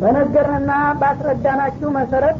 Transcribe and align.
በነገርንና 0.00 0.72
ባስረዳናችሁ 1.00 1.88
መሰረት 1.96 2.38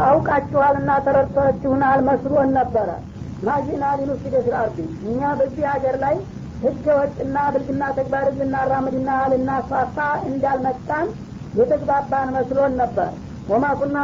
አውቃችኋልና 0.00 0.90
ተረድታችሁናል 1.06 2.00
መስሎን 2.08 2.50
ነበረ። 2.58 2.88
ማጂና 3.42 3.84
ሊኑፍሲደ 3.98 4.36
ፊል 4.44 4.54
አርዲ 4.60 4.78
እኛ 5.10 5.20
በዚህ 5.38 5.64
ሀገር 5.72 5.96
ላይ 6.02 6.16
ህገ 6.64 6.86
ወጥና 6.98 7.36
ብልግና 7.52 7.82
ተግባር 7.98 8.26
ልናራምድና 8.38 9.10
ልናስፋፋ 9.32 9.96
እንዳልመጣን 10.30 11.06
የተግባባን 11.60 12.28
መስሎን 12.36 12.74
ነበር። 12.82 13.10
ወማ 13.48 13.66
ኩና 13.78 13.96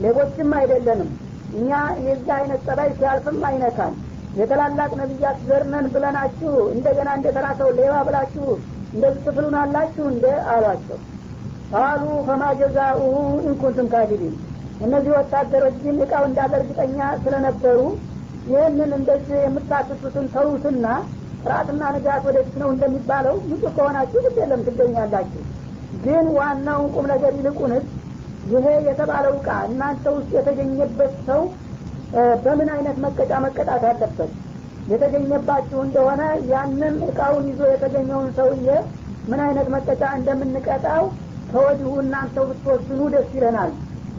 ሌቦችም 0.00 0.50
አይደለንም። 0.58 1.10
እኛ 1.58 1.70
የዚህ 2.06 2.32
አይነት 2.36 2.60
ጸባይ 2.66 2.90
ሲያልፍም 2.98 3.38
አይነካል 3.48 3.92
የተላላቅ 4.38 4.90
ነቢያት 5.00 5.38
ዘርነን 5.48 5.86
ብለናችሁ 5.94 6.52
እንደገና 6.74 7.08
እንደ 7.18 7.28
ተራሰው 7.36 7.70
ሌባ 7.78 7.94
ብላችሁ 8.08 8.46
እንደዚህ 8.94 9.22
ትፍሉናላችሁ 9.26 10.04
እንደ 10.08 10.26
አሏቸው 10.52 10.98
ቃሉ 11.72 12.04
ፈማ 12.26 12.44
ጀዛኡሁ 12.60 13.14
ኢንኩንቱም 13.44 13.88
ካዲቢን 13.92 14.34
እነዚህ 14.80 15.12
ወታደሮች 15.18 15.76
ግን 15.84 15.96
እቃው 16.04 16.24
እንዳለ 16.28 16.52
እርግጠኛ 16.60 16.98
ስለነበሩ 17.24 17.78
ይህንን 18.50 18.92
እንደዚህ 18.98 19.38
የምታስሱትን 19.44 20.26
ተዉትና 20.34 20.86
ጥራትና 21.42 21.82
ንጋት 21.94 22.22
ወደፊት 22.28 22.56
ነው 22.62 22.68
እንደሚባለው 22.74 23.36
ንጹህ 23.48 23.72
ከሆናችሁ 23.76 24.20
ግድ 24.24 24.36
የለም 24.42 24.62
ትገኛላችሁ። 24.66 25.42
ግን 26.04 26.26
ዋናውን 26.36 26.88
ቁም 26.94 27.06
ነገር 27.12 27.32
ይልቁንስ 27.38 27.86
ይሄ 28.52 28.66
የተባለው 28.88 29.34
እቃ 29.38 29.48
እናንተ 29.68 30.04
ውስጥ 30.16 30.30
የተገኘበት 30.38 31.14
ሰው 31.28 31.42
በምን 32.44 32.68
አይነት 32.74 32.96
መቀጫ 33.04 33.32
መቀጣት 33.44 33.82
አለበት? 33.90 34.30
የተገኘባችሁ 34.92 35.78
እንደሆነ 35.86 36.22
ያንን 36.52 36.96
እቃውን 37.08 37.44
ይዞ 37.50 37.60
የተገኘውን 37.72 38.30
ሰውዬ 38.38 38.68
ምን 39.30 39.40
አይነት 39.46 39.68
መቀጫ 39.74 40.02
እንደምንቀጣው 40.18 41.04
ከወዲሁ 41.52 41.90
እናንተው 42.02 42.44
ብትወስኑ 42.50 43.00
ደስ 43.14 43.30
ይለናል። 43.36 43.70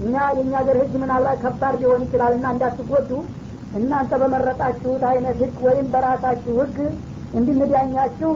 እኛ 0.02 0.16
የእኛ 0.32 0.54
ሀገር 0.60 0.78
ህግ 0.82 0.94
ምናልባት 1.02 1.40
ከባድ 1.44 1.76
ሊሆን 1.82 2.04
ይችላል 2.06 2.34
እና 2.38 2.46
እንዳትጎዱ። 2.54 3.10
እናንተ 3.80 4.12
በመረጣችሁት 4.22 5.04
አይነት 5.12 5.36
ህግ 5.44 5.58
ወይም 5.68 5.86
በራሳችሁ 5.94 6.56
ህግ 6.62 6.78
እንድንዳኛችሁ 7.40 8.32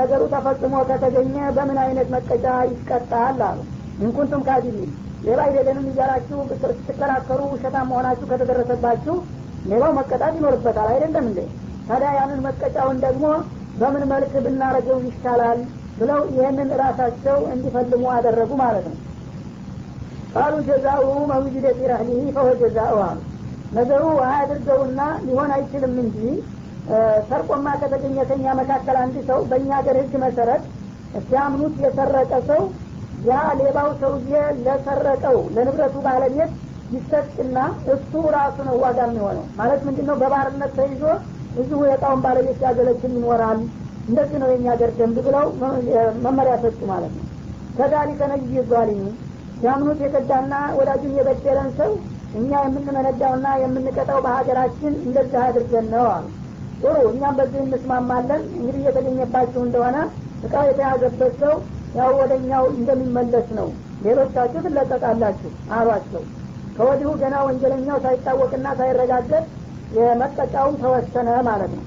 ነገሩ 0.00 0.22
ተፈጽሞ 0.32 0.74
ከተገኘ 0.88 1.36
በምን 1.56 1.78
አይነት 1.84 2.08
መቀጫ 2.14 2.44
ይቀጣል 2.70 3.40
አሉ። 3.48 3.60
እንኩንቱም 4.00 4.42
ካዲቢን 4.48 4.90
ሌባ 5.26 5.40
አይደለንም 5.46 5.86
እያላችሁ 5.90 6.38
ስትከራከሩ 6.78 7.40
ውሸታ 7.52 7.76
መሆናችሁ 7.90 8.26
ከተደረሰባችሁ 8.30 9.14
ሌባው 9.70 9.92
መቀጣት 9.98 10.32
ይኖርበታል 10.38 10.88
አይደለም 10.94 11.24
እንዴ? 11.30 11.38
ታዲያ 11.88 12.10
ያንን 12.18 12.40
መቀጫውን 12.46 12.98
ደግሞ 13.04 13.24
በምን 13.80 14.04
መልክ 14.12 14.32
ብናረገው 14.44 14.98
ይሻላል 15.06 15.60
ብለው 15.98 16.20
ይህንን 16.34 16.70
ራሳቸው 16.80 17.38
እንዲፈልሙ 17.52 18.04
አደረጉ 18.14 18.50
ማለት 18.62 18.86
ነው። 18.90 18.98
ቃሉ 20.34 20.54
ጀዛኡ 20.68 21.02
መውጅደ 21.32 21.66
ፊ 21.76 21.90
ረህሊህ 21.90 22.24
ፈወ 22.36 22.48
ጀዛኡ 22.62 22.94
አሉ። 23.04 23.18
ነገሩ 23.72 24.04
አያድርገውና 24.26 25.00
ሊሆን 25.26 25.50
አይችልም 25.56 25.94
እንጂ 26.02 26.18
ሰርቆማ 27.28 27.66
ከተገኘ 27.82 28.16
ከኛ 28.30 28.46
መካከል 28.58 28.96
አንድ 29.02 29.16
ሰው 29.28 29.38
በእኛ 29.50 29.70
ሀገር 29.78 29.96
ህግ 30.00 30.14
መሰረት 30.24 30.64
ሲያምኑት 31.24 31.74
የሰረቀ 31.84 32.32
ሰው 32.50 32.62
ያ 33.26 33.40
ሌባው 33.58 33.88
ሰውዬ 34.00 34.32
ለሰረቀው 34.64 35.38
ለንብረቱ 35.54 35.96
ባለቤት 36.06 36.52
ይሰጥና 36.94 37.58
እሱ 37.94 38.12
ራሱ 38.36 38.56
ነው 38.68 38.76
ዋጋ 38.82 38.98
የሚሆነው። 39.06 39.44
ማለት 39.60 39.80
ምንድን 39.86 40.06
ነው 40.10 40.16
በባርነት 40.22 40.72
ተይዞ 40.78 41.02
እዚሁ 41.60 41.80
የእቃውን 41.86 42.20
ባለቤት 42.24 42.56
ሲያገለግል 42.60 43.12
ይኖራል 43.18 43.60
እንደዚህ 44.08 44.38
ነው 44.42 44.48
የኛ 44.52 44.66
ሀገር 44.72 44.90
ደንብ 44.98 45.16
ብለው 45.26 45.46
መመሪያ 46.24 46.54
ሰጡ 46.64 46.80
ማለት 46.90 47.12
ነው። 47.18 47.24
ከዛሊከ 47.78 48.22
ነጅ 48.32 48.42
ዛሊሚ 48.72 49.04
ሲያምኑት 49.60 50.00
የከዳና 50.04 50.54
ወዳጁን 50.78 51.14
የበደለን 51.18 51.70
ሰው 51.78 51.90
እኛ 52.34 52.50
የምንመነዳውና 52.64 53.46
የምንቀጣው 53.62 54.18
በሀገራችን 54.24 54.92
እንደዚህ 55.04 55.38
አድርገን 55.44 55.86
ነው 55.94 56.06
አሉ። 56.14 56.26
ጥሩ 56.80 56.94
እኛም 57.10 57.34
በዚህ 57.38 57.60
እንስማማለን። 57.64 58.42
እንግዲህ 58.56 58.80
እየተገኘባችሁ 58.82 59.60
እንደሆነ 59.66 59.96
እቃው 60.44 60.64
የተያዘበት 60.68 61.34
ሰው 61.42 61.54
ያው 61.96 62.10
ወደ 62.20 62.32
እኛው 62.40 62.64
እንደሚመለስ 62.74 63.48
ነው። 63.58 63.68
ሌሎቻችሁ 64.04 64.60
ትለቀቃላችሁ 64.66 65.50
አሏቸው። 65.76 66.22
ከወዲሁ 66.76 67.10
ገና 67.20 67.34
ወንጀለኛው 67.46 67.98
ሳይታወቅና 68.04 68.68
ሳይረጋገጥ 68.78 69.44
የመቀጫውን 69.98 70.76
ተወሰነ 70.82 71.28
ማለት 71.48 71.72
ነው 71.76 71.84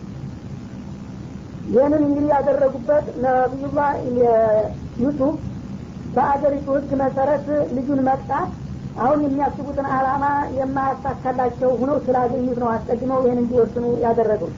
ይህንን 1.68 2.02
እንግዲህ 2.04 2.30
ያደረጉበት 2.34 3.06
ነቢዩላ 3.24 3.80
ዩሱፍ 5.02 5.36
በአገሪቱ 6.16 6.68
ህግ 6.78 6.92
መሰረት 7.02 7.46
ልጁን 7.76 8.00
መቅጣት 8.08 8.52
አሁን 9.00 9.20
የሚያስቡትን 9.26 9.88
አላማ 9.96 10.26
የማያሳካላቸው 10.58 11.72
ሁነው 11.82 11.98
ስላገኙት 12.06 12.60
ነው 12.64 12.70
አስቀድመው 12.76 13.20
ይህን 13.26 13.42
እንዲወስኑ 13.44 13.86
ያደረገው 14.06 14.52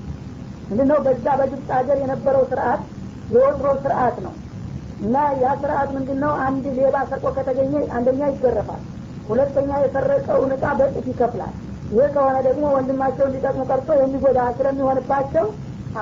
ምንድነው? 0.69 0.98
በዛ 1.06 1.25
በግብፅ 1.40 1.69
ሀገር 1.78 1.98
የነበረው 2.02 2.44
ስርአት 2.52 2.81
የወትሮ 3.34 3.68
ስርአት 3.84 4.18
ነው። 4.25 4.34
እና 5.02 5.16
ያ 5.42 5.50
ስርአት 5.62 5.90
ምንድን 5.96 6.19
ነው 6.24 6.31
አንድ 6.46 6.66
ሌባ 6.78 6.96
ሰርቆ 7.09 7.28
ከተገኘ 7.38 7.74
አንደኛ 7.98 8.22
ይገረፋል 8.31 8.81
ሁለተኛ 9.30 9.72
የሰረቀውን 9.81 10.52
እቃ 10.56 10.66
በጥፍ 10.80 11.08
ይከፍላል። 11.12 11.53
ይህ 11.94 12.08
ከሆነ 12.16 12.38
ደግሞ 12.48 12.64
ወንድማቸው 12.75 13.25
እንዲጠቅሙ 13.28 13.62
ቀርቶ 13.69 13.90
የሚጎዳ 14.00 14.40
ስለሚሆንባቸው 14.58 15.46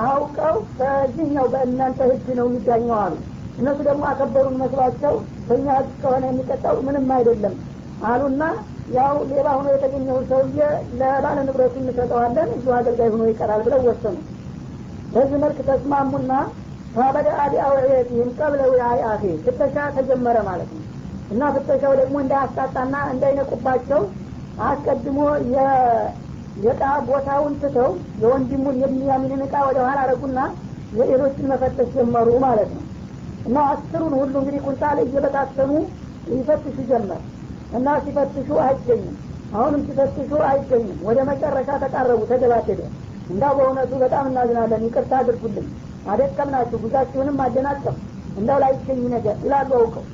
አውቀው 0.04 0.56
በዚህኛው 0.78 1.46
በእናንተ 1.52 2.00
ህግ 2.10 2.26
ነው 2.38 2.46
የሚዳኘው 2.48 2.96
አሉ 2.98 3.14
እነሱ 3.58 3.78
ደግሞ 3.88 4.02
አከበሩን 4.10 4.56
መስሏቸው 4.62 5.14
በእኛ 5.46 5.66
ህግ 5.78 5.88
ከሆነ 6.02 6.24
የሚቀጣው 6.30 6.76
ምንም 6.86 7.08
አይደለም 7.16 7.54
አሉና 8.08 8.42
ያው 8.94 9.14
ሌባ 9.30 9.46
ሆኖ 9.56 9.68
የተገኘውን 9.72 10.24
ሰውዬ 10.30 10.60
ለባለ 11.00 11.38
ንብረቱ 11.48 11.74
እንሰጠዋለን 11.82 12.50
እዚሁ 12.54 12.72
አገልጋይ 12.76 13.10
ሆኖ 13.14 13.24
ይቀራል 13.30 13.62
ብለው 13.66 13.80
ወሰኑ። 13.88 14.16
በዚህ 15.12 15.38
መልክ 15.44 15.58
ተስማሙና 15.68 16.32
ፈበደ 16.94 17.28
አዲ 17.42 17.54
አውዕየትህም 17.66 18.30
ቀብለ 18.38 18.60
ውያይ 18.70 19.00
አፌ 19.10 19.24
ፍተሻ 19.44 19.76
ተጀመረ 19.96 20.36
ማለት 20.48 20.70
ነው። 20.76 20.84
እና 21.30 21.50
ፍተሻው 21.56 21.92
ደግሞ 22.00 22.16
እንዳያስጣጣና 22.22 22.94
እንዳይነቁባቸው 23.12 24.00
አስቀድሞ 24.68 25.18
የእቃ 26.58 26.82
ቦታውን 27.08 27.54
ትተው 27.60 27.90
የወንድሙን 28.22 28.76
የሚያሚንን 28.82 29.42
እቃ 29.46 29.54
ወደ 29.66 29.78
ኋላ 29.86 29.98
አረጉና 30.04 30.38
የሌሎችን 30.98 31.48
መፈተሽ 31.50 31.88
ጀመሩ 31.96 32.28
ማለት 32.44 32.70
ነው። 32.76 32.84
እና 33.46 33.58
አስሩን 33.72 34.14
ሁሉ 34.20 34.34
እንግዲህ 34.40 34.60
ኩንታል 34.66 34.98
እየበታተኑ 35.04 35.72
ይፈትሹ 36.32 36.76
ጀመር 36.90 37.20
እና 37.72 37.88
ሲፈትሹ 38.04 38.48
አይገኝም። 38.64 39.16
አሁንም 39.54 39.82
ሲፈትሹ 39.86 40.30
አይገኝም። 40.48 40.98
ወደ 41.04 41.18
መጨረሻ 41.30 41.68
ተቃረቡ 41.84 42.20
ተገባደደ 42.30 42.80
እንዳው 43.30 43.52
በእውነቱ 43.58 43.92
በጣም 44.02 44.26
እናዝናለን። 44.30 44.84
ይቅርታ 44.86 45.12
አድርጉልን 45.22 45.66
አደቀምናችሁ 46.06 46.78
ጉዛችሁንም 46.84 47.38
አደናቀም 47.46 47.96
እንዳው 48.38 48.58
ላይገኝ 48.62 49.00
ነገር 49.14 49.36
ይላሉ 49.44 49.70
አውቀው። 49.78 50.04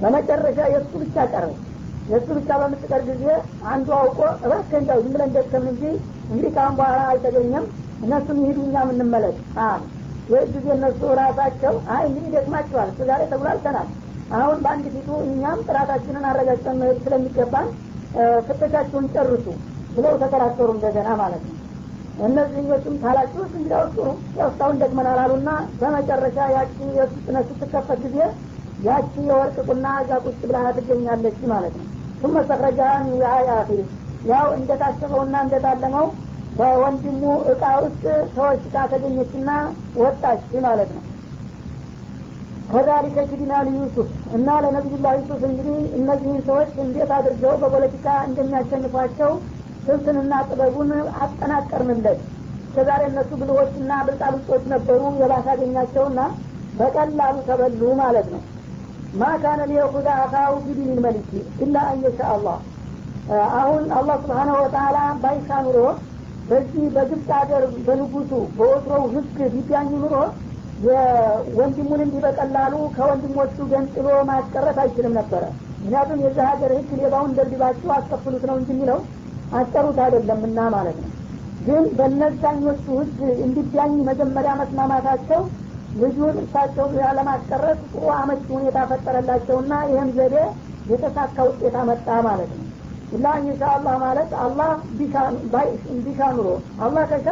በመጨረሻ 0.00 0.58
የእሱ 0.72 0.92
ብቻ 1.02 1.16
ቀረ 1.32 1.44
የእሱ 2.10 2.28
ብቻ 2.38 2.50
በምትቀር 2.60 3.02
ጊዜ 3.08 3.24
አንዱ 3.72 3.88
አውቆ 3.98 4.18
እባክህ 4.44 4.76
እንዳው 4.80 5.00
ዝም 5.02 5.12
ብለን 5.14 5.32
ደከም 5.36 5.64
እንጂ 5.72 5.82
እንግዲህ 6.26 6.50
ከአሁን 6.54 6.76
በኋላ 6.78 7.00
አልተገኘም። 7.10 7.66
እነሱም 8.04 8.38
ይሂዱ 8.42 8.58
እኛ 8.66 8.76
ምንመለስ 8.88 9.36
አሉ 9.64 9.82
ይህ 10.30 10.42
ጊዜ 10.54 10.66
እነሱ 10.76 11.00
ራሳቸው? 11.20 11.74
አይ 11.94 12.02
እንግዲህ 12.08 12.30
ደክማችኋል 12.34 12.88
እሱ 12.92 13.00
ዛሬ 13.08 13.22
ተጉላልተናል 13.32 13.88
አሁን 14.34 14.58
በአንድ 14.64 14.84
ፊቱ 14.94 15.08
እኛም 15.26 15.58
ጥራታችንን 15.66 16.24
አረጋግጠን 16.28 16.78
መሄድ 16.80 16.98
ስለሚገባን 17.04 17.66
ፍተሻችሁን 18.46 19.06
ጨርሱ 19.14 19.46
ብለው 19.96 20.14
ተከራከሩ 20.22 20.68
እንደገና 20.76 21.08
ማለት 21.20 21.42
ነው። 21.48 21.56
እነዚህኞቹም 22.26 22.96
ታላችሁ 23.02 23.42
እንግዲያው 23.48 23.84
ጥሩ 23.94 24.06
ያው 24.38 24.48
እስካሁን 24.50 24.80
ደክመናል 24.82 25.18
አሉና 25.22 25.50
በመጨረሻ 25.80 26.38
ያቺ 26.56 26.76
የሱ 26.98 27.14
ስትከፈት 27.50 28.00
ጊዜ 28.06 28.18
ያቺ 28.85 29.13
የወርቅ 29.29 29.57
ቁና 29.69 29.87
እዛ 30.01 30.11
ቁጭ 30.25 30.39
ብላ 30.49 30.65
ትገኛለች 30.77 31.39
ማለት 31.53 31.75
ነው 31.79 31.87
ثم 32.21 32.35
استخرجها 32.37 32.93
من 32.99 33.13
وعاء 33.15 33.47
أخيه 33.61 33.85
ያው 34.29 34.47
እንደታሰበውና 34.57 35.35
እንደታለመው 35.45 36.05
በወንድሙ 36.57 37.21
እቃ 37.51 37.63
ውስጥ 37.83 38.03
ተወሽቃ 38.35 38.75
ተገኘችና 38.91 39.49
ወጣች 40.01 40.47
ማለት 40.65 40.89
ነው 40.95 41.03
ከዛሊከ 42.71 43.17
ኪድና 43.29 43.53
ለዩሱፍ 43.65 44.07
እና 44.37 44.47
ለነቢዩላህ 44.63 45.13
ዩሱፍ 45.19 45.41
እንግዲህ 45.49 45.77
እነዚህን 45.99 46.41
ሰዎች 46.47 46.71
እንዴት 46.85 47.11
አድርገው 47.17 47.53
በፖለቲካ 47.61 48.07
እንደሚያሸንፏቸው 48.27 49.31
ስልትንና 49.85 50.33
ጥበቡን 50.49 50.89
አጠናቀርንለት 51.23 52.19
እስከዛሬ 52.67 53.01
እነሱ 53.11 53.31
ብልሆችና 53.41 53.91
ብልጣብልጦች 54.07 54.63
ነበሩ 54.73 55.01
የባሰ 55.21 55.47
አገኛቸውና 55.55 56.19
በቀላሉ 56.79 57.35
ተበሉ 57.47 57.81
ማለት 58.03 58.27
ነው 58.33 58.41
ማ 59.12 59.28
ካነ 59.42 59.60
ሊየኹዛ 59.70 60.08
አኻው 60.20 60.54
ቢዲን 60.66 61.00
መልኪ 61.04 61.30
ኢላ 61.64 61.76
አንየሻ 61.88 62.20
አላህ 62.34 62.58
አሁን 63.58 63.84
አላህ 63.98 64.16
ስብሓናሁ 64.22 64.54
ወተላ 64.62 64.98
ባይሻ 65.22 65.58
ኑሮ 65.66 65.78
በዚህ 66.48 66.84
በግብፅ 66.94 67.28
ሀገር 67.36 67.64
በንጉሱ 67.86 68.30
በወትሮው 68.56 69.04
ህግ 69.14 69.36
ቢዳኝ 69.54 69.90
ኑሮ 69.96 70.14
ወንድሙን 71.58 72.00
እንዲህ 72.04 72.20
በቀላሉ 72.24 72.74
ከወንድሞቹ 72.96 73.56
ገንጥሎ 73.72 74.06
ማስቀረት 74.30 74.78
አይችልም 74.84 75.14
ነበረ። 75.18 75.42
ምክንያቱም 75.76 76.20
የዚህ 76.24 76.44
ሀገር 76.50 76.70
ህግ 76.78 76.90
ሌባውን 77.00 77.34
ደብድባችሁ 77.36 77.90
አስከፍሉት 77.96 78.44
ነው 78.50 78.56
እንጂ 78.60 78.70
የሚለው 78.74 78.98
አስቀሩት 79.52 79.98
አይደለምና 80.04 80.60
ማለት 80.74 80.98
ነው። 81.02 81.10
ግን 81.66 81.84
በነዛኞቹ 81.98 82.84
ህግ 83.00 83.16
እንዲዳኝ 83.46 83.92
መጀመሪያ 84.10 84.52
መስማማታቸው 84.60 85.40
ልጁን 85.94 86.36
እሳቸው 86.42 86.86
ለማስቀረት 87.18 87.80
ጥሩ 87.88 88.04
አመቺ 88.16 88.44
ሁኔታ 88.54 88.78
ፈጠረላቸውና 88.90 89.72
ይህም 89.90 90.10
ዘዴ 90.16 90.36
የተሳካ 90.90 91.36
ውጤት 91.48 91.74
አመጣ 91.80 92.06
ማለት 92.26 92.52
ነው። 92.54 92.66
እና 93.12 93.32
ኢንሻአላህ 93.40 93.94
ማለት 94.04 94.30
አላህ 94.44 94.70
ቢሻ 96.04 96.20
ኑሮ 96.36 96.48
አላህ 96.84 97.04
ከሻ 97.10 97.26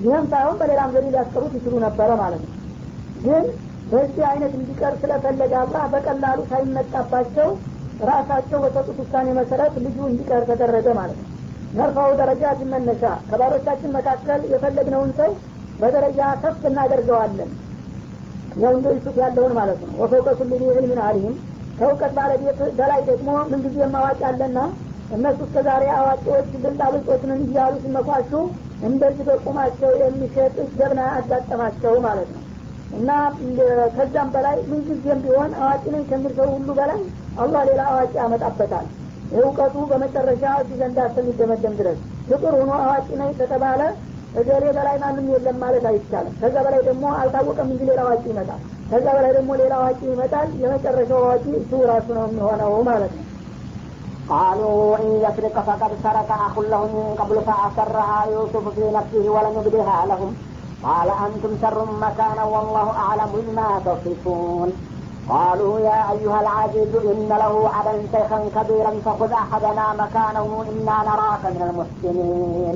ይህም 0.00 0.26
ሳይሆን 0.32 0.56
በሌላም 0.60 0.92
ዘዴ 0.94 1.06
ሊያስቀሩት 1.14 1.54
ይችሉ 1.58 1.74
ነበረ 1.86 2.10
ማለት 2.22 2.42
ነው። 2.44 2.54
ግን 3.24 3.44
በዚህ 3.92 4.24
አይነት 4.30 4.52
እንዲቀር 4.58 4.94
ስለፈለገ 5.02 5.52
አላህ 5.62 5.84
በቀላሉ 5.94 6.40
ሳይመጣባቸው 6.50 7.48
ራሳቸው 8.10 8.58
በሰጡት 8.64 8.98
ውሳኔ 9.02 9.28
መሰረት 9.38 9.74
ልጁ 9.84 9.98
እንዲቀር 10.10 10.42
ተደረገ 10.50 10.88
ማለት 11.00 11.18
ነው። 11.22 11.28
ነርፋው 11.74 12.12
ደረጃ 12.20 12.44
ሲመነሻ 12.58 13.02
ከባሮቻችን 13.28 13.94
መካከል 13.96 14.40
የፈለግነውን 14.52 15.10
ሰው 15.18 15.32
በደረጃ 15.80 16.20
ከፍ 16.42 16.62
እናደርገዋለን 16.70 17.50
ያው 18.56 18.72
እንደ 18.76 18.86
ያለውን 19.18 19.52
ማለት 19.58 19.80
ነው። 19.82 19.90
ወፈውቀ 20.00 20.28
ዚ 20.40 20.70
ዕልምን 20.72 21.00
አሊም 21.06 21.34
ከእውቀት 21.78 22.12
ባለቤት 22.16 22.58
በላይ 22.78 23.00
ደግሞ 23.06 23.28
ምንጊዜ 23.50 23.86
ማዋቂ 23.92 24.20
አለና 24.30 24.58
እነሱ 25.16 25.38
እስከ 25.46 25.58
ዛሬ 25.66 25.84
አዋቂዎች 25.94 26.48
ብልጣብልጦችን 26.54 27.30
እያሉ 27.38 27.74
ሲመኳሹ 27.84 28.32
እንደዚህ 28.88 29.24
በቁማቸው 29.28 29.90
የሚሸጥ 30.02 30.56
ጀብና 30.76 31.00
አጋጠማቸው 31.16 31.94
ማለት 32.06 32.28
ነው። 32.34 32.42
እና 32.98 33.10
ከዛም 33.96 34.28
በላይ 34.34 34.56
ምንጊዜም 34.70 35.18
ቢሆን 35.24 35.50
አዋቂ 35.60 35.82
ከሚል 36.10 36.32
ሰው 36.38 36.48
ሁሉ 36.54 36.70
በላይ 36.78 37.00
አላህ 37.38 37.62
ሌላ 37.68 37.82
አዋቂ 37.92 38.12
ያመጣበታል። 38.22 38.86
እውቀቱ 39.38 39.76
በመጨረሻ 39.90 40.44
እዚህ 40.62 40.78
ዘንዳ 40.80 40.98
እስከሚደመደም 41.08 41.74
ድረስ። 41.80 41.98
ፍጡር 42.28 42.54
ሆኖ 42.60 42.70
አዋቂ 42.82 43.08
ነኝ 43.20 43.30
ከተባለ 43.40 43.80
እገሌ 44.39 44.63
በላይ 44.77 44.95
ማንም 45.03 45.27
የለም 45.33 45.57
ማለት 45.63 45.85
አይቻልም 45.91 46.33
ከዛ 46.41 46.55
በላይ 46.65 46.81
ደግሞ 46.89 47.05
አልታወቀም 47.19 47.69
እንጂ 47.73 47.81
ሌላ 47.89 47.99
አዋቂ 48.07 48.25
ይመጣል 48.33 48.59
ከዛ 48.89 49.05
በላይ 49.17 49.31
ደግሞ 49.37 49.51
ሌላ 49.61 49.73
አዋቂ 49.81 50.01
ይመጣል 50.13 50.49
የመጨረሻው 50.63 51.21
አዋቂ 51.27 51.45
እሱ 51.61 51.71
ራሱ 51.93 52.07
ነው 52.19 52.25
የሚሆነው 52.29 52.73
ማለት 52.91 53.13
ነው 53.17 53.23
قالوا 54.29 54.97
إن 54.97 55.09
يسرق 55.25 55.55
فقد 55.61 55.91
سرق 56.03 56.29
أخ 56.45 56.59
له 56.71 56.81
من 56.87 57.15
قبل 57.19 57.41
فأسرها 57.41 58.25
يوسف 58.27 58.67
في 58.69 58.85
نفسه 58.91 59.29
ولم 59.29 59.53
يبدها 59.59 60.05
لهم 60.05 60.31
قال 60.83 61.09
أنتم 61.25 61.51
شر 61.61 61.77
مكانا 62.01 62.43
والله 62.43 62.87
أعلم 62.97 63.31
بما 63.37 63.81
تصفون 63.85 64.69
قالوا 65.29 65.79
يا 65.79 66.11
أيها 66.11 66.41
العزيز 66.41 66.95
إن 67.13 67.29
له 67.33 67.53
أبا 67.79 67.93
شيخا 68.13 68.39
كبيرا 68.55 68.91
فخذ 69.05 69.31
أحدنا 69.33 69.93
مكانه 69.93 70.47
إنا 70.71 70.97
نراك 71.09 71.43
من 71.45 71.61
المحسنين 71.69 72.75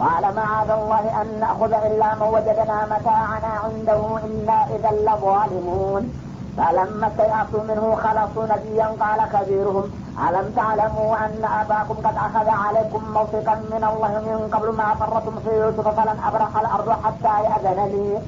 قال 0.00 0.34
معاذ 0.34 0.70
الله 0.70 1.22
أن 1.22 1.40
نأخذ 1.40 1.72
إلا 1.72 2.14
من 2.14 2.28
وجدنا 2.34 2.86
متاعنا 2.86 3.52
عنده 3.64 4.18
إنا 4.24 4.66
إذا 4.74 4.90
لظالمون. 4.90 6.12
فلما 6.56 7.06
استيأسوا 7.06 7.62
منه 7.68 7.96
خلصوا 7.96 8.46
نبيا 8.56 8.86
قال 9.00 9.20
كبيرهم 9.32 9.90
ألم 10.28 10.52
تعلموا 10.56 11.16
أن 11.16 11.44
أباكم 11.44 11.94
قد 11.94 12.16
أخذ 12.16 12.48
عليكم 12.48 13.02
موثقا 13.14 13.54
من 13.54 13.84
الله 13.90 14.08
من 14.08 14.50
قبل 14.54 14.68
ما 14.76 14.94
فرتم 14.94 15.34
في 15.44 15.56
يوسف 15.60 15.88
فلن 15.88 16.16
أبرح 16.28 16.56
الأرض 16.60 16.90
حتى 17.04 17.34
يأذن 17.44 17.80
لي 17.92 18.20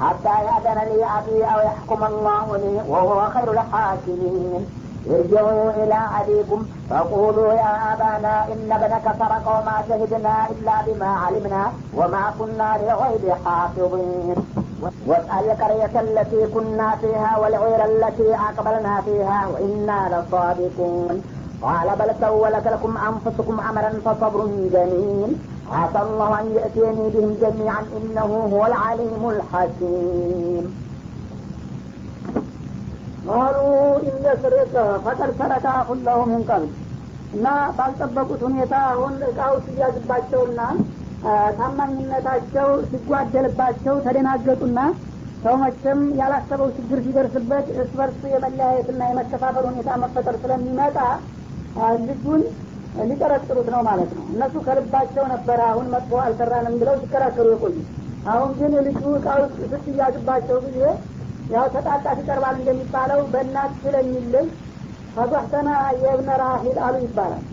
حتى 0.00 0.34
يأذن 0.44 0.78
لي 0.88 1.04
أبي 1.18 1.44
أو 1.44 1.58
يحكم 1.60 2.04
الله 2.04 2.56
لي 2.56 2.90
وهو 2.90 3.30
خير 3.30 3.50
الحاكمين. 3.52 4.66
ارجعوا 5.10 5.70
إلى 5.70 5.98
أبيكم 6.20 6.66
فقولوا 6.90 7.52
يا 7.52 7.72
أبانا 7.92 8.44
إن 8.52 8.72
ابنك 8.72 9.06
سرق 9.18 9.44
وما 9.46 9.76
شهدنا 9.88 10.34
إلا 10.50 10.74
بما 10.86 11.06
علمنا 11.06 11.72
وما 11.94 12.24
كنا 12.38 12.68
لغيب 12.82 13.24
حافظين. 13.44 14.36
واسأل 15.06 15.50
القرية 15.50 16.00
التي 16.00 16.46
كنا 16.46 16.96
فيها 17.00 17.38
والعير 17.38 17.84
التي 17.84 18.34
أقبلنا 18.34 19.00
فيها 19.00 19.46
وإنا 19.52 19.98
لصادقون. 20.12 21.22
قال 21.62 21.88
بل 21.98 22.10
سولت 22.20 22.66
لكم 22.68 22.96
أنفسكم 22.96 23.60
أمرا 23.60 23.90
فصبر 24.04 24.46
جميل. 24.46 25.36
عسى 25.72 26.00
الله 26.06 26.40
أن 26.40 26.46
يأتيني 26.56 27.10
بهم 27.10 27.36
جميعا 27.42 27.82
إنه 27.96 28.48
هو 28.52 28.66
العليم 28.66 29.22
الحكيم. 29.30 30.85
ቃሉ 33.28 33.56
ኢነስርቅ 34.08 34.72
ፈቀድ 35.04 35.30
ሰረቀ 35.38 35.66
ሁለሁ 35.88 36.18
ምን 36.30 36.42
እና 37.36 37.46
ባልጠበቁት 37.78 38.40
ሁኔታ 38.46 38.74
አሁን 38.90 39.14
እቃው 39.28 39.54
ሲያዝባቸውና 39.64 40.60
ታማኝነታቸው 41.58 42.68
ሲጓደልባቸው 42.90 43.94
ተደናገጡና 44.04 44.78
ሰው 45.44 45.54
መቼም 45.62 46.00
ያላሰበው 46.20 46.68
ችግር 46.76 46.98
ሲደርስበት 47.06 47.66
እርስ 47.74 47.90
በርስ 47.98 48.20
የመለያየትና 48.32 49.00
የመከፋፈል 49.10 49.66
ሁኔታ 49.70 49.90
መፈጠር 50.02 50.36
ስለሚመጣ 50.42 50.98
ልጁን 52.06 52.42
ሊጠረጥሩት 53.08 53.68
ነው 53.74 53.80
ማለት 53.88 54.10
ነው። 54.18 54.24
እነሱ 54.32 54.54
ከልባቸው 54.66 55.24
ነበረ 55.34 55.60
አሁን 55.72 55.86
መጥፎ 55.94 56.20
አልሰራንም 56.22 56.76
ብለው 56.80 56.94
ሲከራከሩ 57.02 57.46
የቆዩ 57.54 57.76
አሁን 58.28 58.50
ግን 58.60 58.72
ልጁ 58.86 59.02
እቃው 59.18 59.42
ስትያዝባቸው 59.72 60.58
ጊዜ 60.66 60.78
ያው 61.50 61.66
ተጣጣት 61.74 62.18
ይቀርባል 62.22 62.54
እንደሚባለው 62.60 63.20
በእናት 63.32 63.72
ስለሚልል 63.82 64.46
ፈዛህተና 65.14 65.68
የእብነ 66.00 66.30
ራሂል 66.42 66.78
አሉ 66.86 66.96
ይባላል። 67.04 67.44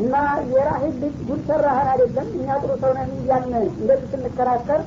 እና 0.00 0.14
የራሂል 0.52 0.94
ልጅ 1.02 1.16
ጉድ 1.28 1.40
ሰራህን 1.48 1.88
አይደለም 1.92 2.28
እኛ 2.36 2.48
ጥሩ 2.62 2.72
ሰው 2.82 2.92
እያልን 3.16 3.54
እንደዚህ 3.72 4.06
ስንከራከር 4.12 4.82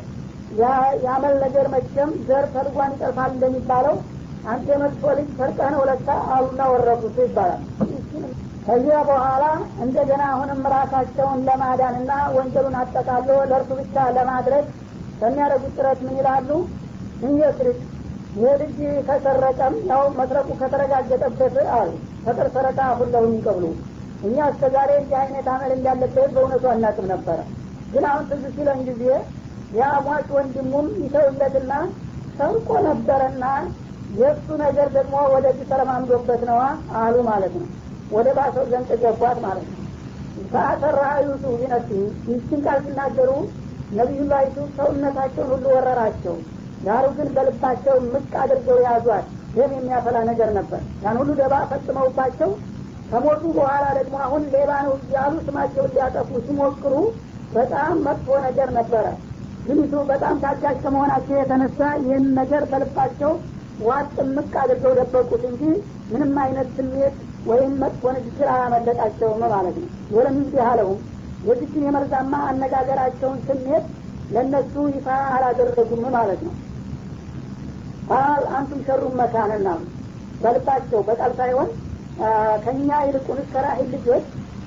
የአመል 1.03 1.35
ነገር 1.43 1.65
መቼም 1.73 2.11
ዘር 2.27 2.45
ተልጓን 2.53 2.93
ይጠርፋል 2.95 3.31
እንደሚባለው 3.35 3.95
አንተ 4.45 4.67
የመጥፎ 4.73 5.03
ልጅ 5.19 5.29
ሰርቀህ 5.37 5.69
ነው 5.75 5.81
አሉና 6.29 6.61
ወረቁት 6.73 7.17
ይባላል። 7.23 7.61
ከዚያ 8.67 8.99
በኋላ 9.09 9.43
እንደገና 9.85 10.23
አሁንም 10.33 10.61
ራሳቸውን 10.73 11.41
ለማዳንና 11.47 12.11
ወንጀሉን 12.35 12.77
አጠቃሎ 12.79 13.29
ለእርሱ 13.51 13.71
ብቻ 13.81 14.05
ለማድረግ 14.17 14.65
በሚያደርጉት 15.19 15.73
ጥረት 15.77 15.99
ምን 16.05 16.15
ይላሉ? 16.19 16.49
እንየስርቅ 17.21 17.77
ይህ 18.35 18.53
ልጅ 18.61 18.77
ከሰረቀም 19.07 19.75
ያው 19.89 20.01
መስረቁ 20.17 20.47
ከተረጋገጠበት 20.61 21.55
አሉ። 21.75 21.91
ፈቅር 22.25 22.47
ሰረቃ 22.55 22.79
ሁለሁ 22.99 23.21
የሚቀብሉ 23.27 23.65
እኛ 24.25 24.37
እስከ 24.51 24.63
ዛሬ 24.75 24.91
እንዲህ 25.01 25.17
አይነት 25.21 25.47
አመል 25.53 25.71
እንዳለበት 25.75 26.29
በእውነቱ 26.35 26.65
አናቅም 26.71 27.07
ነበረ። 27.13 27.39
ግን 27.93 28.05
አሁን 28.11 28.23
ትዝ 28.29 28.43
ሲለን 28.55 28.79
ጊዜ 28.87 29.03
የአሟች 29.77 30.27
ወንድሙም 30.35 30.87
ይተውለትና 31.03 31.73
ሰርቆ 32.37 32.69
ነበረና 32.87 33.45
የእሱ 34.17 34.47
ነገር 34.63 34.87
ደግሞ 34.97 35.15
ወደዚህ 35.33 35.65
ተለማምዶበት 35.71 36.41
ነዋ 36.49 36.61
አሉ 36.99 37.15
ማለት 37.29 37.55
ነው። 37.61 37.67
ወደ 38.11 38.27
ባሰው 38.37 38.65
ዘንድ 38.71 38.89
ገቧት 39.03 39.39
ማለት 39.45 39.67
ነው። 39.71 39.81
ፈአሰራ 40.51 40.99
ዩሱፍ 41.25 41.61
ይችን 42.29 42.59
ቃል 42.65 42.79
ሲናገሩ 42.85 43.31
ነቢዩላህ 43.97 44.41
ዩሱፍ 44.47 44.69
ሰውነታቸውን 44.77 45.49
ሁሉ 45.53 45.65
ወረራቸው 45.75 46.35
ዳሩ 46.85 47.05
ግን 47.17 47.29
በልባቸው 47.35 47.95
ምቅ 48.07 48.31
አድርገው 48.41 48.79
ያዟት 48.85 49.25
ደም 49.55 49.71
የሚያፈላ 49.75 50.17
ነገር 50.29 50.49
ነበር። 50.57 50.81
ያን 51.03 51.17
ሁሉ 51.21 51.29
ደባ 51.39 51.53
ፈጽመውባቸው 51.69 52.49
ከሞቱ 53.09 53.43
በኋላ 53.57 53.85
ደግሞ 53.97 54.15
አሁን 54.25 54.43
ሌባ 54.53 54.71
ነው 54.85 54.93
እያሉ 55.01 55.33
ስማቸውን 55.47 55.91
ሊያጠፉ 55.95 56.39
ሲሞክሩ 56.45 56.93
በጣም 57.55 57.93
መጥፎ 58.07 58.37
ነገር 58.45 58.69
ነበረ። 58.77 59.05
ግኒቱ 59.67 59.93
በጣም 60.09 60.35
ታጋሽ 60.43 60.77
ከመሆናቸው 60.83 61.35
የተነሳ 61.37 61.79
ይህን 62.01 62.25
ነገር 62.39 62.63
በልባቸው 62.71 63.31
ዋጥ 63.85 64.15
ምቅ 64.35 64.51
አድርገው 64.61 64.93
ደበቁት 64.99 65.43
እንጂ 65.49 65.61
ምንም 66.11 66.35
አይነት 66.43 66.67
ስሜት 66.77 67.15
ወይም 67.47 67.71
መጥፎ 67.81 68.03
ንግግር 68.17 68.47
አላመለጣቸውም 68.53 69.41
ማለት 69.55 69.75
ነው። 69.81 69.87
ወለም 70.15 70.37
ይህ 70.45 70.63
አለውም 70.69 70.99
የዚችን 71.47 71.87
የመርዛማ 71.87 72.35
አነጋገራቸውን 72.49 73.39
ስሜት 73.47 73.85
ለእነሱ 74.31 74.75
ይፋ 74.93 75.07
አላደረጉም 75.35 76.03
ማለት 76.15 76.39
ነው 76.45 76.53
ቃል 78.09 78.43
አንቱም 78.55 78.81
ሸሩን 78.87 79.13
መካንና 79.19 79.67
በልባቸው 80.41 80.99
በቃል 81.07 81.31
ሳይሆን 81.39 81.69
ከእኛ 82.63 82.89
ይልቁንስ 83.05 83.47
ከራሂል 83.53 83.87
ልጆች 83.95 84.25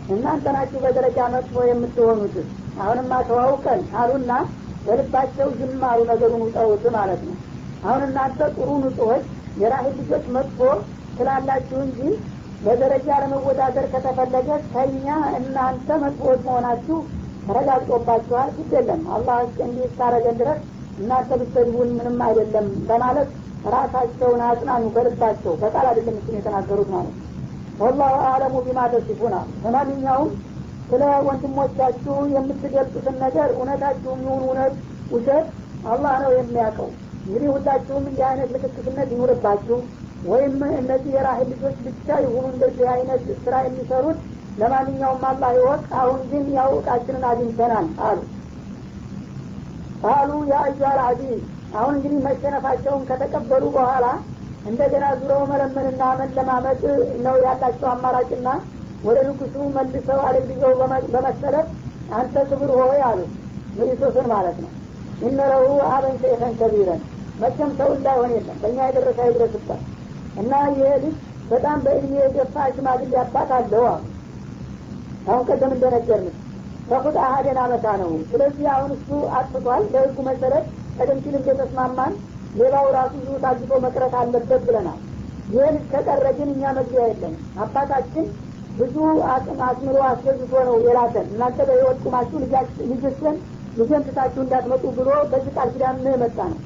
እናንተ 0.09 0.47
ናችሁ 0.57 0.79
በደረጃ 0.85 1.19
መጥፎ 1.35 1.65
የምትሆኑት። 1.69 2.37
አሁንማ 2.81 3.13
ተዋውቀን 3.29 3.81
አሉና 4.01 4.33
በልባቸው 4.87 5.49
ዝም 5.59 5.73
ነገሩን 6.11 6.43
ውጠውት 6.45 6.85
ማለት 6.97 7.21
ነው። 7.29 7.37
አሁን 7.85 8.03
እናንተ 8.09 8.41
ጥሩ 8.57 8.69
ንጹሆች 8.85 9.25
የራሂል 9.63 9.95
ልጆች 10.01 10.25
መጥፎ 10.37 10.59
ስላላችሁ 11.17 11.79
እንጂ 11.87 12.01
በደረጃ 12.65 13.09
ለመወዳደር 13.23 13.87
ከተፈለገ 13.93 14.49
ከኛ 14.73 15.07
እናንተ 15.39 15.89
መጥፎዎች 16.05 16.41
መሆናችሁ 16.49 16.97
ተረጋግጦባችኋል። 17.47 18.49
ግድ 18.57 18.73
የለም። 18.79 19.03
አላህ 19.17 19.37
እንዲህ 19.67 19.85
እስካረገን 19.89 20.39
ድረስ 20.41 20.59
እናንተ 20.99 21.31
ብትሰድቡን 21.41 21.91
ምንም 21.99 22.19
አይደለም 22.27 22.67
በማለት 22.89 23.29
ራሳቸውን 23.75 24.41
አጽናኙ 24.47 24.85
ከልባቸው 24.95 25.53
በቃል 25.63 25.87
አይደለም 25.91 26.17
እሱን 26.21 26.37
የተናገሩት 26.39 26.91
ማለት 26.95 27.15
ወላሁ 27.81 28.15
አለሙ 28.29 28.55
ቢማ 28.67 28.81
ተሲፉና። 28.93 29.35
ለማንኛውም 29.65 30.31
ስለ 30.91 31.03
ወንድሞቻችሁ 31.27 32.17
የምትገልጹትን 32.35 33.17
ነገር 33.25 33.49
እውነታችሁም 33.57 34.21
ይሁን 34.25 34.43
እውነት 34.47 34.75
ውሸት 35.13 35.47
አላህ 35.87 36.15
ነው 36.25 36.33
የሚያውቀው። 36.37 36.89
እንግዲህ 37.21 37.49
ሁላችሁም 37.55 38.05
እንዲህ 38.05 38.25
አይነት 38.29 38.49
ልክክትነት 38.55 39.09
ይኑርባችሁ 39.15 39.79
ወይም 40.29 40.55
እነዚህ 40.79 41.13
የራህል 41.17 41.49
ልጆች 41.53 41.77
ብቻ 41.87 42.09
የሆኑ 42.25 42.45
እንደዚህ 42.53 42.87
አይነት 42.95 43.23
ስራ 43.45 43.55
የሚሰሩት። 43.67 44.19
ለማንኛውም 44.59 45.23
አላህ 45.29 45.51
ይወቅ። 45.59 45.83
አሁን 46.01 46.21
ግን 46.31 46.47
ያው 46.57 46.71
እቃችንን 46.79 47.25
አግኝተናል 47.29 47.87
አሉ 48.07 48.19
ቃሉ 50.03 50.31
የአዩሃል 50.51 50.99
አዚዝ 51.07 51.41
አሁን 51.79 51.95
እንግዲህ 51.97 52.21
መሸነፋቸውን 52.27 53.03
ከተቀበሉ 53.09 53.65
በኋላ 53.77 54.07
እንደገና 54.69 55.07
ዙረው 55.21 55.43
መለመንና 55.51 56.03
መለማመጥ 56.21 56.81
ነው 57.25 57.37
ያላቸው 57.45 57.89
አማራጭና 57.93 58.49
ወደ 59.05 59.19
ንጉሱ 59.29 59.57
መልሰው 59.77 60.21
አደግድገው 60.29 60.73
በመሰረት 61.15 61.69
አንተ 62.19 62.45
ክብር 62.51 62.71
ሆይ 62.81 63.01
አሉ 63.09 63.21
ንጉሶስን 63.79 64.27
ማለት 64.33 64.59
ነው። 64.65 64.71
እነረሁ 65.29 65.65
አበን 65.93 66.17
ሸይኸን 66.23 66.53
ከቢረን 66.59 67.01
መቼም 67.41 67.71
ሰው 67.79 67.89
እንዳይሆን 67.97 68.31
የለም 68.37 68.59
በእኛ 68.63 68.79
የደረሰ 68.89 69.19
አይድረስበት 69.27 69.83
እና 70.41 70.53
ይሄ 70.71 70.91
ልጅ 71.05 71.17
በጣም 71.51 71.79
በእድሜ 71.85 72.15
የገፋ 72.21 72.65
ሽማግሌ 72.75 73.13
አባት 73.23 73.51
አለው 73.59 73.85
አሁን 75.27 75.43
ቀደም 75.49 75.73
እንደነገርን 75.77 76.35
ተኩት 76.91 77.17
አሀደን 77.25 77.59
አመታ 77.63 77.87
ነው። 78.03 78.11
ስለዚህ 78.31 78.67
አሁን 78.75 78.91
እሱ 78.97 79.09
አጥፍቷል። 79.39 79.85
በህጉ 79.93 80.17
መሰረት 80.29 80.67
ቀደም 80.99 81.19
ሲል 81.25 81.35
እንደተስማማን 81.41 82.13
ሌላው 82.59 82.87
ራሱ 82.97 83.15
ዙ 83.27 83.39
ታግቶ 83.43 83.73
መቅረት 83.85 84.15
አለበት 84.21 84.63
ብለናል። 84.69 85.01
ይህን 85.53 85.77
ከቀረ 85.91 86.25
ግን 86.39 86.49
እኛ 86.55 86.73
መግቢያ 86.79 87.03
የለም። 87.11 87.35
አባታችን 87.65 88.25
ብዙ 88.79 88.97
አቅም 89.35 89.61
አስምሮ 89.69 89.99
አስገዝቶ 90.09 90.53
ነው 90.69 90.77
የላከን። 90.87 91.29
እናንተ 91.33 91.59
በህይወት 91.69 92.01
ቁማችሁ 92.05 92.39
ልጆችን 92.91 93.37
ልጅን 93.79 94.03
ትታችሁ 94.07 94.41
እንዳትመጡ 94.45 94.85
ብሎ 94.97 95.09
በዚህ 95.33 95.53
ቃል 95.57 95.69
ኪዳን 95.75 95.99
የመጣ 96.09 96.39
ነው። 96.53 96.59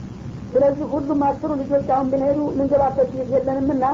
ስለዚህ 0.52 0.86
ሁሉም 0.92 1.20
አስሩ 1.26 1.50
ልጆች 1.60 1.86
አሁን 1.94 2.08
ብንሄዱ 2.12 2.40
ምንገባበት 2.58 3.10
የለንምና 3.34 3.84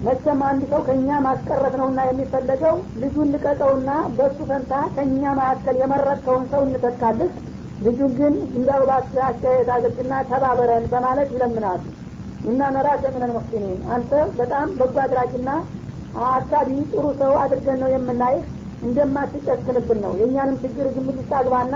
መቼም 0.00 0.40
አንድ 0.48 0.62
ሰው 0.70 0.80
ከእኛ 0.86 1.08
ማስቀረት 1.24 1.74
ነውና 1.80 2.00
የሚፈለገው 2.06 2.74
ልጁን 3.00 3.30
ልቀቀውና 3.34 3.88
በእሱ 4.16 4.38
ፈንታ 4.50 4.72
ከእኛ 4.94 5.22
መካከል 5.38 5.76
የመረጥከውን 5.80 6.44
ሰው 6.52 6.60
እንተካልህ። 6.66 7.30
ልጁን 7.80 8.12
ግን 8.18 8.34
እንዳው 8.54 8.80
እባክህ 8.84 9.22
አስተያየት 9.26 9.68
አድርግና 9.74 10.14
ተባበረን 10.30 10.86
በማለት 10.92 11.28
ይለምናሉ። 11.34 11.82
እና 12.44 12.60
ነራከ 12.74 13.04
ሚነል 13.14 13.32
ሙሕሲኒን። 13.36 13.80
አንተ 13.94 14.10
በጣም 14.38 14.68
በጎ 14.78 14.96
አድራጊና 15.04 15.50
አሳቢ 16.28 16.70
ጥሩ 16.92 17.04
ሰው 17.20 17.32
አድርገን 17.42 17.78
ነው 17.82 17.90
የምናይህ። 17.94 18.44
እንደማትጨክንብን 18.82 20.00
ነው። 20.04 20.12
የእኛንም 20.20 20.58
ችግር 20.64 20.88
ግምት 20.96 21.16
ውስጥ 21.20 21.32
አግባና 21.38 21.74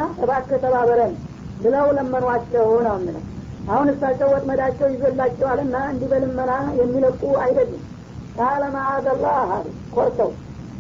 ተባበረን 0.65 1.15
ብለው 1.61 1.87
ለመኗቸው 1.97 2.69
ነው 2.85 2.99
አሁን 3.69 3.89
እሳቸው 3.91 4.29
ወጥመዳቸው 4.33 4.87
ይዞላቸዋልና 4.93 5.77
እንዲህ 5.91 6.09
በልመና 6.13 6.53
የሚለቁ 6.79 7.21
አይደሉም 7.43 7.83
ቃለ 8.37 8.63
ማአዘላህ 8.75 9.51
አሉ። 9.55 9.67
ኮርተው 9.95 10.31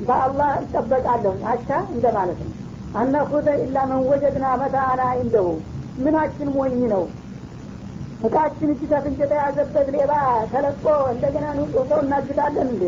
በአላህ 0.06 0.50
እጠበቃለሁ። 0.60 1.34
አቻ 1.50 1.68
እንደ 1.94 2.06
ማለት 2.16 2.38
ነው 2.44 2.52
አነኹዘ 2.94 3.48
ኢላ 3.62 3.76
መን 3.90 4.00
መታአና 4.62 5.02
እንደሁ 5.20 5.46
ምናችን 5.98 6.48
ሞኝ 6.56 6.80
ነው። 6.92 7.04
እቃችን 8.26 8.70
እጅ 8.72 8.82
ከፍንጭ 8.90 9.18
የተያዘበት 9.22 9.86
ሌባ 9.94 10.12
ተለቆ 10.52 10.84
እንደገና 11.12 11.46
ንጹህ 11.56 11.86
ሰው 11.90 12.00
እናግዳለን 12.04 12.68
እንዴ? 12.68 12.84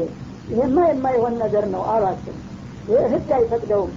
ይህማ 0.51 0.77
የማይሆን 0.89 1.35
ነገር 1.43 1.65
ነው 1.75 1.83
አሏቸው። 1.93 2.35
ይህ 2.89 3.03
ህግ 3.13 3.31
አይፈቅደውም። 3.37 3.93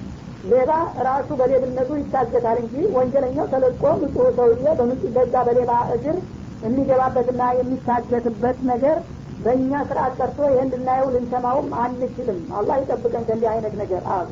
ሌባ 0.52 0.72
ራሱ 1.08 1.30
በሌብነቱ 1.40 1.90
ይታገታል 2.00 2.58
እንጂ 2.64 2.74
ወንጀለኛው 2.96 3.48
ተለቆ 3.54 3.84
ንጹህ 4.02 4.28
ሰውዬ 4.38 4.66
በንጹህ 4.80 5.12
በዛ 5.16 5.36
በሌባ 5.48 5.72
እግር 5.96 6.18
የሚገባበትና 6.64 7.42
የሚታገትበት 7.58 8.60
ነገር 8.70 8.98
በእኛ 9.38 9.72
ስርአት 9.89 10.13
ቀርቶ 10.20 10.39
ይህን 10.51 10.70
ልናየው 10.74 11.10
ልንሰማውም 11.15 11.67
አንችልም። 11.82 12.39
አላህ 12.60 12.75
ይጠብቀን 12.82 13.25
ከእንዲህ 13.27 13.50
አይነት 13.51 13.74
ነገር። 13.82 14.03
አሉ 14.15 14.29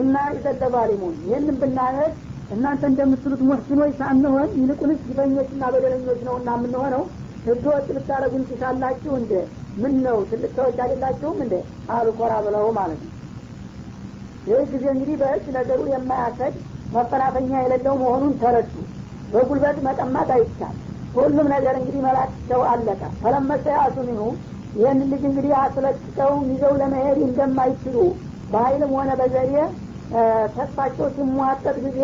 እና 0.00 0.14
ይዘለባሊሙን 0.34 1.16
ይህንን 1.24 1.56
ብናየት 1.62 2.14
እናንተ 2.50 2.82
እንደምትሉት 2.90 3.40
ሙሕሲኖች 3.48 3.92
ሳንሆን 4.00 4.48
ይልቁንስ 4.60 5.00
ግፈኞችና 5.08 5.64
በደለኞች 5.74 6.20
ነው 6.28 6.34
እና 6.40 6.50
የምንሆነው። 6.58 7.02
ህገ 7.46 7.64
ወጥ 7.70 7.88
ልታረጉን 7.96 8.44
ትሻላችሁ 8.50 9.12
እንደ 9.20 9.32
ምን 9.76 9.94
ነው 10.04 10.18
ትልቅ 10.30 10.50
ሰዎች 10.58 10.76
አይደላችሁም 10.84 11.38
እንደ 11.44 11.54
አሉ 11.94 12.08
ኮራ 12.18 12.32
ብለው 12.46 12.66
ማለት 12.78 13.00
ነው። 13.02 13.10
ይህ 14.48 14.62
ጊዜ 14.72 14.84
እንግዲህ 14.92 15.16
በእጅ 15.20 15.46
ነገሩ 15.56 15.80
የማያሰድ 15.92 16.54
መፈናፈኛ 16.94 17.50
የሌለው 17.62 17.94
መሆኑን 18.02 18.32
ተረዱ። 18.40 18.72
በጉልበት 19.32 19.76
መቀማት 19.86 20.30
አይቻል 20.36 20.76
ሁሉም 21.16 21.46
ነገር 21.54 21.74
እንግዲህ 21.78 22.00
መላቸው 22.06 22.60
አለቀ። 22.70 23.00
ፈለመሰ 23.22 23.64
ያሱሚኑ 23.76 24.20
ይህን 24.76 25.00
ልጅ 25.04 25.22
እንግዲህ 25.30 25.52
አስለቅቀው 25.62 26.32
ይዘው 26.50 26.74
ለመሄድ 26.80 27.18
እንደማይችሉ 27.26 27.96
በሀይልም 28.52 28.92
ሆነ 28.96 29.10
በዘዴ 29.20 29.54
ተስፋቸው 30.54 31.06
ሲሟጠጥ 31.16 31.76
ጊዜ 31.84 32.00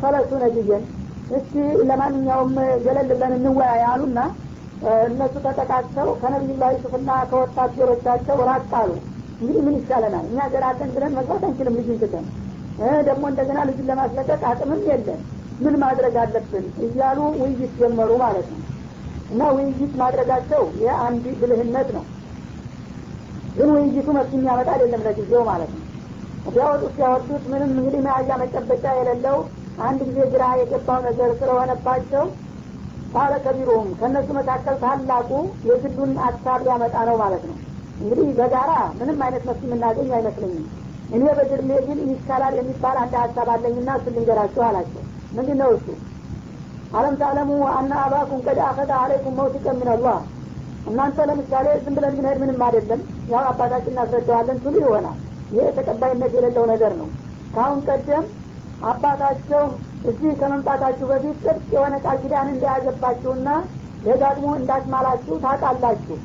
ፈለሱ 0.00 0.30
ነጅየን 0.42 0.84
እስቲ 1.30 1.54
ለማንኛውም 1.88 2.54
ገለል 2.84 3.10
ብለን 3.12 3.34
እንወያይ 3.38 3.82
አሉና 3.90 4.20
እነሱ 5.06 5.34
ተጠቃቅተው 5.44 6.08
ከነቢዩላህ 6.20 6.70
ዩሱፍና 6.74 7.10
ከወታደሮቻቸው 7.30 8.38
ራቅ 8.48 8.70
አሉ። 8.80 8.90
እንግዲህ 9.40 9.62
ምን 9.66 9.76
ይሻለናል? 9.78 10.24
እኛ 10.30 10.40
ገራተን 10.52 10.90
ብለን 10.94 11.12
መግባት 11.18 11.44
አንችልም 11.48 11.76
ልጅን 11.78 11.98
ትተን። 12.02 12.26
ደግሞ 13.08 13.24
እንደገና 13.30 13.58
ልጅን 13.68 13.88
ለማስለቀቅ 13.90 14.40
አቅምም 14.50 14.80
የለን 14.88 15.20
ምን 15.62 15.76
ማድረግ 15.82 16.14
አለብን 16.22 16.66
እያሉ 16.86 17.18
ውይይት 17.40 17.72
ጀመሩ 17.80 18.10
ማለት 18.22 18.46
ነው። 18.52 18.60
እና 19.32 19.42
ውይይት 19.56 19.92
ማድረጋቸው 20.00 20.62
የአንድ 20.82 21.24
ብልህነት 21.40 21.88
ነው። 21.96 22.04
ግን 23.56 23.70
ውይይቱ 23.74 24.08
መፍትሄ 24.16 24.38
የሚያመጣ 24.38 24.68
አይደለም 24.74 25.02
ለጊዜው 25.06 25.42
ማለት 25.50 25.70
ነው። 25.74 25.82
ሲያወጡት 26.46 26.92
ሲያወጡት 26.96 27.42
ምንም 27.50 27.70
እንግዲህ 27.74 28.00
መያዣ 28.06 28.30
መጨበጫ 28.40 28.84
የሌለው 28.98 29.36
አንድ 29.82 30.00
ጊዜ 30.08 30.20
ግራ 30.32 30.44
የገባው 30.60 30.98
ነገር 31.06 31.30
ስለሆነባቸው 31.40 32.24
ባለ 33.14 33.32
ከቢሮም 33.44 33.88
ከእነሱ 33.98 34.28
መካከል 34.38 34.76
ታላቁ 34.82 35.30
የግሉን 35.68 36.12
ሀሳብ 36.24 36.60
ሊያመጣ 36.66 36.96
ነው 37.08 37.16
ማለት 37.22 37.42
ነው። 37.50 37.56
እንግዲህ 38.00 38.28
በጋራ 38.38 38.70
ምንም 38.98 39.18
አይነት 39.24 39.42
መፍትሄ 39.48 39.68
የምናገኝ 39.68 40.10
አይመስለኝም። 40.18 40.64
እኔ 41.14 41.24
በግርሜ 41.38 41.70
ግን 41.86 41.98
ይሻላል 42.10 42.54
የሚባል 42.58 42.96
አንድ 43.00 43.14
ሀሳብ 43.22 43.48
አለኝና 43.54 43.90
እሱ 43.98 44.06
ልንገራችሁ 44.14 44.62
አላቸው 44.68 45.02
ምንድን 45.32 45.58
ነው 45.62 45.70
እሱ? 45.76 45.86
አለም 46.92 47.14
ታለሙ 47.20 47.50
አና 47.72 47.92
አባኩም 48.04 48.40
ቀድ 48.46 48.58
አኸደ 48.66 48.90
አለይኩም 48.98 49.36
መውቲቀ 49.38 49.66
ሚንላህ 49.78 50.18
እናንተ 50.86 51.18
ለምሳሌ 51.28 51.66
ዝም 51.84 51.94
ብለን 51.96 52.14
ብንሄድ 52.16 52.38
ምንም 52.42 52.62
አይደለም። 52.66 53.00
ያው 53.32 53.44
አባታችን 53.50 53.92
እናስረዳዋለን 53.92 54.58
ትሉ 54.64 54.74
ይሆናል። 54.82 55.18
ይህ 55.52 55.68
ተቀባይነት 55.78 56.32
የሌለው 56.36 56.64
ነገር 56.72 56.92
ነው። 57.00 57.08
ከአሁን 57.54 57.80
ቀደም 57.88 58.24
አባታቸው 58.90 59.64
እዚህ 60.10 60.30
ከመምጣታችሁ 60.40 61.06
በፊት 61.10 61.36
ጥርቅ 61.44 61.66
የሆነ 61.74 61.94
ቃል 62.04 62.16
ኪዳን 62.22 62.48
እንደያዘባችሁና 62.52 63.48
ደጋግሞ 64.04 64.46
እንዳስማላችሁ 64.60 65.34
ታውቃላችሁ። 65.44 66.16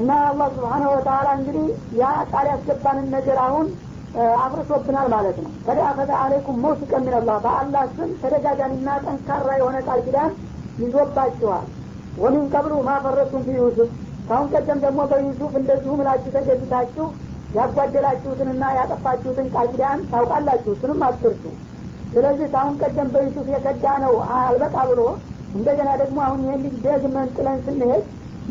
እና 0.00 0.10
አላህ 0.28 0.48
ስብሓነሁ 0.56 0.88
ወተላ 0.94 1.28
እንግዲህ 1.38 1.66
ያ 2.00 2.08
ቃል 2.32 2.46
ያስገባንን 2.52 3.06
ነገር 3.14 3.38
አሁን 3.44 3.66
አፍርሶብናል 4.42 5.06
ማለት 5.14 5.36
ነው። 5.42 5.50
ከደ 5.66 5.78
አኸዘ 5.88 6.10
አለይኩም 6.20 6.58
መውሲቀ 6.64 6.92
ሚንላህ 7.04 7.38
በአላህ 7.44 7.82
ስም 7.96 8.10
ተደጋጋሚና 8.22 8.88
ጠንካራ 9.04 9.48
የሆነ 9.58 9.76
ቃል 9.88 10.00
ኪዳን 10.06 10.30
ይዞባችኋል። 10.82 11.66
ወሚን 12.22 12.46
ቀብሉ 12.52 12.74
ማፈረቱም 12.86 13.42
ፊ 13.46 13.56
ዩሱፍ። 13.58 13.90
ካሁን 14.28 14.48
ቀደም 14.54 14.78
ደግሞ 14.84 15.00
በዩሱፍ 15.10 15.52
እንደዚሁ 15.60 15.92
ምላችሁ 15.98 16.30
ተገዝታችሁ 16.36 17.06
ያጓደላችሁትንና 17.56 18.64
ያጠፋችሁትን 18.78 19.48
ቃል 19.54 19.68
ኪዳን 19.72 20.00
ታውቃላችሁ። 20.10 20.72
እሱንም 20.76 21.02
አትርሱ። 21.08 21.44
ስለዚህ 22.14 22.46
ካሁን 22.52 22.74
ቀደም 22.82 23.08
በዩሱፍ 23.14 23.46
የከዳ 23.54 23.86
ነው 24.04 24.14
አልበቃ 24.36 24.76
ብሎ 24.90 25.00
እንደገና 25.54 25.90
ደግሞ 26.00 26.18
አሁን 26.26 26.40
ይህን 26.46 26.62
ልጅ 26.64 26.76
ደግመን 26.86 27.28
ጥለን 27.36 27.58
ስንሄድ 27.66 28.04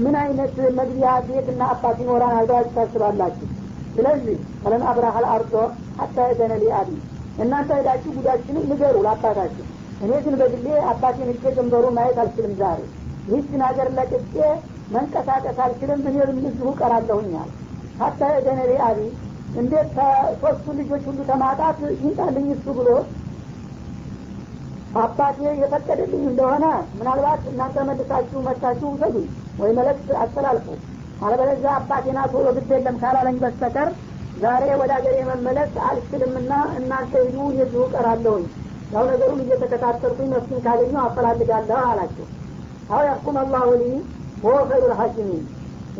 ምን 0.04 0.16
አይነት 0.22 0.56
መግቢያ 0.78 1.12
ቤትና 1.28 1.62
አባት 1.74 1.98
ይኖራን 2.04 2.34
አልባችሁ 2.38 2.74
ታስባላችሁ 2.78 3.48
ስለዚህ 3.96 4.38
ፈለን 4.62 4.84
አብራህ 4.90 5.16
አልአርዶ 5.20 5.54
ሀታ 6.00 6.18
የዘነ 6.30 6.54
ሊአቢ 6.62 6.90
እናንተ 7.38 7.70
ሄዳችሁ 7.80 8.12
ጉዳችንም 8.18 8.66
ንገሩ 8.72 8.96
ለአባታችሁ። 9.06 9.66
እኔ 10.04 10.12
ግን 10.26 10.36
በግሌ 10.40 10.68
አባቴን 10.92 11.30
እጄ 11.34 11.44
ጀንበሩ 11.58 11.86
ማየት 11.98 12.18
አልችልም 12.24 12.54
ዛሬ። 12.62 12.80
ይህችን 13.28 13.62
ሀገር 13.68 13.88
ለቅቄ 13.98 14.36
መንቀሳቀስ 14.96 15.60
አልችልም 15.66 16.02
እኔ 16.06 16.18
እዚሁ 16.50 16.72
ቀራለሁኛል 16.80 17.50
ሀታ 18.02 18.22
የዘነ 18.34 18.60
ሊአቢ 18.72 19.00
እንዴት 19.56 19.90
ከሶስቱ 19.98 20.66
ልጆች 20.80 21.04
ሁሉ 21.10 21.20
ተማጣት? 21.30 21.78
ይንጣልኝ 22.00 22.48
እሱ 22.56 22.66
ብሎ 22.78 22.90
አባቴ 24.98 25.40
የፈቀደልኝ 25.62 26.24
እንደሆነ 26.30 26.66
ምናልባት 26.98 27.42
እናንተ 27.52 27.78
መልሳችሁ 27.88 28.40
መታችሁ 28.48 28.90
ውሰዱ 28.94 29.16
ወይ 29.60 29.72
መልእክት 29.78 30.10
አስተላልፉ 30.22 30.68
አለበለዚያ 31.24 31.72
አባቴና 31.78 32.20
ቶሎ 32.32 32.48
ግድ 32.56 32.70
የለም 32.74 32.96
ካላለኝ 33.02 33.38
በስተቀር 33.44 33.90
ዛሬ 34.42 34.64
ወደ 34.82 34.92
ሀገር 34.98 35.14
የመመለስ 35.18 35.74
አልችልምና 35.88 36.54
እናንተ 36.80 37.14
ሂዱ 37.26 37.38
የዚሁ 37.60 37.84
ቀራለሁኝ 37.94 38.46
ያው 38.94 39.06
ነገሩን 39.12 39.42
እየተከታተልኩኝ 39.44 40.28
መፍትሄ 40.34 40.60
ካገኘው 40.66 41.02
አፈላልጋለሁ 41.04 41.78
አላቸው። 41.86 42.26
አው 42.90 43.02
ያሕኩም 43.08 43.38
አላሁ 43.42 43.70
ሊ 43.82 43.86
ኸይሩ 44.44 44.82
ልሐኪሚን 44.86 45.44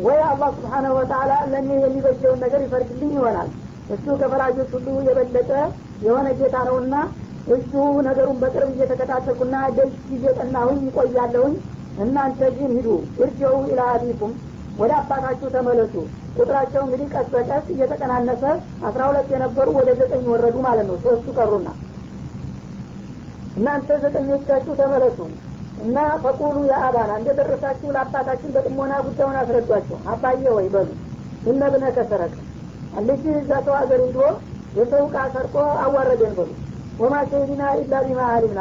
ወይ 0.04 0.18
አላህ 0.28 0.48
ስብሓነሁ 0.56 0.92
ወተአላ 0.98 1.32
ለእኔ 1.52 1.70
የሚበጀውን 1.78 2.42
ነገር 2.44 2.60
ይፈርድልኝ 2.64 3.12
ይሆናል። 3.16 3.48
እሱ 3.94 4.06
ከፈራጆች 4.20 4.70
ሁሉ 4.76 4.96
የበለጠ 5.08 5.50
የሆነ 6.04 6.26
ጌታ 6.40 6.56
ነውና 6.68 6.94
እሱ 7.54 7.72
ነገሩን 8.06 8.38
በቅርብ 8.42 8.70
እየተከታተልኩና 8.74 9.56
ደጅ 9.76 9.94
እየጠናሁኝ 10.16 10.78
ይቆያለሁኝ 10.88 11.54
እናንተ 12.04 12.40
ግን 12.56 12.70
ሂዱ 12.76 12.88
እርጀው 13.24 13.54
ኢላ 13.70 13.82
አቢኩም 13.92 14.32
ወደ 14.78 14.92
አባታችሁ 15.00 15.48
ተመለሱ። 15.54 15.94
ቁጥራቸው 16.36 16.80
እንግዲህ 16.86 17.06
ቀስ 17.14 17.28
በቀስ 17.34 17.66
እየተቀናነሰ 17.74 18.42
አስራ 18.88 19.02
ሁለት 19.10 19.28
የነበሩ 19.34 19.68
ወደ 19.78 19.90
ዘጠኝ 20.00 20.24
ወረዱ 20.32 20.56
ማለት 20.66 20.86
ነው። 20.90 20.96
ሶስቱ 21.04 21.26
ቀሩና 21.38 21.68
እናንተ 23.56 23.90
ዘጠኞቻችሁ 24.02 24.72
ተመለሱ 24.80 25.18
እና 25.84 25.96
ፈቁሉ 26.22 26.56
የአባና 26.68 27.10
እንደደረሳችሁ 27.20 27.88
ለአባታችን 27.96 28.52
በጥሞና 28.54 28.92
ጉዳዩን 29.06 29.38
አስረዷቸው። 29.40 29.98
አባዬ 30.12 30.44
ወይ 30.56 30.68
በሉ 30.74 30.88
እነ 31.50 31.62
ብነ 31.72 31.84
ከሰረቀ 31.96 32.34
ልጅ 33.06 33.24
እዛ 33.34 33.50
ሰው 33.66 33.74
ሀገር 33.80 34.00
ሂዶ 34.06 34.20
የሰው 34.76 35.02
ዕቃ 35.06 35.16
ሰርቆ 35.34 35.54
አዋረደን 35.84 36.32
በሉ። 36.38 36.50
ወማ 37.00 37.14
ሸሂድና 37.30 37.62
ኢላ 37.80 37.94
ቢማ 38.04 38.20
አሊምና 38.34 38.60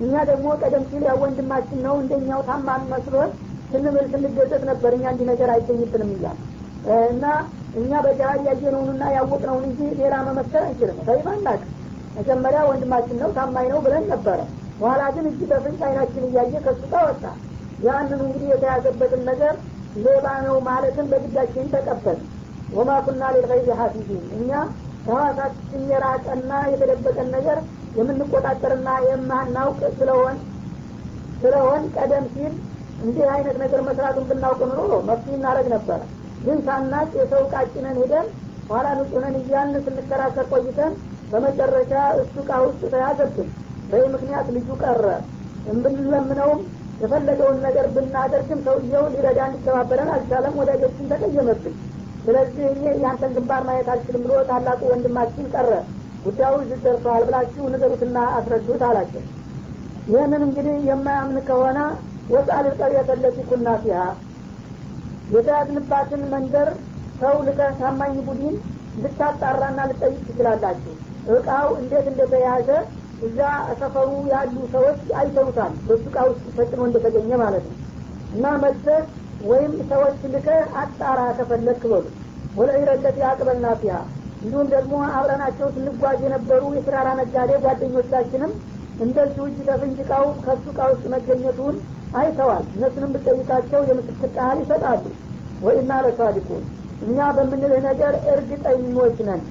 እኛ 0.00 0.14
ደግሞ 0.30 0.46
ቀደም 0.62 0.84
ሲል 0.88 1.04
ያው 1.08 1.18
ወንድማችን 1.22 1.78
ነው 1.86 1.94
እንደኛው 2.00 2.40
ታማን 2.48 2.82
መስሎን 2.90 3.30
ስንምል 3.70 4.06
ስንገዘት 4.12 4.62
ነበር 4.70 4.92
እኛ 4.96 5.04
እንዲህ 5.12 5.26
ነገር 5.30 5.48
አይገኝብንም 5.54 6.10
እያል 6.16 6.38
እና 7.08 7.24
እኛ 7.78 7.92
በጃሃድ 8.04 8.42
ያየነውንና 8.48 9.04
ያወቅነውን 9.16 9.64
እንጂ 9.68 9.80
ሌላ 9.98 10.14
መመስከር 10.28 10.62
አንችልም። 10.66 10.98
ተይባ 11.08 11.26
እናቅ 11.38 11.60
መጀመሪያ 12.16 12.60
ወንድማችን 12.68 13.18
ነው 13.22 13.30
ታማኝ 13.38 13.66
ነው 13.72 13.80
ብለን 13.86 14.04
ነበረ። 14.12 14.38
በኋላ 14.78 15.02
ግን 15.14 15.26
እጅ 15.30 15.40
በፍንጭ 15.50 15.80
አይናችን 15.88 16.24
እያየ 16.28 16.54
ከሱ 16.66 16.82
ጋር 16.92 17.04
ወጣ። 17.08 17.24
ያንኑ 17.86 18.20
እንግዲህ 18.26 18.48
የተያዘበትን 18.52 19.22
ነገር 19.30 19.54
ሌባ 20.04 20.26
ነው 20.46 20.56
ማለትን 20.68 21.06
በግዳችን 21.12 21.70
ተቀበል። 21.74 22.18
ወማ 22.76 22.90
ኩና 23.04 23.24
ሊልገይብ 23.34 23.68
ሀፊዚን 23.80 24.24
እኛ 24.38 24.50
ከሐዋሳችን 25.04 25.82
የራቀና 25.90 26.52
የተደበቀን 26.70 27.28
ነገር 27.36 27.58
የምንቆጣጠርና 27.98 28.88
የማናውቅ 29.06 29.80
ስለሆን 29.98 30.36
ስለሆን 31.42 31.82
ቀደም 31.96 32.24
ሲል 32.34 32.54
እንዲህ 33.00 33.24
አይነት 33.32 33.56
ነገር 33.62 33.80
መስራቱን 33.88 34.26
ብናውቅ 34.30 34.60
ኑሮ 34.70 34.92
መፍትሄ 35.08 35.34
እናደረግ 35.38 35.66
ነበረ 35.74 36.00
ግን 36.44 36.58
ሳናቅ 36.66 37.08
የሰው 37.18 37.42
ቃጭነን 37.52 37.98
ሄደን 38.00 38.26
ኋላ 38.70 38.86
ንጹነን 38.98 39.34
እያልን 39.40 39.82
ስንከራከር 39.86 40.46
ቆይተን 40.52 40.92
በመጨረሻ 41.30 41.92
እሱ 42.20 42.34
እቃ 42.42 42.58
ውስጥ 42.64 42.80
ተያዘብን። 42.92 43.48
በዚህ 43.90 44.08
ምክንያት 44.14 44.46
ልጁ 44.56 44.68
ቀረ። 44.82 45.04
ብንለምነውም 45.84 46.60
የፈለገውን 47.02 47.58
ነገር 47.64 47.86
ብናደርግም 47.94 48.60
ሰውየው 48.66 49.04
ሊረዳ 49.14 49.40
እንዲተባበረን 49.48 50.10
አልቻለም። 50.14 50.54
ወዳጆችን 50.60 51.10
ተቀየመብን። 51.12 51.74
ስለዚህ 52.24 52.64
እኔ 52.70 52.84
ያንተን 53.02 53.34
ግንባር 53.36 53.62
ማየት 53.66 53.88
አልችልም 53.92 54.22
ብሎ 54.24 54.34
ታላቁ 54.48 54.80
ወንድማችን 54.90 55.50
ቀረ። 55.54 55.70
ጉዳዩ 56.24 56.54
እዚህ 56.62 56.78
ደርሰዋል 56.86 57.24
ብላችሁ 57.28 57.64
ንገሩትና 57.72 58.18
አስረዱት 58.36 58.82
አላቸው። 58.88 59.22
ይህንን 60.08 60.42
እንግዲህ 60.48 60.76
የማያምን 60.88 61.38
ከሆነ 61.48 61.78
ወጣል 62.30 62.66
ቀርየተ 62.78 63.10
ለቲ 63.22 63.38
ኩና 63.48 63.68
ፊሃ። 63.82 64.00
የተያዝንባትን 65.34 66.22
መንደር 66.32 66.68
ሰው 67.20 67.36
ልከ 67.46 67.60
ታማኝ 67.78 68.14
ቡድን 68.26 68.56
ልታጣራና 69.02 69.78
ልጠይቅ 69.90 70.18
ትችላላችሁ። 70.26 70.94
እቃው 71.34 71.68
እንዴት 71.80 72.06
እንደተያዘ 72.12 72.68
እዛ 73.26 73.38
ሰፈሩ 73.80 74.10
ያሉ 74.32 74.56
ሰዎች 74.74 75.00
አይተውታል። 75.20 75.72
በሱ 75.86 76.04
እቃ 76.10 76.18
ውስጥ 76.28 76.44
ፈጽሞ 76.56 76.82
እንደተገኘ 76.88 77.30
ማለት 77.42 77.64
ነው። 77.70 77.76
እና 78.36 78.46
መጥተህ 78.62 79.02
ወይም 79.46 79.72
ሰዎች 79.90 80.20
ልከ 80.34 80.48
አጣራ 80.82 81.20
ከፈለክ 81.38 81.82
በሉ። 81.92 82.04
ወለኢረለት 82.58 83.18
አቅበልና 83.30 83.66
ፊያ 83.80 83.94
እንዲሁም 84.38 84.68
ደግሞ 84.72 84.94
አብረናቸው 85.16 85.68
ስንጓዝ 85.74 86.18
የነበሩ 86.24 86.62
የስራራ 86.76 87.08
ነጋዴ 87.20 87.52
ጓደኞቻችንም 87.64 88.52
እንደዚሁ 89.04 89.44
እጅ 89.48 89.58
በፍንጅ 89.66 89.98
እቃው 90.04 90.26
ከሱ 90.44 90.64
እቃ 90.72 90.80
ውስጥ 90.90 91.04
መገኘቱን 91.14 91.74
አይተዋል። 92.16 92.64
እነሱንም 92.74 93.12
ብጠይቃቸው 93.14 93.80
የምስክር 93.88 94.30
ቃል 94.36 94.58
ይሰጣሉ። 94.62 95.04
ወኢና 95.62 95.92
ለሳዲቁን 96.04 96.62
እኛ 97.06 97.18
በምንልህ 97.36 97.80
ነገር 97.88 98.14
እርግጠኞች 98.32 99.16
ነን 99.28 99.42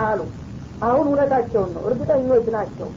አሉ። 0.00 0.20
አሁን 0.82 1.06
እውነታቸውን 1.10 1.70
ነው። 1.74 1.82
እርግጠኞች 1.88 2.46
ናቸው። 2.54 2.88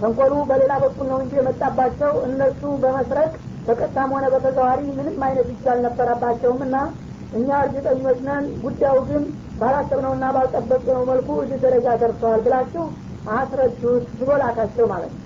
ተንኮሉ 0.00 0.32
በሌላ 0.48 0.72
በኩል 0.82 1.06
ነው 1.12 1.18
እንጂ 1.22 1.32
የመጣባቸው 1.38 2.12
እነሱ 2.26 2.62
በመስረቅ 2.82 3.30
በቀጥታም 3.66 4.12
ሆነ 4.14 4.26
በተዘዋሪ 4.34 4.80
ምንም 4.98 5.16
አይነት 5.26 5.48
እጅ 5.52 5.64
አልነበረባቸውም 5.72 6.60
እና 6.66 6.76
እኛ 7.32 7.48
እርግጠኞች 7.64 8.18
ነን። 8.28 8.44
ጉዳዩ 8.62 8.98
ግን 9.08 9.24
ባላሰብነውና 9.60 10.26
ባልጠበቅነው 10.36 11.02
መልኩ 11.10 11.28
እዚህ 11.42 11.58
ደረጃ 11.64 11.96
ደርሰዋል 12.02 12.42
ብላችሁ 12.46 12.84
አስረዱት 13.34 13.82
ብሎ 14.20 14.30
ላካቸው 14.42 14.86
ማለት 14.92 15.12
ነው 15.14 15.24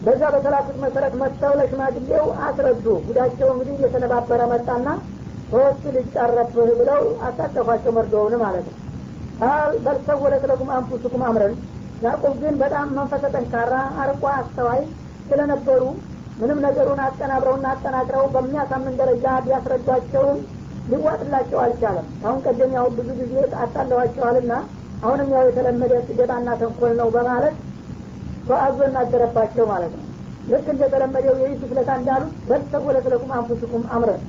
በዛ 0.00 0.22
በተላኩት 0.34 0.76
መሰረት 0.84 1.14
መጥተው 1.20 1.52
ለሽማግሌው 1.58 2.26
አስረዱ። 2.44 2.86
ጉዳቸው 3.06 3.48
እንግዲህ 3.54 3.74
እየተነባበረ 3.78 4.40
መጣና 4.52 4.86
ሶስት 5.50 5.82
ልጅ 5.94 6.06
ቀረብህ 6.16 6.70
ብለው 6.80 7.02
አሳቀፏቸው 7.26 7.92
መርዶውን 7.96 8.34
ማለት 8.42 8.66
ነው። 8.68 8.76
በልሰወለት 9.84 10.44
ለኩም 10.50 10.70
አንፉስኩም 10.76 11.22
አምረን 11.28 11.54
ያዕቁብ 12.02 12.34
ግን 12.42 12.54
በጣም 12.62 12.88
መንፈሰ 12.98 13.24
ጠንካራ 13.34 13.72
አርቆ 14.02 14.22
አስተዋይ 14.34 14.80
ስለነበሩ 15.28 15.82
ምንም 16.38 16.58
ነገሩን 16.66 17.00
አቀናብረውና 17.06 17.66
አጠናቅረው 17.72 18.24
በሚያሳምን 18.34 18.94
ደረጃ 19.00 19.24
ቢያስረዷቸውም 19.46 20.38
ሊዋጥላቸው 20.90 21.58
አልቻለም። 21.64 22.06
አሁን 22.24 22.38
ቀደም 22.46 22.70
ያው 22.78 22.86
ብዙ 22.98 23.08
ጊዜ 23.20 23.34
አጣለዋቸዋልና 23.64 24.52
አሁንም 25.02 25.28
ያው 25.34 25.44
የተለመደ 25.48 25.92
ስደታና 26.06 26.48
ተንኮል 26.60 26.94
ነው 27.00 27.08
በማለት 27.14 27.56
ተአዞ 28.50 28.78
እናገረባቸው 28.88 29.64
ማለት 29.72 29.92
ነው። 29.98 30.06
ልክ 30.50 30.66
እንደተለመደው 30.72 31.34
የዩሱፍ 31.40 31.72
ለታ 31.76 31.90
እንዳሉት 32.00 32.34
በልሰወለት 32.48 33.06
ለኩም 33.12 33.32
አንፉስኩም 33.36 33.84
አምረን 33.94 34.22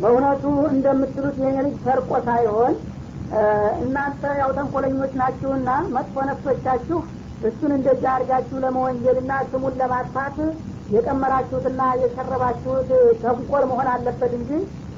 በእውነቱ 0.00 0.42
እንደምትሉት 0.72 1.36
ይሄ 1.42 1.54
ልጅ 1.66 1.76
ሰርቆ 1.86 2.10
ሳይሆን 2.26 2.74
እናንተ 3.84 4.22
ያው 4.40 4.50
ተንኮለኞች 4.58 5.12
ናችሁና 5.20 5.70
መጥፎ 5.96 6.24
ነፍሶቻችሁ 6.28 6.98
እሱን 7.48 7.72
እንደዛ 7.76 8.04
አድርጋችሁ 8.12 8.56
ለመወንጀልና 8.64 9.32
ስሙን 9.50 9.74
ለማጥፋት 9.80 10.36
የቀመራችሁትና 10.94 11.80
የሸረባችሁት 12.02 12.88
ተንኮል 13.22 13.64
መሆን 13.70 13.88
አለበት 13.94 14.32
እንጂ 14.38 14.50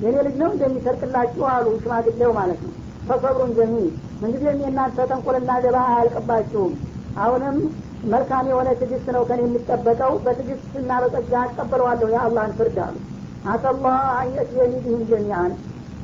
የኔ 0.04 0.14
ልጅ 0.26 0.36
ነው 0.42 0.50
እንደሚሰርቅላችሁ 0.54 1.42
አሉ 1.54 1.66
ሽማግሌው 1.82 2.32
ማለት 2.38 2.60
ነው። 2.66 2.72
ፈሰብሩን 3.08 3.52
ጀሚ 3.58 3.74
ምንጊዜም 4.20 4.62
የእናንተ 4.64 5.06
ተንኮልና 5.10 5.52
ደባ 5.64 5.76
አያልቅባችሁም 5.88 6.72
አሁንም 7.16 7.56
መልካም 8.04 8.44
የሆነ 8.50 8.68
ትግስት 8.80 9.06
ነው 9.16 9.22
ከኔ 9.28 9.40
የሚጠበቀው። 9.44 10.12
በትግስትና 10.24 10.90
በጸጋ 11.02 11.32
አቀበለዋለሁ 11.42 12.08
የአላህን 12.12 12.54
ፍርድ 12.58 12.78
አሉ። 12.84 12.96
አሰላህ 13.44 13.98
አየትየኒ 14.16 14.72
ቢህም 14.84 15.02
ጀሚአን 15.10 15.52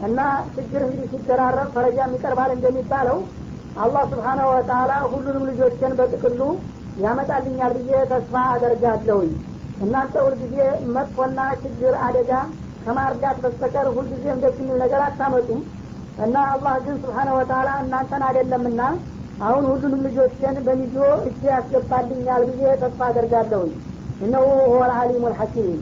እና 0.01 0.19
ችግር 0.55 0.81
እንግዲህ 0.87 1.09
ሲደራረብ 1.15 1.69
ፈረጃም 1.75 2.15
ይቀርባል 2.17 2.51
እንደሚባለው 2.57 3.19
አላህ 3.77 4.03
ስብሓናሁ 4.13 4.49
ወተላ 4.53 4.93
ሁሉንም 5.13 5.45
ልጆችን 5.51 5.97
በጥቅሉ 5.99 6.41
ያመጣልኛል 6.97 7.73
ብዬ 7.79 7.93
ተስፋ 8.13 8.35
አደርጋለሁኝ። 8.53 9.33
እናንተ 9.81 10.15
ሁልጊዜ 10.27 10.59
መጥፎና 10.95 11.41
ችግር 11.63 11.95
አደጋ 12.07 12.31
ከማርዳት 12.85 13.37
በስተቀር 13.43 13.87
ሁልጊዜም 13.97 14.41
ደስ 14.45 14.59
ነገር 14.83 15.01
አታመጡም። 15.07 15.61
እና 16.19 16.37
አላህ 16.53 16.75
ግን 16.85 16.97
ስብሓነ 17.03 17.31
ወተላ 17.39 17.69
እናንተን 17.83 18.23
አይደለምና 18.29 18.81
አሁን 19.48 19.64
ሁሉንም 19.72 20.02
ልጆችን 20.08 20.56
በሚዞ 20.66 20.96
እጅ 21.28 21.42
ያስገባልኛል 21.52 22.44
ብዬ 22.50 22.74
ተስፋ 22.82 23.00
አደርጋለሁኝ 23.10 23.72
እነሁ 24.26 24.44
ሁወል 24.72 24.92
አሊሙ 24.98 25.24
ልሐኪም 25.34 25.80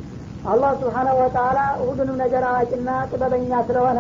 አላህ 0.51 0.71
ስብሓናሁ 0.82 1.15
ወተላ 1.21 1.58
ሁሉንም 1.82 2.17
ነገር 2.23 2.43
አዋቂና 2.49 2.89
ጥበበኛ 3.10 3.53
ስለሆነ 3.69 3.99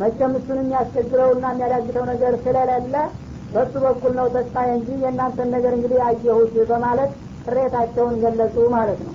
መቼም 0.00 0.32
እሱን 0.38 0.58
የሚያስቸግረውና 0.62 1.44
የሚያዳግተው 1.52 2.04
ነገር 2.12 2.32
ስለሌለ 2.44 2.94
በሱ 3.54 3.74
በኩል 3.84 4.12
ነው 4.20 4.26
ተስፋ 4.36 4.64
እንጂ 4.76 4.88
የእናንተን 5.02 5.52
ነገር 5.56 5.74
እንግዲህ 5.76 6.00
አየሁት 6.06 6.54
በማለት 6.70 7.12
ቅሬታቸውን 7.46 8.16
ገለጹ 8.24 8.56
ማለት 8.76 9.02
ነው 9.06 9.12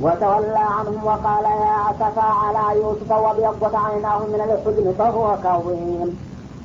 وتولى 0.00 0.64
عنهم 0.76 1.04
وقال 1.04 1.44
يا 1.64 1.78
أسفا 1.90 2.28
على 2.42 2.80
يوسف 2.80 3.10
وابيضت 3.14 3.74
عيناه 3.76 4.20
من 4.24 4.40
الحزن 4.40 4.86
فهو 4.98 5.36
كظيم 5.44 6.08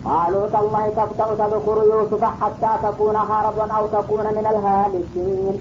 قالوا 0.05 0.47
تالله 0.47 0.89
تفتأ 0.89 1.27
تذكر 1.36 1.77
يوسف 1.86 2.23
حتى 2.41 2.71
تكون 2.84 3.15
هربا 3.31 3.65
أو 3.71 3.88
تكون 3.88 4.25
من 4.27 4.45
الهالكين 4.45 5.55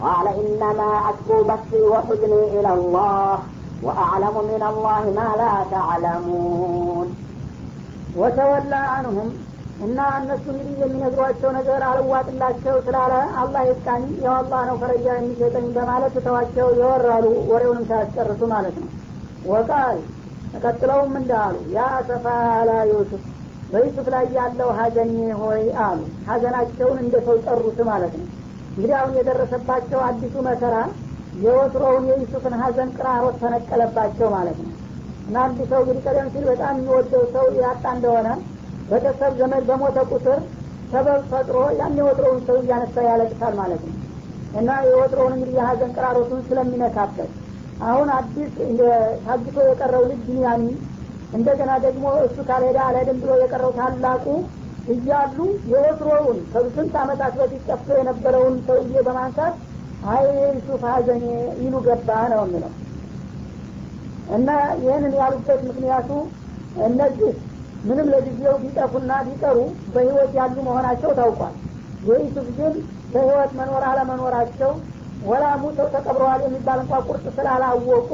قال 0.00 0.26
إنما 0.40 0.88
أشكو 1.08 1.36
بثي 1.42 1.82
وحزني 1.84 2.42
إلى 2.56 2.70
الله 2.74 3.38
وأعلم 3.82 4.36
من 4.44 4.62
الله 4.70 5.02
ما 5.18 5.28
لا 5.40 5.52
تعلمون 5.70 7.08
ወተወላ 8.20 8.72
አንሁም 8.96 9.28
እና 9.84 9.98
እነሱ 10.18 10.44
እንግዲህ 10.52 10.76
የሚነግሯቸው 10.82 11.50
ነገር 11.56 11.80
አልዋጥላቸው 11.88 12.76
ስላለ 12.86 13.12
አላህ 13.40 13.62
ይስቃኝ 13.68 14.04
ያው 14.24 14.34
አላህ 14.40 14.60
ነው 14.68 14.76
ፈረጃ 14.82 15.06
የሚሰጠኝ 15.16 15.66
በማለት 15.76 16.14
ተዋቸው 16.26 16.68
የወራሉ 16.80 17.26
ወሬውንም 17.52 17.86
ሳያስጨርሱ 17.90 18.40
ማለት 18.54 18.76
ነው 18.82 18.90
ወቃል 19.52 19.98
ተቀጥለውም 20.52 21.14
እንዳሉ 21.22 21.56
ያ 21.76 21.88
ሰፋ 22.10 22.26
አላ 22.60 22.70
ዩሱፍ 22.92 23.24
በዩሱፍ 23.69 24.07
ላይ 24.13 24.25
ያለው 24.37 24.69
ሀዘን 24.77 25.11
ሆይ 25.41 25.63
አሉ። 25.83 25.99
ሀዘናቸውን 26.29 26.97
እንደ 27.03 27.15
ሰው 27.25 27.35
ጠሩት 27.45 27.79
ማለት 27.89 28.13
ነው። 28.19 28.27
እንግዲህ 28.71 28.95
አሁን 28.99 29.13
የደረሰባቸው 29.17 29.99
አዲሱ 30.07 30.35
መከራ 30.47 30.75
የወትሮውን 31.39 32.05
የዩሱፍን 32.09 32.55
ሀዘን 32.61 32.89
ቅራሮት 32.97 33.35
ተነቀለባቸው 33.41 34.29
ማለት 34.35 34.57
ነው። 34.63 34.71
እና 35.27 35.35
አንድ 35.45 35.59
ሰው 35.71 35.81
እንግዲህ 35.83 36.03
ቀደም 36.07 36.29
ሲል 36.33 36.45
በጣም 36.51 36.73
የሚወደው 36.77 37.23
ሰው 37.35 37.45
ያጣ 37.59 37.85
እንደሆነ 37.97 38.29
ቤተሰብ 38.87 39.33
ዘመድ 39.39 39.63
በሞተ 39.69 39.97
ቁጥር 40.11 40.39
ሰበብ 40.91 41.21
ፈጥሮ 41.31 41.57
ያን 41.79 41.97
የወትሮውን 41.99 42.39
ሰው 42.47 42.57
እያነሳ 42.61 42.95
ያለቅሳል 43.09 43.53
ማለት 43.59 43.81
ነው። 43.87 43.95
እና 44.59 44.69
የወትሮውን 44.87 45.33
እንግዲህ 45.35 45.55
የሀዘን 45.59 45.91
ቅራሮቱን 45.97 46.41
ስለሚነካበት 46.47 47.29
አሁን 47.81 48.07
አዲስ 48.15 48.53
ታግቶ 49.25 49.57
የቀረው 49.67 50.03
ልጅ 50.09 50.21
ቢንያሚን 50.27 50.77
እንደገና 51.33 51.71
ደግሞ 51.85 52.05
እሱ 52.25 52.37
ካልሄደ 52.47 52.77
አልሄድም 52.85 53.17
ብሎ 53.23 53.31
የቀረው 53.41 53.71
ታላቁ 53.77 54.25
እያሉ 54.93 55.37
የወትሮውን 55.71 56.37
ከስንት 56.51 56.93
አመታት 57.01 57.33
በፊት 57.39 57.63
ጠፍቶ 57.69 57.89
የነበረውን 57.99 58.55
ሰውዬ 58.67 59.01
በማንሳት 59.07 59.55
አይ 60.09 60.25
ዩሱፍ 60.47 60.83
ሀዘኔ 60.89 61.23
ይሉ 61.61 61.75
ገባ 61.87 62.09
ነው 62.33 62.41
የሚለው። 62.45 62.71
እና 64.37 64.49
ይህንን 64.81 65.13
ያሉበት 65.19 65.61
ምክንያቱ 65.69 66.09
እነዚህ 66.87 67.31
ምንም 67.83 68.07
ለጊዜው 68.13 68.55
ቢጠፉና 68.63 69.11
ቢቀሩ 69.27 69.57
በህይወት 69.93 70.31
ያሉ 70.39 70.55
መሆናቸው 70.67 71.11
ታውቋል። 71.19 71.55
የዩሱፍ 72.07 72.47
ግን 72.57 72.73
በህይወት 73.13 73.51
መኖር 73.59 73.83
አለመኖራቸው 73.89 74.71
ወላ 75.23 75.45
ሙተው 75.61 75.87
ተቀብረዋል 75.95 76.41
የሚባል 76.45 76.79
እንኳ 76.83 76.99
ቁርጥ 77.07 77.25
ስላላወቁ 77.37 78.11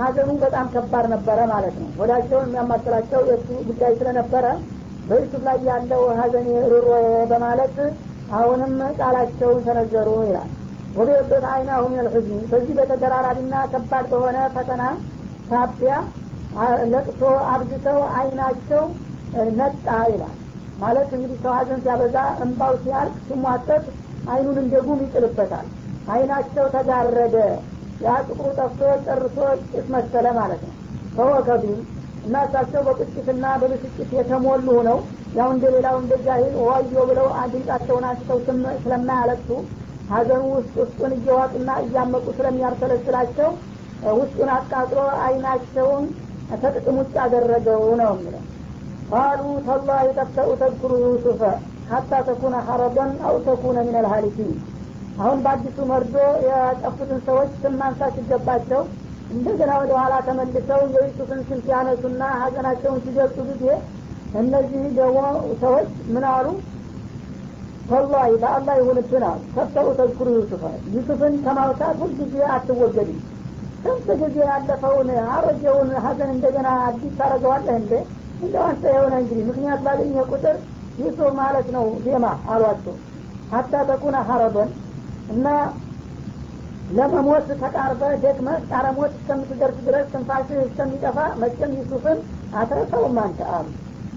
ሀዘኑ 0.00 0.30
በጣም 0.42 0.66
ከባድ 0.74 1.06
ነበረ 1.12 1.38
ማለት 1.52 1.76
ነው። 1.80 1.88
ወዳቸውን 2.00 2.46
የሚያማስላቸው 2.48 3.20
የእሱ 3.28 3.48
ጉዳይ 3.68 3.92
ስለነበረ 4.00 4.46
በዩሱፍ 5.08 5.42
ላይ 5.46 5.58
ያለው 5.68 6.02
ሀዘን 6.18 6.48
ሩሮ 6.72 6.88
በማለት 7.30 7.76
አሁንም 8.32 8.74
ቃላቸውን 8.98 9.62
ተነዘሩ 9.66 10.08
ይላል። 10.26 10.50
ወቤበት 10.96 11.44
አይናሁ 11.52 11.82
ምን 11.90 12.00
ልሑዝኒ 12.06 12.38
በዚህ 12.50 12.74
በተደራራቢና 12.78 13.54
ከባድ 13.72 14.06
በሆነ 14.12 14.38
ፈተና 14.54 14.82
ሳቢያ 15.50 15.94
ለቅሶ 16.92 17.20
አብዝተው 17.50 17.98
አይናቸው 18.16 18.84
ነጣ 19.58 19.86
ይላል። 20.12 20.36
ማለት 20.78 21.10
እንግዲህ 21.16 21.38
ሰው 21.42 21.52
ሀዘን 21.56 21.80
ሲያበዛ 21.84 22.16
እንባው 22.44 22.74
ሲያልቅ 22.82 23.16
ሲሟጠጥ 23.26 23.84
አይኑን 24.30 24.58
እንደ 24.62 24.74
ጉም 24.86 25.00
ይጥልበታል። 25.04 25.66
አይናቸው 26.12 26.64
ተጋረደ 26.74 27.36
ያ 28.00 28.12
ጥቁሩ 28.26 28.46
ጠፍቶ 28.58 28.80
ጨርሶ 29.06 29.36
ጭስ 29.64 29.86
መሰለ 29.94 30.26
ማለት 30.38 30.62
ነው። 30.66 30.74
ፈወከቢም 31.16 31.80
እና 32.24 32.36
እሳቸው 32.46 32.80
በቁጭትና 32.86 33.44
በብስጭት 33.60 34.10
የተሞሉ 34.16 34.68
ነው 34.88 34.98
ያው 35.36 35.48
እንደ 35.54 35.64
ሌላው 35.74 35.96
እንደ 36.00 36.14
ጃሂል 36.24 36.54
ዋዮ 36.66 37.04
ብለው 37.10 37.26
ድምጻቸውን 37.52 38.04
አንስተው 38.08 38.38
ስለማያለቅሱ 38.84 39.50
ሀዘኑ 40.10 40.44
ውስጥ 40.54 40.74
ውስጡን 40.82 41.12
እየዋጡና 41.16 41.70
እያመቁ 41.82 42.26
ስለሚያርሰለስላቸው 42.38 43.50
ውስጡን 44.18 44.50
አቃጥሎ 44.54 45.00
አይናቸውን 45.24 46.04
ከጥቅም 46.54 46.96
ውጭ 47.00 47.14
አደረገው 47.24 47.82
ነው 48.00 48.12
የሚለው። 48.14 48.44
ቃሉ 49.10 49.44
ተላሂ 49.66 50.06
ተፍተኡ 50.18 50.48
ተذክሩ 50.60 50.92
ዩሱፈ 51.04 51.40
ሀታ 51.90 52.12
ተኩነ 52.26 52.56
ሐረበን 52.66 53.12
አው 53.28 53.36
ተኩነ 53.46 53.78
ምን 53.86 53.96
አልሃሊኪን 54.00 54.50
አሁን 55.20 55.38
በአዲሱ 55.44 55.78
መርዶ 55.88 56.14
የጠፉትን 56.46 57.20
ሰዎች 57.26 57.50
ስም 57.62 57.74
ማንሳት 57.80 58.12
ሲገባቸው 58.18 58.82
እንደገና 59.30 59.72
ወደ 59.80 59.92
ኋላ 59.98 60.14
ተመልሰው 60.28 60.80
የዩሱፍን 60.94 61.40
ስም 61.48 61.58
ሲያነሱና 61.64 62.22
ሀዘናቸውን 62.40 63.00
ሲገልጹ 63.04 63.36
ጊዜ 63.50 63.64
እነዚህ 64.40 64.82
ደግሞ 64.98 65.18
ሰዎች 65.62 65.88
ምን 66.14 66.24
አሉ? 66.30 66.46
ወላሂ 67.90 68.30
በአላህ 68.42 68.74
ይሁንብን 68.80 69.24
አሉ። 69.28 69.40
ተፍተኡ 69.54 69.86
ተዝኩሩ 69.98 70.28
ዩሱፈ 70.36 70.62
ዩሱፍን 70.94 71.34
ከማውሳት 71.44 71.96
ሁልጊዜ 72.02 72.34
አትወገድም። 72.54 73.20
ስንት 73.84 74.08
ጊዜ 74.22 74.36
ያለፈውን 74.48 75.08
አሮጌውን 75.34 75.90
ሀዘን 76.04 76.30
እንደገና 76.34 76.68
አዲስ 76.86 77.12
ታደረገዋለህ 77.18 77.74
እንደ 77.76 77.92
እንደው 78.42 78.64
አንተ 78.66 78.84
የሆነ 78.94 79.14
እንግዲህ 79.22 79.44
ምክንያት 79.48 79.80
ባገኘ 79.86 80.14
ቁጥር 80.30 80.56
ዩሱፍ 80.98 81.32
ማለት 81.40 81.66
ነው 81.76 81.86
ዜማ 82.04 82.24
አሏቸው። 82.52 82.94
ሀታ 83.52 83.72
ተኩነ 83.88 84.16
ሀረበን 84.28 84.70
እና 85.30 85.46
ለመሞት 86.90 87.48
ተቃርበ 87.60 88.02
ደክመ 88.22 88.48
ቃረ 88.68 88.86
ሞት 88.96 89.12
እስከምትደርስ 89.18 89.76
ድረስ 89.86 90.06
ትንፋሽህ 90.12 90.60
እስከሚጠፋ 90.64 91.18
መቼም 91.42 91.72
ዩሱፍን 91.78 92.18
አትረሳውም 92.60 93.18
አንተ 93.24 93.40
አሉ 93.56 93.66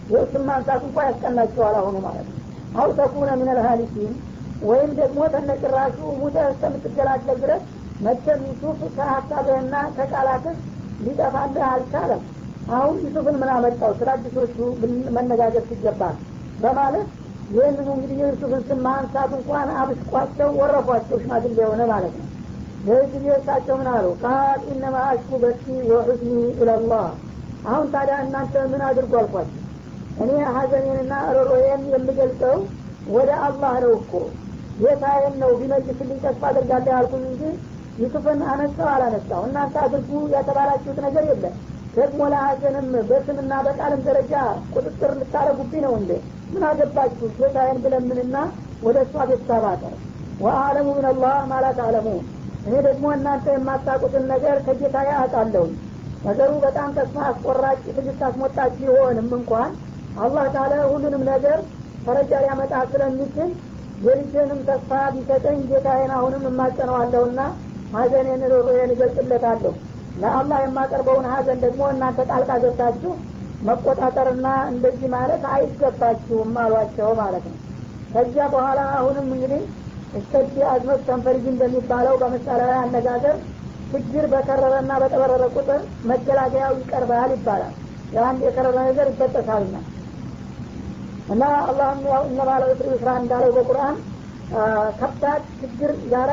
የእሱን 0.09 0.43
ማንሳት 0.47 0.81
እንኳ 0.87 0.97
ያስቀናቸዋል 1.07 1.75
አሁኑ 1.81 1.97
ማለት 2.05 2.27
ነው። 2.29 2.39
አው 2.77 2.89
ተኩነ 2.97 3.29
ምን 3.39 3.49
ልሃሊኪን 3.57 4.13
ወይም 4.63 4.91
ደግሞ 4.99 5.21
ተነጭራሹ 5.33 5.97
ሙተ 6.19 6.37
እስከምትገላገል 6.51 7.37
ድረስ 7.43 7.63
መቼም 8.01 8.41
ዩሱፍ 8.49 8.79
ከሀሳብህና 8.95 9.75
ከቃላትህ 9.97 10.55
ሊጠፋልህ 11.05 11.65
አልቻለም። 11.71 12.21
አሁን 12.71 12.95
ዩሱፍን 13.03 13.35
ምን 13.41 13.49
አመጣው? 13.55 13.91
ስለ 13.99 14.09
አዲሶቹ 14.13 14.57
መነጋገር 15.17 15.63
ሲገባል 15.69 16.15
በማለት 16.59 17.07
ይህንኑ 17.49 17.87
እንግዲህ 17.95 18.17
የዩሱፍን 18.21 18.61
ስም 18.67 18.79
ማንሳት 18.85 19.31
እንኳን 19.37 19.69
አብስቋቸው 19.79 20.49
ወረፏቸው 20.59 21.17
ሽማግሌ 21.23 21.57
የሆነ 21.59 21.81
ማለት 21.91 22.13
ነው። 22.19 22.27
ይህ 22.87 23.03
ጊዜ 23.13 23.25
እሳቸው 23.35 23.75
ምን 23.79 23.89
አሉ? 23.91 24.05
ቃል 24.23 24.61
ኢነማ 24.71 24.95
አሽኩ 25.09 25.31
በሲ 25.43 25.63
ወሑዝኒ 25.91 26.31
ኢለላህ። 26.53 27.05
አሁን 27.67 27.85
ታዲያ 27.93 28.15
እናንተ 28.25 28.63
ምን 28.71 28.81
አድርጎ 28.87 29.13
አልኳቸው? 29.19 29.59
እኔ 30.23 30.31
ሀዘኔንና 30.55 31.13
ሮሮዬን 31.37 31.83
የምገልጸው 31.93 32.57
ወደ 33.09 33.29
አላህ 33.45 33.75
ነው 33.83 33.93
እኮ። 33.99 34.11
ጌታዬን 34.81 35.35
ነው 35.41 35.51
ቢመልስልኝ 35.59 36.19
ተስፋ 36.23 36.43
አድርጋለሁ 36.49 36.91
ያልኩኝ 36.95 37.23
እንጂ 37.31 37.41
ዩሱፍን 37.97 38.39
አነሳው 38.51 38.87
አላነሳው። 38.93 39.41
እናንተ 39.47 39.75
አድርጉ 39.83 40.11
ያተባላችሁት 40.33 40.99
ነገር 41.05 41.23
የለም 41.31 41.55
ደግሞ 41.93 42.21
ለሀዘንም 42.33 42.87
በስምና 43.09 43.53
በቃልም 43.65 44.01
ደረጃ 44.07 44.33
ቁጥጥር 44.73 45.11
ልታረጉብኝ 45.19 45.81
ነው 45.85 45.93
እንዴ? 45.99 46.11
ምን 46.53 46.63
አገባችሁ? 46.69 47.27
ጌታዬን 47.37 47.77
ብለምንና 47.83 48.35
ወደ 48.83 48.97
እሷ 49.05 49.15
ቤተሰብ 49.29 49.65
አቀር 49.71 49.93
ወአለሙ 50.43 50.87
ምን 50.97 51.05
አላህ 51.11 51.35
ማላ 51.51 51.65
ተዕለሙን። 51.77 52.23
እኔ 52.65 52.73
ደግሞ 52.87 53.05
እናንተ 53.15 53.45
የማታቁትን 53.53 54.25
ነገር 54.33 54.57
ከጌታ 54.65 54.97
አውቃለሁ 55.15 55.65
ነገሩ 56.25 56.51
በጣም 56.65 56.89
ተስፋ 56.97 57.15
አስቆራጭ 57.29 57.79
ትግስት 57.89 58.21
አስሞጣች 58.27 58.73
ቢሆንም 58.79 59.29
እንኳን 59.39 59.71
አላህ 60.19 60.45
ታለ 60.55 60.73
ሁሉንም 60.91 61.23
ነገር 61.31 61.57
ፈረጃ 62.05 62.31
ሊያመጣ 62.43 62.73
ስለሚችል 62.91 63.49
የልጅንም 64.05 64.59
ተስፋ 64.69 64.91
ቢሰጠኝ 65.15 65.59
ጌታዬን 65.69 66.11
አሁንም 66.17 66.43
እማጸነዋለሁና 66.49 67.39
ሀዘኔን 67.93 68.43
ሮሮዬን 68.53 68.93
እገልጽለታለሁ 68.95 69.73
ለአላህ 70.21 70.57
የማቀርበውን 70.63 71.27
ሀዘን 71.31 71.59
ደግሞ 71.63 71.81
እናንተ 71.93 72.19
ጣልቃ 72.29 72.51
ገብታችሁ 72.63 73.11
መቆጣጠርና 73.67 74.47
እንደዚህ 74.71 75.07
ማለት 75.15 75.43
አይገባችሁም 75.53 76.51
አሏቸው 76.63 77.09
ማለት 77.21 77.45
ነው። 77.49 77.57
ከዚያ 78.13 78.45
በኋላ 78.53 78.79
አሁንም 78.97 79.27
እንግዲህ 79.35 79.61
እስተዲ 80.13 80.55
አዝመት 80.71 81.01
ተንፈሪጅ 81.07 81.45
እንደሚባለው 81.51 82.15
በምሳሌያዊ 82.21 82.73
አነጋገር 82.81 83.37
ችግር 83.91 84.25
በከረረና 84.33 84.91
በጠበረረ 85.01 85.43
ቁጥር 85.55 85.81
መገላገያው 86.09 86.73
ይቀርባል 86.79 87.31
ይባላል። 87.35 87.73
የአንድ 88.13 88.41
የከረረ 88.45 88.77
ነገር 88.89 89.07
ይበጠሳልና 89.11 89.75
እና 91.33 91.43
አላህም 91.63 92.01
ያው 92.11 92.23
እነባለ 92.29 92.63
ዑስሪ 92.69 92.87
ዩስራ 92.93 93.11
እንዳለው 93.21 93.51
በቁርአን 93.57 93.95
ከባድ 94.99 95.43
ችግር 95.59 95.91
ጋራ 96.11 96.31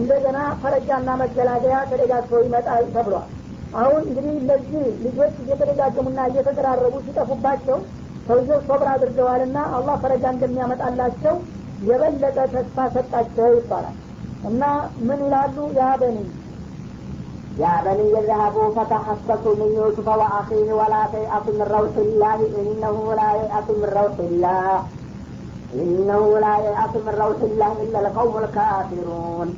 እንደገና 0.00 0.38
ፈረጃና 0.62 1.08
መገላገያ 1.22 1.78
ተደጋግፈው 1.90 2.42
ይመጣል 2.46 2.84
ተብሏል 2.94 3.28
አሁን 3.80 4.02
እንግዲህ 4.08 4.34
እነዚህ 4.42 4.84
ልጆች 5.04 5.34
እየተደጋገሙና 5.42 6.20
እየተደራረቡ 6.30 6.94
ሲጠፉባቸው 7.06 7.78
ሰውየው 8.28 8.60
ሶብር 8.68 8.88
አድርገዋልና 8.94 9.58
አላህ 9.76 9.96
ፈረጃ 10.04 10.24
እንደሚያመጣላቸው 10.34 11.34
የበለጠ 11.88 12.38
ተስፋ 12.54 12.86
ሰጣቸው 12.96 13.50
ይባላል 13.58 13.96
እና 14.50 14.62
ምን 15.08 15.20
ይላሉ 15.26 15.56
ያ 15.80 15.90
በኒ 16.02 16.18
يا 17.58 17.82
بني 17.84 18.18
اذهبوا 18.18 18.74
فتحسسوا 18.76 19.54
من 19.54 19.70
يوسف 19.76 20.08
واخيه 20.08 20.72
ولا 20.72 21.02
تيأسوا 21.12 21.54
من 21.54 21.66
روح 21.70 21.94
الله 21.98 22.38
انه 22.60 22.96
لا 23.14 23.30
ييأس 23.34 23.66
من 23.72 23.90
روح 23.98 24.14
الله 24.20 24.82
انه 25.74 26.22
لا 26.38 26.54
ييأس 26.58 26.94
من 26.96 27.14
روح 27.18 27.38
الله 27.42 27.72
الا 27.82 27.98
القوم 28.00 28.34
الكافرون 28.38 29.48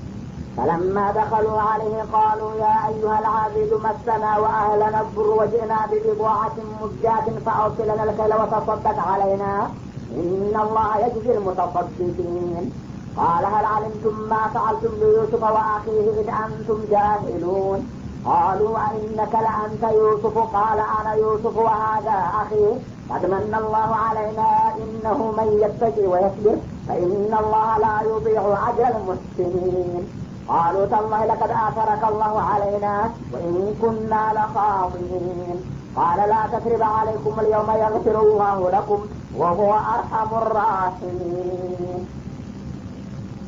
فلما 0.60 1.12
دخلوا 1.12 1.62
عليه 1.62 2.04
قالوا 2.14 2.54
يا 2.56 2.88
أيها 2.88 3.20
العابد 3.20 3.74
مسنا 3.74 4.38
وأهلنا 4.38 5.02
الضر 5.02 5.30
وجئنا 5.30 5.80
ببضاعة 5.92 6.56
مزجاة 6.82 7.40
فاوصل 7.46 7.84
لنا 7.84 8.04
الكيل 8.04 8.34
وتصدق 8.34 9.00
علينا. 9.00 9.70
إن 10.16 10.54
الله 10.64 10.98
يجزي 10.98 11.38
المتصدقين. 11.38 12.72
قال 13.18 13.46
هل 13.46 13.66
علمتم 13.66 14.20
ما 14.30 14.48
فعلتم 14.54 14.90
بيوسف 15.00 15.44
وأخيه 15.44 16.22
إذ 16.22 16.30
أنتم 16.46 16.80
جاهلون؟ 16.92 17.90
قالوا 18.26 18.78
أئنك 18.78 19.34
لأنت 19.34 19.94
يوسف؟ 19.94 20.38
قال 20.38 20.80
أنا 21.02 21.14
يوسف 21.14 21.58
وهذا 21.58 22.18
أخي. 22.42 22.66
قد 23.10 23.26
من 23.26 23.56
الله 23.64 23.96
علينا 23.96 24.74
إنه 24.78 25.34
من 25.38 25.48
يتقي 25.64 26.08
ويصبر. 26.08 26.58
فإن 26.88 27.38
الله 27.40 27.78
لا 27.78 28.02
يضيع 28.10 28.70
أجر 28.70 28.96
المحسنين. 28.98 30.29
قالوا 30.49 30.87
تالله 30.87 31.21
لقد 31.27 31.51
آثرك 31.69 32.03
الله 32.09 32.35
علينا 32.51 32.95
وإن 33.33 33.55
كنا 33.83 34.25
لخاطئين 34.37 35.59
قال 35.97 36.19
لا 36.33 36.43
تثرب 36.53 36.83
عليكم 36.83 37.35
اليوم 37.41 37.69
يغفر 37.85 38.17
الله 38.23 38.59
لكم 38.71 39.01
وهو 39.37 39.71
أرحم 39.97 40.31
الراحمين 40.43 42.01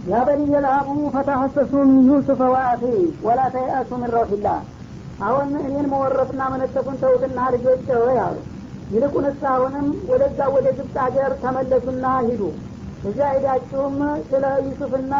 يا 0.09 0.21
بني 0.25 0.59
اذهبوا 0.59 1.11
فتحسسوا 1.15 1.85
من 1.91 1.99
يوسف 2.11 2.41
ወአኺ 2.55 2.83
ወላ 3.27 3.41
ተይአሱ 3.55 3.91
ምን 4.03 4.11
ረውሒላህ 4.17 4.59
አሁን 5.27 5.49
እኔን 5.69 5.87
መወረፍና 5.93 6.41
መነጠፉን 6.53 6.97
ተውትና 7.03 7.39
ልጆች 7.55 7.85
ሆይ 8.03 8.19
አሉ 8.27 8.37
ይልቁንስ 8.95 9.41
አሁንም 9.55 9.87
ወደዛ 10.11 10.39
ወደ 10.57 10.67
ግብፅ 10.79 10.95
ሀገር 11.05 11.31
ተመለሱና 11.45 12.05
ሂዱ 12.29 12.43
እዚያ 13.09 13.27
ሄዳችሁም 13.35 13.97
ስለ 14.31 14.45
ዩሱፍና 14.67 15.15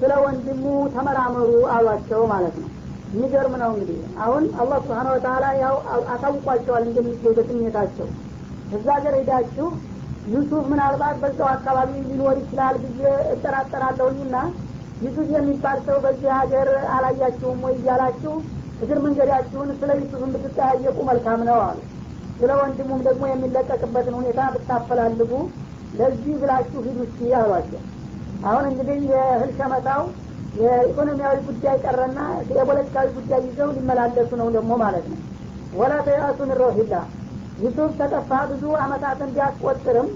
ስለ 0.00 0.12
ወንድሙ 0.24 0.64
ተመራመሩ 0.94 1.50
አሏቸው 1.74 2.22
ማለት 2.32 2.56
ነው። 2.62 2.70
የሚገርም 3.10 3.54
ነው 3.62 3.70
እንግዲህ። 3.72 3.98
አሁን 4.24 4.44
አላህ 4.60 4.78
ስብሓን 4.84 5.08
ወተላ 5.12 5.44
ያው 5.60 5.74
አሳውቋቸዋል 6.14 6.84
እንደሚገኝ 6.88 7.34
በስሜታቸው። 7.38 8.08
እዛ 8.76 8.86
ሀገር 8.96 9.14
ሄዳችሁ 9.20 9.66
ዩሱፍ 10.32 10.64
ምናልባት 10.70 11.16
በዛው 11.22 11.48
አካባቢ 11.52 11.90
ሊኖር 12.08 12.36
ይችላል 12.40 12.76
ብዬ 12.84 13.02
እጠራጠራለሁኝና 13.34 14.36
ዩሱፍ 15.02 15.28
የሚባል 15.34 15.78
ሰው 15.86 15.98
በዚህ 16.04 16.30
ሀገር 16.38 16.68
አላያችሁም 16.96 17.60
ወይ 17.66 17.74
እያላችሁ 17.78 18.34
እግር 18.82 18.98
መንገዳችሁን 19.04 19.68
ስለ 19.80 19.90
ዩሱፍ 20.00 20.22
ብትጠያየቁ 20.34 20.98
መልካም 21.10 21.42
ነው 21.48 21.60
አሉ። 21.66 21.78
ስለ 22.40 22.50
ወንድሙም 22.60 23.00
ደግሞ 23.06 23.24
የሚለቀቅበትን 23.28 24.16
ሁኔታ 24.18 24.40
ብታፈላልጉ 24.54 25.32
ለዚህ 25.98 26.34
ብላችሁ 26.40 26.80
ሂዱ 26.86 26.98
እስኪ 27.06 27.28
አሏቸው 27.38 27.80
አሁን 28.46 28.64
እንግዲህ 28.70 28.98
የእህል 29.12 29.50
ሸመታው 29.58 30.02
የኢኮኖሚያዊ 30.60 31.36
ጉዳይ 31.46 31.76
ቀረና 31.84 32.18
የፖለቲካዊ 32.52 33.06
ጉዳይ 33.16 33.40
ይዘው 33.46 33.70
ሊመላለሱ 33.76 34.30
ነው 34.40 34.48
ደግሞ 34.56 34.72
ማለት 34.82 35.06
ነው። 35.12 35.18
ወላ 35.72 35.94
ተያሱን 36.06 36.50
ሮሂላ። 36.60 36.94
ዩሱፍ 37.58 37.90
ተጠፋ 38.00 38.30
ብዙ 38.50 38.64
አመታትን 38.84 39.30
ቢያስቆጥርም 39.34 40.08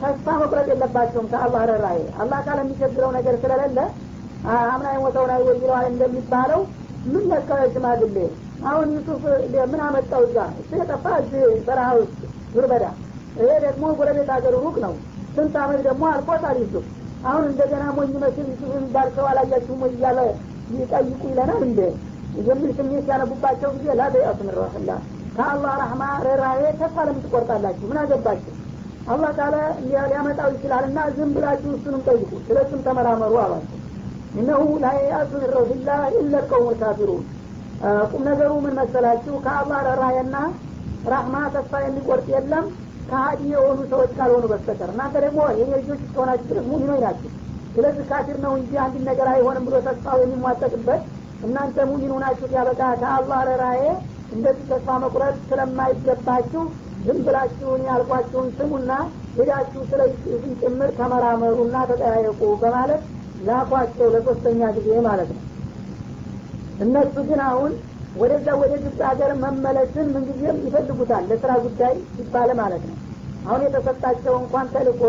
ተስፋ 0.00 0.26
መቁረጥ 0.42 0.66
የለባቸውም 0.70 1.26
ከአላህ 1.32 1.62
ረራዬ 1.70 1.98
አላህ 2.22 2.38
ካለ 2.46 2.58
የሚቸግረው 2.64 3.10
ነገር 3.16 3.34
ስለሌለ 3.42 3.78
አምና 4.64 4.86
የሞተውን 4.94 5.32
አይወ 5.34 5.48
ይለዋል 5.56 5.86
እንደሚባለው 5.90 6.60
ምን 7.06 7.24
ነካው 7.30 7.60
ሽማግሌ? 7.74 8.16
አሁን 8.68 8.88
ዩሱፍ 8.96 9.22
ምን 9.70 9.80
አመጣው 9.86 10.22
እዛ? 10.26 10.38
እሱ 10.60 10.70
የጠፋ 10.80 11.04
እዚህ 11.20 11.42
በረሃ 11.66 11.88
ውስጥ 12.00 12.18
ዙርበዳ 12.54 12.84
ይሄ 13.36 13.50
ደግሞ 13.66 13.84
ጎረቤት 13.98 14.30
ሀገር 14.36 14.54
ሩቅ 14.64 14.76
ነው። 14.84 14.94
ስንት 15.34 15.54
አመት 15.62 15.80
ደግሞ 15.86 16.04
አልፎታል 16.12 16.56
ዩሱፍ 16.62 16.86
አሁን 17.24 17.42
እንደገና 17.48 17.84
ሞኝ 17.96 18.12
መስል 18.22 18.46
ዩሱፍ 18.50 18.70
የሚባል 18.74 19.08
ሰው 19.16 19.24
አላያችሁም 19.30 19.80
ወይ 19.84 19.92
እያለ 19.96 20.20
ይጠይቁ 20.74 21.22
ይለናል 21.30 21.62
እንደ 21.66 21.80
የሚል 22.48 22.70
ስሜት 22.78 23.06
ያነቡባቸው 23.12 23.70
ጊዜ 23.76 23.94
ላበያቱ 24.00 24.38
ምን 24.40 24.54
ረህላ 24.58 24.90
ከአላህ 25.36 25.72
ረህማ 25.80 26.02
ርኅራሄ 26.26 26.60
ተስፋ 26.80 26.96
ለምን 27.06 27.22
ትቆርጣላችሁ? 27.24 27.84
ምን 27.90 27.98
አገባችሁ? 28.02 28.54
አላህ 29.08 29.30
ካለ 29.38 29.54
ሊያመጣው 29.84 30.48
ይችላል 30.54 30.84
እና 30.88 30.98
ዝም 31.16 31.30
ብላችሁ 31.36 31.70
እሱንም 31.76 32.02
ጠይቁ 32.08 32.30
ስለ 32.46 32.56
እሱም 32.64 32.80
ተመራመሩ 32.86 33.34
አሏቸው። 33.44 33.76
እነሁ 34.40 34.64
ላየአሱ 34.84 35.30
ምን 35.36 35.50
ረውሂላ 35.54 35.88
ኢለ 36.16 36.34
ቀውሙ 36.50 36.68
ካፊሩን። 36.82 37.22
ቁም 38.10 38.22
ነገሩ 38.28 38.52
ምን 38.64 38.74
መሰላችሁ? 38.80 39.34
ከአላህ 39.46 39.78
ርኅራሄና 39.88 40.36
ራህማ 41.10 41.36
ተስፋ 41.54 41.72
የሚቆርጥ 41.84 42.26
የለም 42.34 42.66
ከሀዲ 43.10 43.42
የሆኑ 43.52 43.78
ሰዎች 43.92 44.10
ካልሆኑ 44.18 44.44
በስተቀር 44.50 44.90
እናንተ 44.94 45.14
ደግሞ 45.24 45.40
የኔ 45.52 45.70
ልጆች 45.74 46.00
እስከሆናችሁ 46.06 46.48
ድረስ 46.50 46.66
ሙሚኖች 46.70 47.00
ናቸው 47.06 47.30
ስለዚህ 47.74 48.04
ካፊር 48.10 48.38
ነው 48.44 48.52
እንጂ 48.58 48.72
አንድ 48.84 48.96
ነገር 49.08 49.28
አይሆንም 49.32 49.64
ብሎ 49.66 49.76
ተስፋው 49.86 50.20
የሚሟጠቅበት 50.22 51.02
እናንተ 51.46 51.86
ሙሚኑ 51.90 52.12
ናችሁ 52.22 52.48
ያበቃ 52.56 52.80
ከአላህ 53.02 53.40
ርኅራሄ 53.48 53.82
እንደዚህ 54.34 54.64
ተስፋ 54.70 54.98
መቁረጥ 55.04 55.36
ስለማይገባችሁ 55.48 56.62
ዝም 57.04 57.18
ብላችሁን 57.26 57.82
ያልኳችሁን 57.88 58.48
ስሙና 58.58 58.90
ሄዳችሁ 59.36 59.82
ስለ 59.90 60.00
ይሱፍን 60.10 60.52
ጭምር 60.60 60.90
ተመራመሩና 60.98 61.76
ተጠያየቁ 61.90 62.40
በማለት 62.62 63.02
ላኳቸው 63.46 64.08
ለሶስተኛ 64.14 64.62
ጊዜ 64.76 64.90
ማለት 65.06 65.30
ነው። 65.34 65.42
እነሱ 66.84 67.14
ግን 67.28 67.40
አሁን 67.48 67.72
ወደዛ 68.14 68.46
ወደ 68.60 68.72
ግብፅ 68.82 69.00
ሀገር 69.08 69.30
መመለስን 69.42 70.06
ምንጊዜም 70.14 70.58
ይፈልጉታል። 70.66 71.24
ለስራ 71.30 71.52
ጉዳይ 71.64 71.94
ሲባል 72.14 72.50
ማለት 72.60 72.82
ነው። 72.88 72.96
አሁን 73.46 73.62
የተሰጣቸው 73.66 74.34
እንኳን 74.40 74.66
ተልቆ 74.72 75.02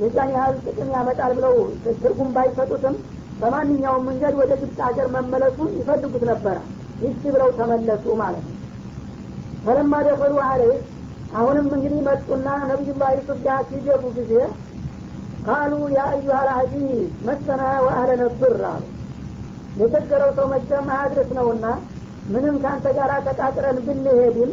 የዛን 0.00 0.30
ያህል 0.34 0.56
ጥቅም 0.64 0.90
ያመጣል 0.96 1.32
ብለው 1.38 1.54
ትርጉም 1.96 2.30
ባይሰጡትም 2.36 2.96
በማንኛውም 3.40 4.06
መንገድ 4.08 4.34
ወደ 4.40 4.52
ግብፅ 4.60 4.78
ሀገር 4.86 5.06
መመለሱን 5.16 5.70
ይፈልጉት 5.78 6.24
ነበረ። 6.30 6.56
ይቺ 7.02 7.22
ብለው 7.34 7.50
ተመለሱ 7.58 8.04
ማለት 8.22 8.44
ነው። 8.48 8.54
ፈለማ 9.64 9.94
ደፈሉ 10.06 10.34
አለህ 10.46 10.78
አሁንም 11.34 11.66
እንግዲህ 11.76 12.00
መጡና 12.08 12.48
ነቢዩላህ 12.70 13.10
ዩሱፍ 13.16 13.38
ጋር 13.46 13.60
ሲገቡ 13.70 14.04
ጊዜ 14.18 14.32
ቃሉ 15.46 15.72
ያ 15.96 16.04
አዩሃ 16.10 16.38
ልአዚዝ 16.48 16.86
መሰና 17.28 17.62
ወአህለነ 17.84 18.22
ብር 18.40 18.62
አሉ። 18.70 18.84
የቸገረው 19.80 20.30
ሰው 20.38 20.46
መቸም 20.52 20.86
አያድርስ 20.94 21.30
ነውና 21.38 21.66
ምንም 22.28 22.56
ከአንተ 22.62 22.86
ጋር 22.96 23.10
ተቃጥረን 23.28 23.78
ብንሄድም 23.86 24.50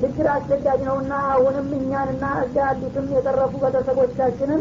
ችግር 0.00 0.26
አስቸጋጅ 0.32 0.80
ነውና 0.88 1.12
አሁንም 1.30 1.68
እኛንና 1.78 2.24
እዛ 2.42 2.56
ያሉትም 2.66 3.06
የተረፉ 3.14 3.52
ቤተሰቦቻችንን 3.64 4.60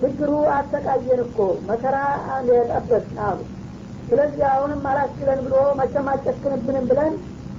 ችግሩ 0.00 0.32
አሰቃየን 0.56 1.20
እኮ 1.24 1.38
መከራ 1.68 1.96
የጠበት 2.50 3.06
አሉ። 3.28 3.38
ስለዚህ 4.08 4.44
አሁንም 4.50 4.82
አላስችለን 4.90 5.40
ብሎ 5.46 5.54
አጨክንብንም 6.14 6.86
ብለን 6.90 7.14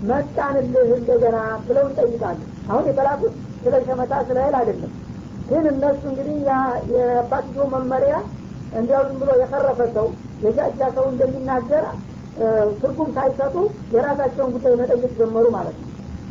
መጣንልህ 0.09 0.89
እንደገና 0.97 1.37
ብለው 1.65 1.85
እንጠይቃለን 1.89 2.39
አሁን 2.69 2.85
የተላኩት 2.89 3.33
ስለ 3.63 3.75
ሸመታ 3.87 4.13
ስለ 4.27 4.37
እህል 4.43 4.55
አይደለም። 4.59 4.91
ግን 5.49 5.65
እነሱ 5.71 6.01
እንግዲህ 6.11 6.35
የአባትዮ 6.93 7.63
መመሪያ 7.73 8.15
እንዲያው 8.73 9.03
ብሎ 9.21 9.29
የፈረፈ 9.41 9.79
ሰው 9.95 10.07
የጃጃ 10.43 10.81
ሰው 10.97 11.05
እንደሚናገር 11.11 11.85
ትርጉም 12.81 13.09
ሳይሰጡ 13.15 13.55
የራሳቸውን 13.93 14.51
ጉዳይ 14.55 14.75
መጠየቅ 14.81 15.11
ጀመሩ 15.19 15.45
ማለት 15.55 15.77
ነው። 15.81 15.87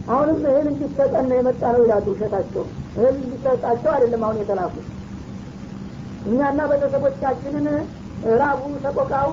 አሁንም 0.08 0.38
እህል 0.44 0.66
እንዲሰጠን 0.70 1.26
ነው 1.30 1.36
የመጣ 1.38 1.62
ነው 1.74 1.82
ይላሉ 1.84 2.06
ውሸታቸው 2.12 2.64
እህል 2.96 3.16
እንዲሰጣቸው 3.20 3.90
አይደለም 3.94 4.22
አሁን 4.26 4.38
የተላኩት። 4.42 4.86
እኛና 6.28 6.60
ቤተሰቦቻችንን 6.70 7.66
ራቡ 8.40 8.62
ሰቆቃው 8.84 9.28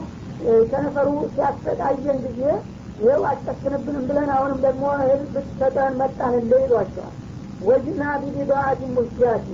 ከነፈሩ 0.72 1.08
ሲያሰቃየን 1.36 2.18
ጊዜ 2.26 2.42
ይኸው 2.98 3.24
አጨክንብንም 3.30 4.04
ብለን 4.10 4.30
አሁንም 4.36 4.60
ደግሞ 4.66 4.84
እህል 4.98 5.22
ብትሰጠን 5.34 5.94
መጣን 6.02 6.34
እንደ 6.42 6.54
ይሏቸዋል። 6.64 7.16
ወጅና 7.62 8.04
ቢቢባአቲ 8.22 8.82
ሙስያቲ 8.96 9.48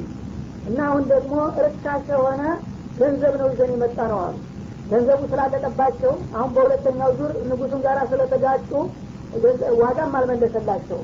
እና 0.68 0.80
አሁን 0.88 1.04
ደግሞ 1.12 1.34
ርካሽ 1.66 2.08
የሆነ 2.14 2.42
ገንዘብ 3.00 3.36
ነው 3.42 3.48
ይዘን 3.52 3.72
የመጣ 3.76 4.00
ነው 4.12 4.20
አሉ 4.26 4.36
ገንዘቡ 4.92 5.22
ስላለቀባቸው 5.32 6.14
አሁን 6.36 6.50
በሁለተኛው 6.56 7.12
ዙር 7.20 7.32
ንጉሱን 7.50 7.82
ጋር 7.86 8.00
ስለተጋጩ 8.12 8.70
ዋጋም 9.82 10.16
አልመለሰላቸው 10.20 11.00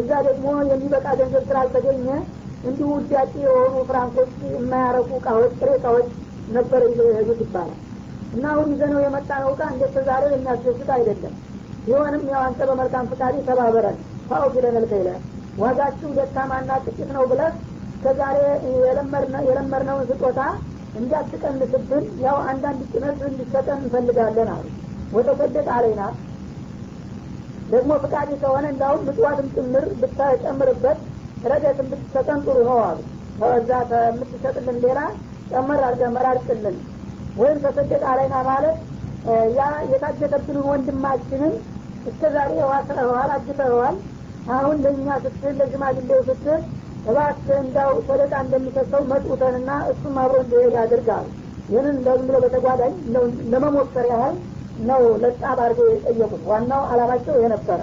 እዛ 0.00 0.10
ደግሞ 0.26 0.48
የሚበቃ 0.70 1.06
ገንዘብ 1.20 1.44
ስላልተገኘ 1.48 2.06
እንዲሁ 2.62 2.88
ውዳቂ 2.96 3.32
የሆኑ 3.44 3.76
ፍራንኮች 3.88 4.32
የማያረቁ 4.52 5.08
እቃዎች 5.18 5.52
ጥሬ 5.60 5.70
እቃዎች 5.78 6.08
ነበር 6.56 6.82
ይዘው 6.88 7.08
የሄዱት 7.10 7.40
ይባላል። 7.44 7.78
እና 8.34 8.44
አሁን 8.52 8.68
ይዘነው 8.74 9.00
የመጣ 9.04 9.30
ነው 9.42 9.50
እቃ 9.54 9.62
እንዴት 9.72 9.96
ዛሬ 10.08 10.22
የሚያስደስት 10.32 10.90
አይደለም። 10.96 11.34
ቢሆንም 11.86 12.24
ያው 12.32 12.42
አንተ 12.46 12.60
በመልካም 12.70 13.08
ፍቃድ 13.12 13.36
ተባበረን። 13.48 13.96
ፋው 14.28 14.44
ቢለነል 14.54 14.86
ከይለ 14.90 15.08
ዋጋችሁ 15.58 16.10
ደካማና 16.18 16.70
ጥቂት 16.84 17.10
ነው 17.16 17.24
ብለህ 17.30 17.54
ከዛሬ 18.04 18.38
የለመድነውን 19.46 20.06
ስጦታ 20.10 20.40
እንዳትቀንስብን 21.00 22.04
ያው 22.24 22.36
አንዳንድ 22.50 22.80
ጭነት 22.92 23.20
እንዲሰጠን 23.28 23.78
እንፈልጋለን 23.78 24.50
አሉ። 24.54 24.64
ወተሰደቅ 25.12 25.66
አለይና 25.76 26.02
ደግሞ 27.72 27.92
ፍቃድ 28.02 28.30
ከሆነ 28.42 28.64
እንዳሁም 28.72 29.02
ምጽዋትም 29.08 29.48
ጭምር 29.54 29.84
ብታጨምርበት 30.00 30.98
ረደትም 31.50 31.86
ብትሰጠን 31.92 32.40
ጥሩ 32.46 32.56
ነው 32.68 32.78
አሉ። 32.88 32.98
ከዛ 33.40 33.70
ከምትሰጥልን 33.90 34.78
ሌላ 34.84 34.98
ጨመር 35.52 35.80
አድርገህ 35.86 36.10
መራርቅልን። 36.16 36.76
ወይም 37.36 37.58
ተሰደቅ 37.64 38.02
አለይና 38.10 38.36
ማለት 38.48 38.78
ያ 39.56 39.62
የታገተብንን 39.90 40.66
ወንድማችንን 40.70 41.54
እስከ 42.10 42.22
ዛሬ 42.34 42.52
ዋስረኸዋል 42.70 43.30
አግተኸዋል። 43.34 43.96
አሁን 44.52 44.76
ለእኛ 44.84 45.08
ስትል 45.24 45.54
ለሽማግሌው 45.60 46.20
ስትል 46.28 46.62
እባክህ 47.06 47.56
እንዳው 47.62 47.92
ሰደቃ 48.08 48.32
እንደሚሰሰው 48.44 49.02
መጡተንና 49.10 49.70
እሱም 49.92 50.16
አብሮ 50.22 50.36
እንዲሄድ 50.44 50.74
ያድርጋል 50.78 51.26
ይህንን 51.68 51.94
እንደዝም 51.94 52.26
ብሎ 52.28 52.36
በተጓዳኝ 52.44 52.92
ለመሞከር 53.52 54.06
ያህል 54.12 54.36
ነው 54.88 55.02
ለጻብ 55.22 55.58
አድርገው 55.64 55.88
የጠየቁት። 55.90 56.42
ዋናው 56.50 56.82
አላማቸው 56.92 57.34
ይሄ 57.36 57.48
ነበረ። 57.54 57.80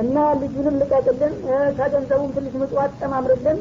እና 0.00 0.16
ልጁንም 0.40 0.76
ልቀቅልን 0.80 1.34
ከገንዘቡም 1.78 2.32
ትንሽ 2.34 2.54
ምጽዋት 2.62 2.92
ጨማምርልን 3.00 3.58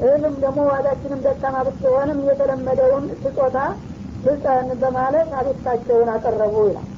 እህልም 0.00 0.34
ደግሞ 0.42 0.60
ዋጋችንም 0.70 1.22
ደካማ 1.26 1.56
ብትሆንም 1.66 2.20
የተለመደውን 2.28 3.04
ስጦታ 3.22 3.56
ስጠን 4.24 4.68
በማለት 4.82 5.30
አቤታቸውን 5.38 6.10
አቀረቡ 6.14 6.54
ይላል። 6.68 6.88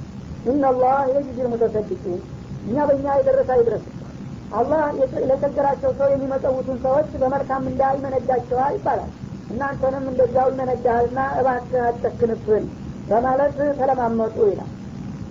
ኢናላህ 0.47 0.97
የጅዝል 1.11 1.47
ሙተሰድቂን 1.53 2.20
እኛ 2.64 2.77
በእኛ 2.88 3.07
የደረሰ 3.18 3.49
አይድረስ 3.57 3.85
አላህ 4.55 4.83
ለቸገራቸው 5.29 5.90
ሰው 5.99 6.09
የሚመጸውቱን 6.11 6.79
ሰዎች 6.85 7.09
በመልካም 7.23 7.64
እንዳ 7.71 7.83
ይመነዳቸዋል 7.97 8.75
ይባላል። 8.77 9.11
እናንተንም 9.51 10.05
እንደዚያው 10.11 10.49
ይመነዳሃልና 10.53 11.21
እባክህ 11.40 11.83
አትጨክንብን 11.87 12.64
በማለት 13.09 13.57
ተለማመጡ 13.81 14.37
ይላል። 14.51 14.71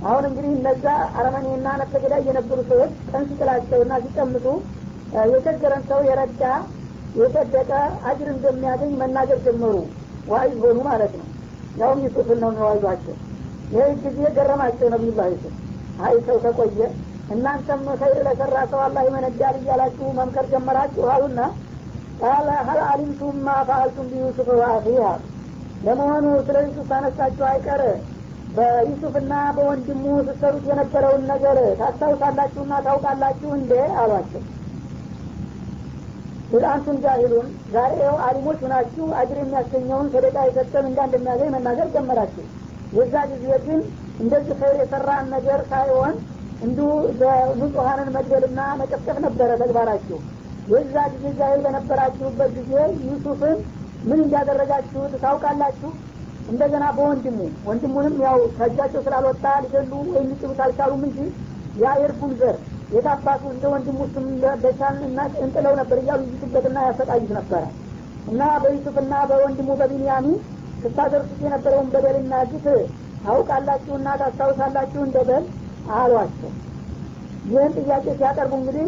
አሁን 0.01 0.23
እንግዲህ 0.29 0.51
እነዛ 0.57 0.85
አረመኔና 1.17 1.67
ነፍሰገዳይ 1.81 2.21
የነበሩ 2.27 2.59
ሰዎች 2.71 2.93
ቀን 3.11 3.23
ሲጥላቸውና 3.29 3.93
ሲቀምጡ 4.05 4.45
የቸገረን 5.29 5.83
ሰው 5.89 5.99
የረዳ 6.07 6.43
የሰደቀ 7.15 7.71
አጅር 8.09 8.29
እንደሚያገኝ 8.33 8.91
መናገር 9.01 9.39
ጀመሩ። 9.45 9.75
ዋኢዝ 10.27 10.57
ሆኑ 10.63 10.79
ማለት 10.89 11.13
ነው። 11.19 11.27
ያውም 11.77 12.01
ዩሱፍን 12.05 12.39
ነው 12.43 12.51
የሚዋዟቸው 12.53 13.15
ይህ 13.73 13.91
ጊዜ 14.05 14.19
ገረማቸው 14.35 14.87
ነቢዩላ 14.93 15.21
ዩሱፍ 15.33 15.53
አይ 16.01 16.15
ሰው 16.27 16.37
ተቆየ 16.45 16.79
እናንተም 17.29 17.83
ኸይር 17.99 18.17
ለሰራ 18.27 18.55
ሰው 18.71 18.79
አላህ 18.79 19.03
ይመነዳል 19.07 19.55
እያላችሁ 19.59 20.07
መምከር 20.17 20.47
ጀመራችሁ 20.53 21.05
አሉና 21.13 21.41
قال 22.21 22.49
هل 22.67 22.79
علمتم 22.87 23.37
ما 23.45 23.55
فعلتم 23.69 24.09
بيوسف 24.11 24.49
وأخيه 24.59 24.87
አሉ 25.03 25.21
ለመሆኑ 25.83 26.25
ስለ 26.47 26.57
ዩሱፍ 26.67 26.89
አነሳችሁ 26.97 27.45
አይቀር 27.47 27.81
በዩሱፍና 28.55 29.33
በወንድሙ 29.55 30.03
ስትሰሩት 30.19 30.65
የነበረውን 30.69 31.23
ነገር 31.31 31.57
ታስታውሳላችሁና 31.79 32.73
ታውቃላችሁ 32.87 33.51
እንዴ 33.59 33.71
አሏቸው። 34.01 34.43
አንቱም 36.71 36.97
ጃሂሉን 37.03 37.47
ዛሬ 37.73 37.93
ው 38.07 38.17
አሊሞች 38.25 38.59
ሁናችሁ 38.65 39.05
አጅር 39.19 39.37
የሚያስገኘውን 39.41 40.07
ሰደቃ 40.15 40.35
የሰጠን 40.47 40.85
እንዳ 40.89 40.99
እንደሚያገኝ 41.07 41.49
መናገር 41.55 41.87
ጀመራችሁ። 41.95 42.43
የዛ 42.97 43.15
ጊዜ 43.31 43.45
ግን 43.65 43.79
እንደዚህ 44.19 44.55
ኸይር 44.61 44.75
የሰራን 44.81 45.25
ነገር 45.35 45.59
ሳይሆን 45.71 46.13
እንዲሁ 46.63 46.87
ንጹሀንን 47.59 48.09
መግደልና 48.15 48.59
መጨፍጨፍ 48.81 49.17
ነበረ 49.25 49.49
ተግባራችሁ 49.61 50.17
የዛ 50.71 50.95
ጊዜ 51.13 51.25
ጃሂል 51.39 51.61
በነበራችሁበት 51.65 52.51
ጊዜ 52.57 52.73
ዩሱፍን 53.07 53.57
ምን 54.03 54.19
እንዳደረጋችሁት 54.23 55.13
ታውቃላችሁ? 55.23 55.89
እንደገና 56.51 56.85
በወንድሙ 56.95 57.37
ወንድሙንም 57.67 58.15
ያው 58.25 58.39
ከእጃቸው 58.57 59.01
ስላልወጣ 59.05 59.43
ሊገሉ 59.63 59.91
ወይም 60.09 60.27
ሊጥሉት 60.31 60.59
አልቻሉም 60.65 61.03
እንጂ 61.07 61.19
የእርጉን 61.81 62.33
ዘር 62.41 62.55
የታባቱ 62.95 63.43
እንደ 63.53 63.65
ወንድሙ 63.73 63.99
ስም 64.13 64.25
በቻን 64.63 64.97
እንጥለው 65.43 65.73
ነበር 65.81 65.97
እያሉ 66.01 66.21
ይዙበትና 66.33 66.77
ያሰቃዩት 66.87 67.31
ነበረ። 67.39 67.63
እና 68.27 68.41
በዩሱፍና 68.63 69.13
በወንድሙ 69.29 69.69
በቢንያሚን 69.79 70.37
ስታደርሱት 70.83 71.39
የነበረውን 71.45 71.89
በደልና 71.93 72.35
ግፍ 72.51 72.65
ታውቃላችሁና 73.25 74.07
ታስታውሳላችሁ 74.21 75.01
እንደበል 75.07 75.43
አሏቸው። 75.95 76.51
ይህን 77.45 77.73
ጥያቄ 77.79 78.05
ሲያቀርቡ 78.19 78.53
እንግዲህ 78.59 78.87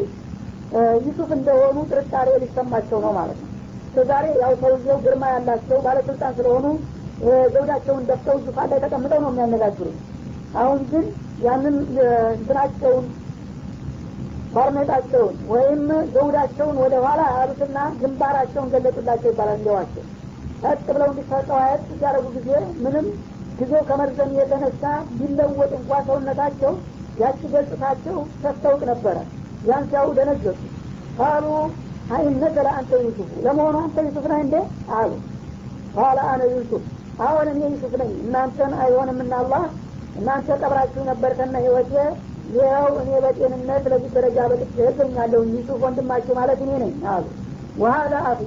ዩሱፍ 1.06 1.30
እንደሆኑ 1.38 1.78
ጥርጣሬ 1.92 2.30
ሊሰማቸው 2.42 3.00
ነው 3.06 3.12
ማለት 3.18 3.38
ነው። 3.44 3.50
እስከዛሬ 3.88 4.26
ያው 4.42 4.54
ሰውየው 4.62 4.98
ግርማ 5.04 5.26
ያላቸው 5.34 5.78
ባለስልጣን 5.86 6.34
ስለሆኑ 6.38 6.66
ዘውዳቸውን 7.54 8.04
ደፍተው 8.10 8.38
ዙፋን 8.46 8.70
ላይ 8.72 8.80
ተቀምጠው 8.86 9.20
ነው 9.24 9.30
የሚያነጋግሩት። 9.34 10.00
አሁን 10.56 10.80
ግን 10.92 11.06
ያንን 11.46 11.76
እንትናቸውን 12.34 13.06
ባርኔጣቸውን 14.56 15.38
ወይም 15.50 15.82
ዘውዳቸውን 16.14 16.76
ወደ 16.84 16.96
ኋላ 17.06 17.22
ያሉትና 17.34 17.78
ግንባራቸውን 18.02 18.70
ገለጡላቸው 18.74 19.30
ይባላል 19.32 19.58
እንዲዋቸው 19.58 20.04
ቀጥ 20.64 20.86
ብለው 20.88 21.10
እንዲተቀዋየት 21.12 21.82
ሲያደረጉ 21.92 22.28
ጊዜ 22.38 22.50
ምንም 22.84 23.08
ጊዜው 23.60 23.82
ከመርዘም 23.90 24.32
የተነሳ 24.38 24.84
ቢለወጥ 25.18 25.72
እንኳ 25.78 26.00
ሰውነታቸው 26.08 26.74
ያቺ 27.22 27.42
ገጽታቸው 27.54 28.16
ተስተውቅ 28.42 28.82
ነበረ። 28.92 29.18
ያን 29.68 29.84
ሲያው 29.90 30.10
ደነገጡ። 30.18 30.58
قالوا 31.18 31.46
أإنك 32.16 32.56
لأنت 32.66 32.92
يوسف 33.06 33.30
ለመሆኑ 33.46 33.76
አንተ 33.84 33.98
ዩሱፍ 34.08 34.26
ነህ 34.32 34.40
እንዴ? 34.46 34.56
አሉ። 34.98 35.12
قال 35.96 36.20
أنا 36.32 36.42
يوسف 36.54 36.84
አሁን 37.26 37.48
እኔ 37.52 37.62
ዩሱፍ 37.74 37.94
ነኝ። 38.02 38.12
እናንተን 38.24 38.74
አይሆንምና 38.84 39.34
አላህ 39.42 39.64
እናንተ 40.20 40.48
ቀብራችሁ 40.62 41.04
ነበር 41.10 41.32
ከነ 41.38 41.56
ህይወቴ 41.66 41.94
ይኸው 42.56 42.94
እኔ 43.02 43.12
በጤንነት 43.24 43.86
ለዚህ 43.92 44.12
ደረጃ 44.18 44.38
እገኛለሁ። 44.84 45.42
ዩሱፍ 45.54 45.80
ወንድማችሁ 45.86 46.34
ማለት 46.40 46.60
እኔ 46.66 46.72
ነኝ 46.84 46.94
አሉ። 47.14 47.26
وهذا 47.80 48.16
أخي 48.30 48.42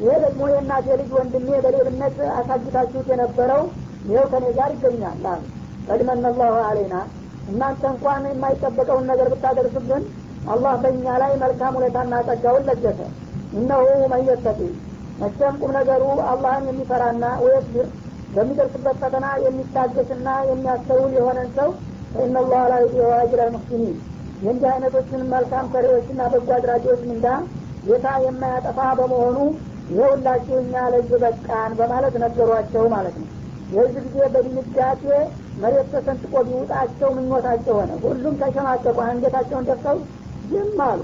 ይሄ 0.00 0.10
ደግሞ 0.24 0.42
የእናቴ 0.50 0.86
ልጅ 1.00 1.10
ወንድሜ 1.16 1.48
በሌብነት 1.64 2.18
አሳግታችሁት 2.36 3.06
የነበረው 3.12 3.62
ይኸው 4.08 4.26
ከኔ 4.32 4.44
ጋር 4.58 4.70
ይገኛል 4.74 5.24
አሉ። 5.32 5.42
ቀድመን 5.88 6.26
አላሁ 6.30 6.54
አሌና 6.64 6.94
እናንተ 7.48 7.82
እንኳን 7.92 8.24
የማይጠበቀውን 8.30 9.06
ነገር 9.10 9.28
ብታደርሱብን 9.32 10.02
አላህ 10.52 10.74
በእኛ 10.82 11.06
ላይ 11.22 11.32
መልካም 11.42 11.76
ሁኔታና 11.78 12.14
ጸጋውን 12.28 12.66
ለገሰ። 12.68 13.00
እነሁ 13.58 13.82
መየተቂ 14.12 14.58
መቼም 15.20 15.54
ቁም 15.60 15.70
ነገሩ 15.76 16.02
አላህን 16.32 16.66
የሚፈራና 16.70 17.24
ወየስብር 17.44 17.86
በሚደርስበት 18.34 18.96
ፈተና 19.02 19.26
የሚታገስና 19.44 20.28
የሚያስተውል 20.48 21.12
የሆነን 21.18 21.48
ሰው 21.56 21.70
ፈኢነላህ 22.12 22.62
ላ 22.70 22.76
ዩዲዑ 22.84 23.06
አጅረ 23.16 23.40
ልሙሕሲኒን 23.48 23.96
የእንዲህ 24.42 24.68
አይነቶችን 24.72 25.22
መልካም 25.32 25.66
ሰሪዎችና 25.72 26.20
በጎ 26.32 26.48
አድራጊዎች 26.56 27.00
ምንዳ 27.08 27.26
ጌታ 27.86 28.08
የማያጠፋ 28.24 28.78
በመሆኑ 28.98 29.38
ይኸውላችሁ 29.90 30.56
እኛ 30.62 30.84
ለዚህ 30.92 31.18
በቃን 31.24 31.72
በማለት 31.78 32.14
ነገሯቸው 32.24 32.84
ማለት 32.94 33.16
ነው 33.20 33.28
የዚህ 33.72 34.02
ጊዜ 34.06 34.18
በድንጋጤ 34.34 35.02
መሬት 35.62 35.88
ተሰንጥቆ 35.94 36.34
ቢውጣቸው 36.46 37.08
ምኞታቸው 37.16 37.74
ሆነ። 37.78 37.90
ሁሉም 38.04 38.34
ተሸማቀቁ 38.42 38.98
አንገታቸውን 39.06 39.66
ደፍተው 39.68 39.98
ዝም 40.50 40.78
አሉ። 40.86 41.00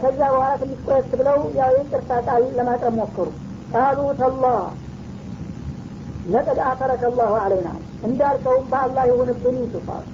ከዚያ 0.00 0.26
በኋላ 0.32 0.52
ትንሽ 0.62 0.80
ቆየት 0.86 1.12
ብለው 1.20 1.38
ያው 1.58 1.70
የቅርታ 1.76 2.12
ቃል 2.26 2.42
ለማቅረብ 2.56 2.96
ሞከሩ። 2.98 3.28
ቃሉ 3.72 3.98
ተላ 4.18 4.44
ለቀድ 6.32 6.58
አተረከ 6.66 7.02
አላሁ 7.10 7.32
አለይና 7.40 7.70
እንዳልከውም 8.08 8.66
በአላህ 8.70 9.04
ይሁንብን 9.10 9.56
ዩሱፍ 9.62 9.88
አሉ 9.94 10.04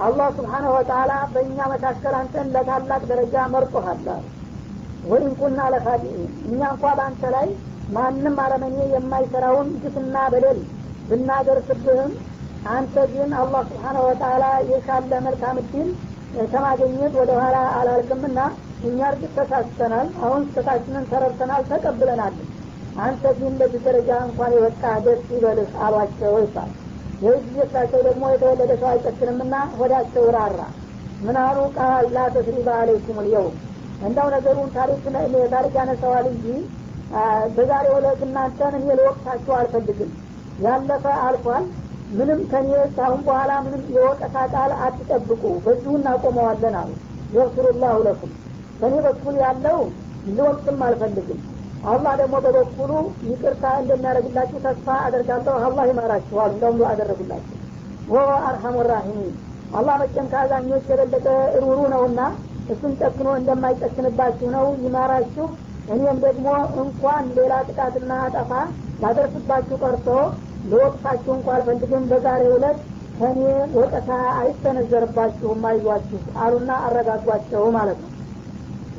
አላህ 0.00 0.28
ስብሓነሁ 0.36 0.70
ወተላ 0.76 1.12
በእኛ 1.32 1.58
መካከል 1.72 2.14
አንተን 2.20 2.46
ለታላቅ 2.54 3.02
ደረጃ 3.10 3.34
መርጦሃል 3.54 4.06
ወይም 5.04 5.32
ኩና 5.40 5.60
ለካዲኢን 5.74 6.22
እኛ 6.48 6.60
እንኳ 6.72 6.84
በአንተ 6.98 7.22
ላይ 7.34 7.48
ማንም 7.90 8.36
አረመኔ 8.42 8.76
የማይሰራውን 8.92 9.68
ግፍና 9.82 10.16
በደል 10.32 10.58
ብናደርስብህም 11.08 12.12
አንተ 12.70 13.04
ግን 13.12 13.30
አላህ 13.40 13.62
ስብሓነሁ 13.70 14.02
ወተላ 14.08 14.44
የሻለ 14.70 15.12
መልካም 15.26 15.58
እድል 15.62 15.88
ከማግኘት 16.50 17.14
ወደ 17.20 17.30
ኋላ 17.40 17.56
አላልክምና 17.78 18.40
እኛ 18.82 18.98
እርግጥ 19.10 19.32
ተሳስተናል። 19.38 20.08
አሁን 20.24 20.42
ስህተታችንን 20.46 21.08
ተረድተናል 21.10 21.62
ተቀብለናል። 21.70 22.34
አንተ 22.98 23.24
ግን 23.38 23.52
በዚህ 23.60 23.80
ደረጃ 23.86 24.10
እንኳን 24.26 24.52
የወጣ 24.56 24.84
ደስ 25.04 25.24
ይበልህ 25.34 25.72
አሏቸው 25.86 26.34
ይባል። 26.44 26.70
ይህ 27.20 27.34
ጊዜ 27.46 27.58
እሳቸው 27.66 28.00
ደግሞ 28.06 28.22
የተወለደ 28.32 28.72
ሰው 28.82 28.88
አይጨክንምና 28.92 29.54
ወዳቸው 29.80 30.26
ራራ። 30.36 30.60
ምን 31.20 31.36
አሉ 31.40 31.58
ቃል 31.76 32.06
ላ 32.14 32.26
ተስሪባ 32.36 32.68
አለይኩም 32.82 33.18
ልየውም 33.24 33.56
እንዳው 34.00 34.28
ነገሩን 34.34 34.70
ታሪክ 35.50 35.74
ያነሰዋል 35.78 36.26
እንጂ 36.32 36.46
በዛሬ 37.54 37.86
ዕለት 37.94 38.20
እናንተን 38.26 38.74
እኔ 38.78 38.88
ልወቅሳችሁ 38.98 39.52
አልፈልግም። 39.56 40.10
ያለፈ 40.64 41.04
አልፏል። 41.24 41.64
ምንም 42.12 42.40
ከኔ 42.50 42.68
ካሁን 42.96 43.20
በኋላ 43.26 43.52
ምንም 43.64 43.82
የወቀሳ 43.96 44.36
ቃል 44.52 44.72
አትጠብቁ። 44.84 45.42
በዚሁ 45.64 45.92
እናቆመዋለን 45.98 46.76
አሉ። 46.80 46.90
የግፍሩላሁ 47.34 47.96
ለኩም። 48.06 48.32
በእኔ 48.80 48.94
በኩል 49.06 49.34
ያለው 49.42 49.78
ልወቅስም 50.30 50.80
አልፈልግም። 50.86 51.40
አላህ 51.86 52.12
ደግሞ 52.20 52.36
በበኩሉ 52.44 52.92
ይቅርታ 53.28 53.64
እንደሚያደርግላችሁ 53.82 54.58
ተስፋ 54.64 54.96
አደርጋለሁ። 55.04 55.54
አላህ 55.66 55.84
ይማራችኋል። 55.90 56.50
እንደውም 56.54 56.82
አደረጉላችሁ። 56.90 57.56
ወ 58.08 58.18
አርሐሙ 58.48 58.76
ራሒሚን 58.88 59.32
አላህ 59.74 59.94
መቼም 60.00 60.28
ከአዛኞች 60.32 60.84
የበለጠ 60.90 61.26
ሩሩ 61.62 61.80
ነውና 61.92 62.20
እሱን 62.72 62.92
ጨክኖ 63.00 63.28
እንደማይጨክንባችሁ 63.40 64.48
ነው። 64.56 64.66
ይማራችሁ 64.84 65.46
እኔም 65.93 66.17
ደግሞ 66.25 66.45
እንኳን 66.83 67.25
ሌላ 67.37 67.53
ጥቃትና 67.69 68.11
አጠፋ 68.27 68.51
ላደርስባችሁ 69.03 69.77
ቀርቶ 69.83 70.07
ለወቅታችሁ 70.71 71.31
እንኳ 71.37 71.47
አልፈልግም 71.57 72.03
በዛሬ 72.11 72.43
ዕለት 72.55 72.79
ከእኔ 73.19 73.41
ወቀሳ 73.79 74.09
አይሰነዘርባችሁም 74.41 75.61
አይዟችሁ 75.71 76.21
አሉና 76.45 76.71
አረጋጓቸው 76.87 77.65
ማለት 77.77 77.99
ነው 78.03 78.11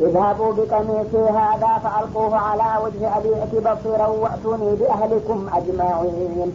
اذهبوا 0.01 0.53
بقميصي 0.53 1.23
هذا 1.39 1.73
فألقوه 1.85 2.35
على 2.39 2.69
وجه 2.85 3.03
أبي 3.17 3.31
أتي 3.43 3.59
بصيرا 3.67 4.07
وأتوني 4.23 4.71
بأهلكم 4.81 5.39
أجمعين 5.59 6.51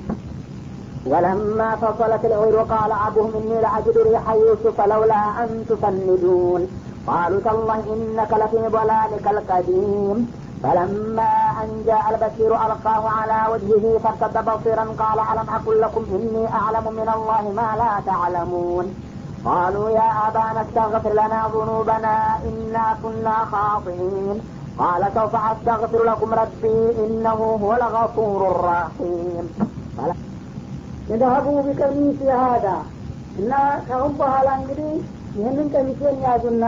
ولما 1.06 1.76
فصلت 1.76 2.26
العير 2.26 2.58
قال 2.64 2.92
أبوهم 3.08 3.34
إني 3.36 3.58
لأجد 3.62 3.98
ريح 4.00 4.26
يوسف 4.34 4.82
لولا 4.84 5.22
أن 5.42 5.66
تفندون 5.70 6.62
قالوا 7.08 7.40
تالله 7.40 7.80
إنك 7.94 8.32
لفي 8.34 8.62
ضلالك 8.68 9.26
القديم 9.28 10.18
فلما 10.64 11.34
أن 11.62 11.70
جاء 11.86 12.06
البشير 12.12 12.52
ألقاه 12.56 13.04
على 13.10 13.40
وجهه 13.54 13.98
فارتد 13.98 14.36
بصيرا 14.46 14.86
قال 15.00 15.20
ألم 15.32 15.48
أقل 15.50 15.82
لكم 15.82 16.04
إني 16.10 16.44
أعلم 16.54 16.86
من 16.94 17.10
الله 17.16 17.44
ما 17.52 17.70
لا 17.78 17.92
تعلمون 18.06 18.86
قالوا 19.46 19.90
يا 19.90 20.10
أبانا 20.28 20.62
استغفر 20.62 21.14
لنا 21.14 21.40
ذنوبنا 21.56 22.16
إنا 22.46 22.86
كنا 23.04 23.36
خاطئين 23.52 24.38
قال 24.78 25.02
سوف 25.16 25.34
أستغفر 25.52 26.04
لكم 26.04 26.34
ربي 26.34 26.80
إنه 27.06 27.40
هو 27.64 27.72
الغفور 27.74 28.42
الرحيم 28.52 29.46
የዛሀቡ 31.10 31.48
ቢቀሚስ 31.66 32.20
የሀዳ 32.28 32.68
እና 33.40 33.54
ካሁን 33.88 34.14
በኋላ 34.20 34.48
እንግዲህ 34.60 34.92
ይህንን 35.37 35.69
ቀሚሴን 35.75 36.19
ያዙና 36.27 36.65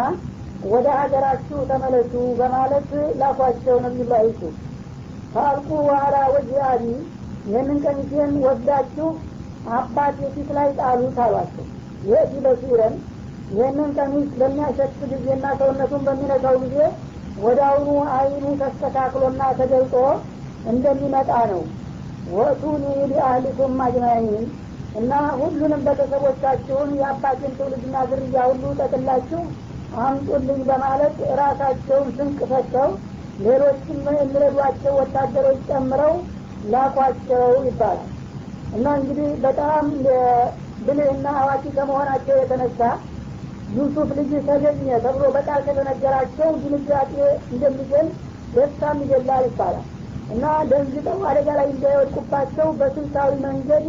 ወደ 0.64 0.86
ሀገራችሁ 0.98 1.58
ተመለሱ 1.70 2.12
በማለት 2.38 2.88
ላኳቸው 3.20 3.76
ነቢዩላህ 3.84 4.20
ዩሱፍ 4.26 4.54
ከአልቁ 5.32 5.68
ዋላ 5.88 6.16
ወጅህ 6.34 6.60
አቢ 6.68 6.84
ይህንን 7.48 7.78
ቀሚሴን 7.84 8.32
ወስዳችሁ 8.44 9.08
አባት 9.76 10.16
የፊት 10.24 10.48
ላይ 10.56 10.68
ጣሉት 10.78 11.18
አሏቸው። 11.24 11.66
ይህ 12.04 12.32
በሲረን 12.44 12.94
ይህንን 13.50 13.90
ቀሚስ 13.98 14.28
በሚያሸት 14.40 14.96
ጊዜና 15.12 15.46
ሰውነቱን 15.60 16.02
በሚነካው 16.08 16.56
ጊዜ 16.64 16.78
ወደ 17.40 17.58
አሁኑ 17.68 17.88
አይኑ 18.16 18.44
ተስተካክሎና 18.60 19.42
ተገልጦ 19.58 19.94
እንደሚመጣ 20.72 21.30
ነው። 21.52 21.62
ወቱኒ 22.32 22.82
ቢአህሊኩም 23.10 23.76
አጅማዒን 23.84 24.46
እና 24.94 25.12
ሁሉንም 25.40 25.82
ቤተሰቦቻችሁን 25.86 26.90
የአባቴን 26.98 27.54
ትውልድና 27.58 27.96
ዝርያ 28.10 28.44
ሁሉ 28.50 28.64
ጠቅላችሁ 28.80 29.40
አምጡልኝ 30.02 30.60
በማለት 30.68 31.16
ራሳቸውን 31.40 32.08
ስንቅ 32.16 32.38
ሰጥተው 32.50 32.90
ሌሎችም 33.38 33.98
የሚረዷቸው 34.16 34.94
ወታደሮች 35.00 35.60
ጨምረው 35.70 36.14
ላኳቸው 36.64 37.50
ይባላል። 37.66 38.08
እና 38.72 38.86
እንግዲህ 39.00 39.28
በጣም 39.44 39.84
ብልህና 40.86 41.28
አዋቂ 41.40 41.64
ከመሆናቸው 41.76 42.36
የተነሳ 42.38 42.80
ዩሱፍ 43.68 44.10
ልጅ 44.18 44.30
ተገኘ 44.48 44.88
ተብሎ 45.04 45.24
በቃል 45.36 45.60
ከተነገራቸው 45.66 46.50
ድንጋጤ 46.64 47.14
እንደሚገል 47.52 48.06
ደስታም 48.52 49.00
ይገላል 49.04 49.44
ይባላል። 49.48 49.86
እና 50.28 50.44
ደንግጠው 50.70 51.18
አደጋ 51.28 51.48
ላይ 51.58 51.66
እንዳይወድቁባቸው 51.72 52.68
በስልታዊ 52.80 53.30
መንገድ 53.46 53.86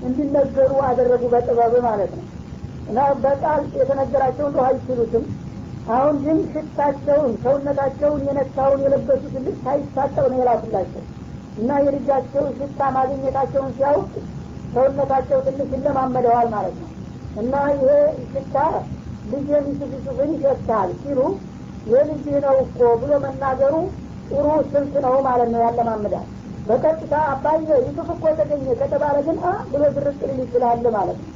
እንዲነገሩ 0.00 0.72
አደረጉ 0.86 1.24
በጥበብ 1.32 1.74
ማለት 1.86 2.12
ነው። 2.18 2.26
እና 2.86 2.98
በቃል 3.22 3.62
የተነገራቸው 3.78 4.46
እንደ 4.48 4.58
አይችሉትም። 4.66 5.24
አሁን 5.86 6.16
ግን 6.22 6.38
ሽታቸውን 6.52 7.32
ሰውነታቸውን 7.42 8.22
የነካውን 8.28 8.80
የለበሱትን 8.84 9.44
ልብስ 9.46 9.58
ሳይታጠብ 9.64 10.26
ነው 10.32 10.38
የላኩላቸው። 10.40 11.02
እና 11.56 11.78
የልጃቸው 11.84 12.44
ሽታ 12.58 12.88
ማግኘታቸውን 12.96 13.70
ሲያውቅ 13.76 14.10
ሰውነታቸው 14.72 15.38
ትንሽ 15.46 15.68
ይለማመደዋል 15.76 16.48
ማለት 16.54 16.76
ነው። 16.82 16.90
እና 17.36 17.54
ይሄ 17.72 17.86
ሽታ 18.32 18.56
ልጅ 19.24 19.48
ዩሱፍን 19.92 20.32
ይሸታል 20.36 20.90
ሲሉ 21.00 21.20
የልጅ 21.86 22.26
ነው 22.44 22.56
እኮ 22.64 22.78
ብሎ 23.00 23.12
መናገሩ 23.24 23.74
ጥሩ 24.30 24.44
ስልት 24.70 24.94
ነው 25.04 25.14
ማለት 25.26 25.48
ነው 25.54 25.60
ያለማምዳል 25.66 26.26
በቀጥታ 26.68 27.14
አባየ 27.32 27.68
ዩሱፍ 27.82 28.08
እኮ 28.14 28.24
ተገኘ 28.38 28.66
ከተባለ 28.80 29.16
ግን 29.26 29.36
አ 29.44 29.52
ብሎ 29.70 29.82
ድርቅ 29.96 30.20
ሊል 30.28 30.40
ይችላል 30.44 30.86
ማለት 30.96 31.18
ነው። 31.22 31.32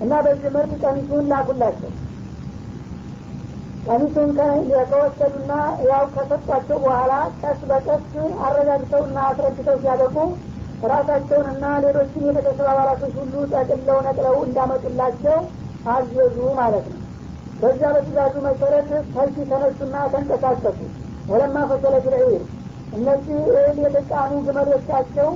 እና 0.00 0.12
በዚህ 0.24 0.50
መልክ 0.56 0.72
ቀሚሱን 0.82 1.24
ላኩላቸው። 1.30 1.90
ቀሚሱን 3.86 4.30
ከወሰዱና 4.90 5.52
ያው 5.88 6.04
ከሰጧቸው 6.14 6.78
በኋላ 6.84 7.12
ቀስ 7.40 7.60
በቀስ 7.70 8.06
አረጋግተውና 8.46 9.18
አስረድተው 9.28 9.76
ሲያደርጉ 9.82 10.16
ራሳቸውንና 10.90 11.64
ሌሎችን 11.84 12.26
የቤተሰብ 12.28 12.66
አባላቶች 12.72 13.14
ሁሉ 13.20 13.34
ጠቅለው 13.54 13.98
ነቅለው 14.06 14.36
እንዳመጡላቸው 14.46 15.38
አዘዙ 15.92 16.36
ማለት 16.60 16.86
ነው። 16.92 17.00
በዚያ 17.60 17.88
በትእዛዙ 17.94 18.34
መሰረት 18.46 18.90
ሰልፊ 19.14 19.36
ተነሱና 19.50 19.96
ተንቀሳቀሱ። 20.12 20.78
ወለማ 21.30 21.64
ፈሰለት 21.70 22.06
ልዒር 22.12 22.42
እነዚህ 22.96 23.38
እህል 23.52 23.78
የተጫኑ 23.84 24.32
ግመሎቻቸው 24.46 25.30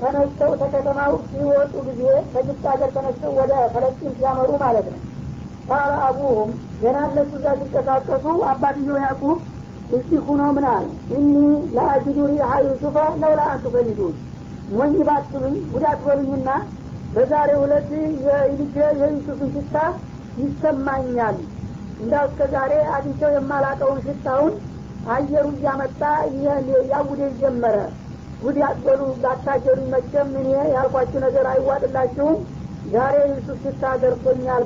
ተነስተው 0.00 0.52
ተከተማው 0.60 1.12
ሲወጡ 1.26 1.72
ጊዜ 1.88 2.02
ከግብፅ 2.32 2.64
ሀገር 2.70 2.90
ተነስተው 2.96 3.32
ወደ 3.40 3.52
ፈለስጢን 3.74 4.14
ሲያመሩ 4.16 4.50
ማለት 4.62 4.86
ነው። 4.92 5.00
ቃለ 5.68 5.92
አቡሁም 6.06 6.50
ገና 6.82 6.98
እነሱ 7.08 7.32
እዛ 7.38 7.48
ሲንቀሳቀሱ 7.60 8.24
አባትየው 8.52 8.98
ያዕቁብ 9.04 9.38
እስቲ 9.92 10.10
ሁኖ 10.26 10.42
አለ 10.70 10.84
እኒ 11.16 11.32
ለአጅዱ 11.74 12.18
ሪሃ 12.30 12.50
ለውላ 13.14 13.40
አንቱ 13.52 13.64
ፈልዱን 13.74 14.14
ሞኝ 14.72 14.94
ባትሉኝ 15.08 15.56
ጉዳት 15.72 16.00
በሉኝና 16.06 16.50
በዛሬ 17.14 17.50
ሁለት 17.62 17.88
የልጄ 18.26 18.76
የዩሱፍን 19.00 19.50
ሽታ 19.56 19.76
ይሰማኛል። 20.42 21.38
እንዳው 22.00 22.24
እስከ 22.28 22.42
ዛሬ 22.54 22.72
አግኝቸው 22.94 23.30
የማላቀውን 23.34 23.98
ሽታውን 24.06 24.52
አየሩ 25.08 25.46
እያመጣ 25.54 26.00
ያውዴ 26.90 27.20
ጀመረ። 27.40 27.76
ጉድ 28.42 28.56
ያትበሉ 28.62 29.00
ላታጀሩኝ 29.22 29.86
መቼም 29.92 30.30
እኔ 30.40 30.50
ያልኳችሁ 30.74 31.20
ነገር 31.24 31.44
አይዋጥላችሁም። 31.52 32.38
ዛሬ 32.92 33.16
ዩሱፍ 33.30 33.60
ሽታ 33.64 33.84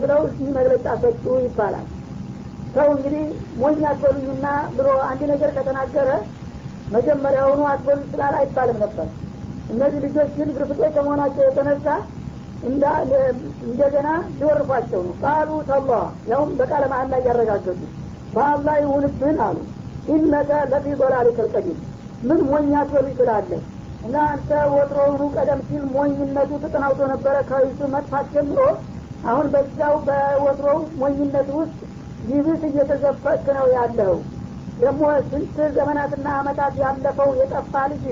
ብለው 0.03 0.21
እዚህ 0.29 0.49
መግለጫ 0.57 0.87
ሰጡ 1.03 1.25
ይባላል። 1.45 1.87
ሰው 2.75 2.89
እንግዲህ 2.95 3.25
ሞኝ 3.61 3.79
አትበሉኝና 3.91 4.47
ብሎ 4.77 4.89
አንድ 5.07 5.23
ነገር 5.33 5.51
ከተናገረ 5.57 6.09
መጀመሪያውኑ 6.93 7.61
አትበሉ 7.71 8.01
ስላል 8.13 8.35
አይባልም 8.41 8.79
ነበር። 8.85 9.09
እነዚህ 9.71 10.01
ልጆች 10.07 10.31
ግን 10.37 10.51
ግርፍጦች 10.57 10.93
ከመሆናቸው 10.97 11.45
የተነሳ 11.47 11.87
እንደገና 12.65 14.09
ሊወርፏቸው 14.39 15.01
ነው። 15.07 15.15
ቃሉ 15.23 15.51
ተላ 15.69 15.91
ያውም 16.29 16.53
በቃለ 16.61 16.85
መሀል 16.93 17.09
ላይ 17.13 17.23
ያረጋገጡ። 17.29 17.81
በአላህ 18.35 18.77
ይሁንብን 18.83 19.39
አሉ 19.41 19.59
ኢነከ 20.15 20.51
ለፊ 20.73 20.87
ዶላሊከ 21.01 21.39
ልቀዲም 21.47 21.79
ምን 22.23 22.41
ሞኝ 22.49 22.69
አትበሉ 22.81 23.07
ይችላለህ 23.13 23.63
እና 24.07 24.17
አንተ 24.33 24.51
ወትሮውኑ 24.73 25.23
ቀደም 25.37 25.61
ሲል 25.69 25.85
ሞኝነቱ 25.95 26.51
ተጠናውቶ 26.65 27.01
ነበረ 27.13 27.37
ከይሱ 27.49 27.81
መጥፋት 27.95 28.27
ጀምሮ። 28.35 28.61
አሁን 29.27 29.47
በዛው 29.53 29.95
በወትሮው 30.07 30.81
ሞኝነት 31.01 31.49
ውስጥ 31.59 31.79
ይብስ 32.29 32.63
እየተዘፈቅ 32.69 33.45
ነው 33.59 33.67
ያለው። 33.77 34.15
ደግሞ 34.81 35.03
ስንት 35.29 35.57
ዘመናትና 35.77 36.27
አመታት 36.41 36.75
ያለፈው 36.83 37.31
የጠፋ 37.41 37.75
ልጅ 37.93 38.05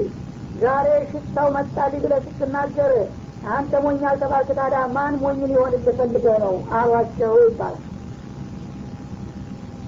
ዛሬ 0.60 0.88
ሽታው 1.10 1.48
መጣልኝ 1.56 2.00
ብለህ 2.04 2.24
ስትናገር 2.28 2.92
አንተ 3.54 3.80
ሞኝ 3.84 3.98
አልተባልክ 4.10 4.50
ታዲያ 4.58 4.82
ማን 4.94 5.14
ሞኝ 5.22 5.40
ሊሆን 5.50 5.72
ፈልገ 5.98 6.26
ነው? 6.44 6.54
አሏቸው 6.78 7.34
ይባላል። 7.42 7.82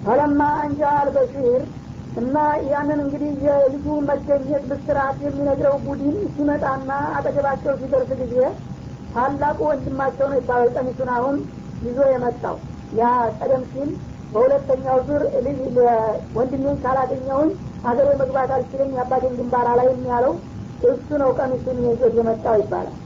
ፈለማ 0.05 0.41
አንጃ 0.63 0.81
አልበሺር 0.99 1.63
እና 2.17 2.37
ያንን 2.69 2.99
እንግዲህ 3.05 3.33
የልጁ 3.47 3.87
መገኘት 4.09 4.63
ብስራት 4.71 5.19
የሚነግረው 5.25 5.77
ቡድን 5.87 6.17
ሲመጣና 6.35 6.91
አጠገባቸው 7.17 7.75
ሲደርስ 7.81 8.11
ጊዜ 8.23 8.37
ታላቁ 9.15 9.59
ወንድማቸው 9.69 10.27
ነው 10.31 10.39
ይባላል 10.41 10.71
ቀሚሱን 10.77 11.11
አሁን 11.17 11.37
ይዞ 11.83 11.99
የመጣው። 12.13 12.57
ያ 12.93 13.05
ቀደም 13.39 13.63
ሲል 13.73 13.91
በሁለተኛው 14.33 14.99
ዙር 15.09 15.23
ወንድሜን 16.37 16.77
ካላገኘውን 16.85 17.51
ሀገሬ 17.87 18.09
መግባት 18.23 18.51
አልችልም 18.57 18.95
የአባቴን 18.97 19.37
ግንባር 19.39 19.67
አላይም 19.73 20.03
ያለው 20.11 20.35
እሱ 20.89 21.09
ነው 21.23 21.31
ቀሚሱን 21.39 21.79
ይዞት 21.85 22.15
የመጣው 22.21 22.57
ይባላል። 22.63 22.97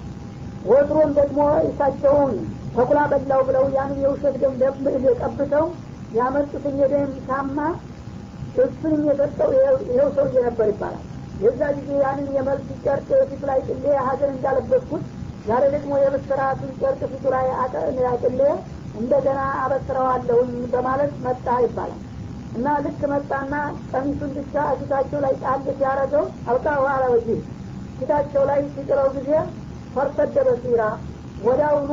ወትሮም 0.65 1.11
ደግሞ 1.19 1.39
እሳቸውን 1.69 2.33
ተኩላ 2.75 3.01
በላው 3.13 3.41
ብለው 3.49 3.65
ያን 3.77 3.93
የውሸት 4.03 4.35
ደም 4.43 4.57
ቀብተው 5.23 5.67
ያመጡትን 6.13 6.77
የደም 6.83 7.13
ሳማ 7.27 7.59
እሱንም 8.61 9.03
የሰጠው 9.09 9.51
ይኸው 9.89 10.09
ሰውዬ 10.17 10.37
ነበር 10.47 10.69
ይባላል። 10.73 11.05
የዛ 11.43 11.61
ጊዜ 11.77 11.91
ያንን 12.03 12.29
የመልስ 12.37 12.69
ጨርቅ 12.85 13.09
ፊቱ 13.31 13.43
ላይ 13.51 13.59
ጥሌ 13.69 13.85
ሀገር 14.09 14.29
እንዳለበስኩት 14.35 15.05
ዛሬ 15.47 15.65
ደግሞ 15.75 15.93
የብስራቱን 16.01 16.73
ጨርቅ 16.81 17.01
ፊቱ 17.13 17.25
ላይ 17.35 17.47
አጥሌ 18.11 18.41
እንደገና 19.01 19.41
አበስረዋለሁኝ 19.63 20.53
በማለት 20.73 21.13
መጣ 21.27 21.47
ይባላል። 21.65 22.01
እና 22.57 22.69
ልክ 22.85 23.01
መጣና 23.13 23.55
ቀሚሱን 23.91 24.31
ብቻ 24.39 24.65
ፊታቸው 24.79 25.21
ላይ 25.25 25.35
ጣል 25.43 25.61
ሲያረገው 25.71 26.25
አልቃ 26.49 26.67
ዋላ 26.85 27.03
ወጂ 27.13 27.29
ፊታቸው 27.99 28.43
ላይ 28.51 28.61
ሲጥለው 28.75 29.09
ጊዜ 29.17 29.31
ፈርሰደ 29.95 30.37
በሲራ 30.49 30.83
ወዲያውኑ 31.47 31.91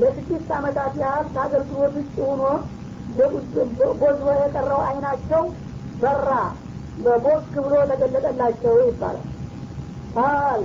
ለስድስት 0.00 0.50
አመታት 0.56 0.94
ያህል 1.02 1.26
ከአገልግሎት 1.34 1.94
ውጭ 1.98 2.16
ሆኖ 2.26 2.42
ቦዝቦ 4.00 4.26
የቀረው 4.38 4.80
አይናቸው 4.86 5.42
በራ 6.00 6.30
በቦክ 7.04 7.52
ብሎ 7.56 7.74
ተገለጠላቸው 7.90 8.74
ይባላል። 8.82 9.24
ቃል 10.14 10.62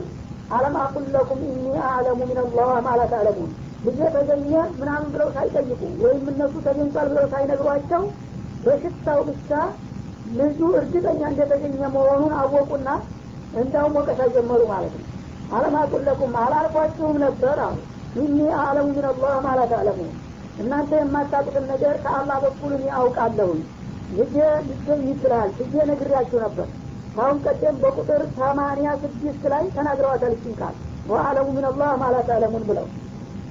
አለም 0.51 0.75
አቁል 0.81 1.05
ለኩም 1.13 1.41
ኢኒ 1.49 1.65
አዕለሙ 1.89 2.19
ምን 2.29 2.39
አላህ 2.43 2.71
ማለት 2.87 3.11
አለሙን 3.19 3.51
ልጄ 3.85 3.99
ተገኘ 4.15 4.49
ምናምን 4.79 5.07
ብለው 5.13 5.29
ሳይጠይቁ 5.35 5.69
ወይም 6.01 6.25
እነሱ 6.31 6.53
ተገኝቷል 6.65 7.07
ብለው 7.11 7.25
ሳይነግሯቸው 7.33 8.03
በሽታው 8.65 9.19
ብቻ 9.29 9.49
ልጁ 10.39 10.59
እርግጠኛ 10.79 11.21
እንደተገኘ 11.31 11.79
መሆኑን 11.95 12.33
አወቁና 12.41 12.89
እንዳውም 13.55 13.95
ወቀሳ 13.99 14.21
ጀመሩ 14.35 14.61
ማለት 14.71 14.93
ነው። 14.99 15.07
አለም 15.55 15.75
አቁል 15.79 16.03
ለኩም 16.07 16.35
አላልኳችሁም 16.41 17.17
ነበር 17.25 17.57
አሉ። 17.65 17.77
ኢኒ 18.21 18.37
አዕለሙ 18.61 18.87
ምን 18.91 19.05
አላህ 19.11 19.33
ማለት 19.47 19.71
አለሙ 19.79 19.99
እናንተ 20.61 20.91
የማታውቁትን 20.99 21.65
ነገር 21.71 21.95
ከአላህ 22.03 22.37
በኩል 22.45 22.71
እኔ 22.77 22.85
አውቃለሁኝ 22.99 23.61
ልጄ 24.11 24.35
ሊገኝ 24.67 25.01
ይችላል 25.09 25.49
ልጄ 25.59 25.73
ነግሬያችሁ 25.89 26.39
ነበር። 26.45 26.67
ካሁን 27.15 27.37
ቀደም 27.45 27.75
በቁጥር 27.81 28.21
ሰማንያ 28.37 28.89
ስድስት 29.01 29.43
ላይ 29.53 29.63
ተናግረዋታል 29.75 30.33
ይችን 30.35 30.53
ቃል። 30.59 30.75
ወአለሙ 31.09 31.47
ምን 31.55 31.65
አላህ 31.69 31.91
ማለት 32.01 32.27
አለሙን 32.35 32.65
ብለው። 32.69 32.85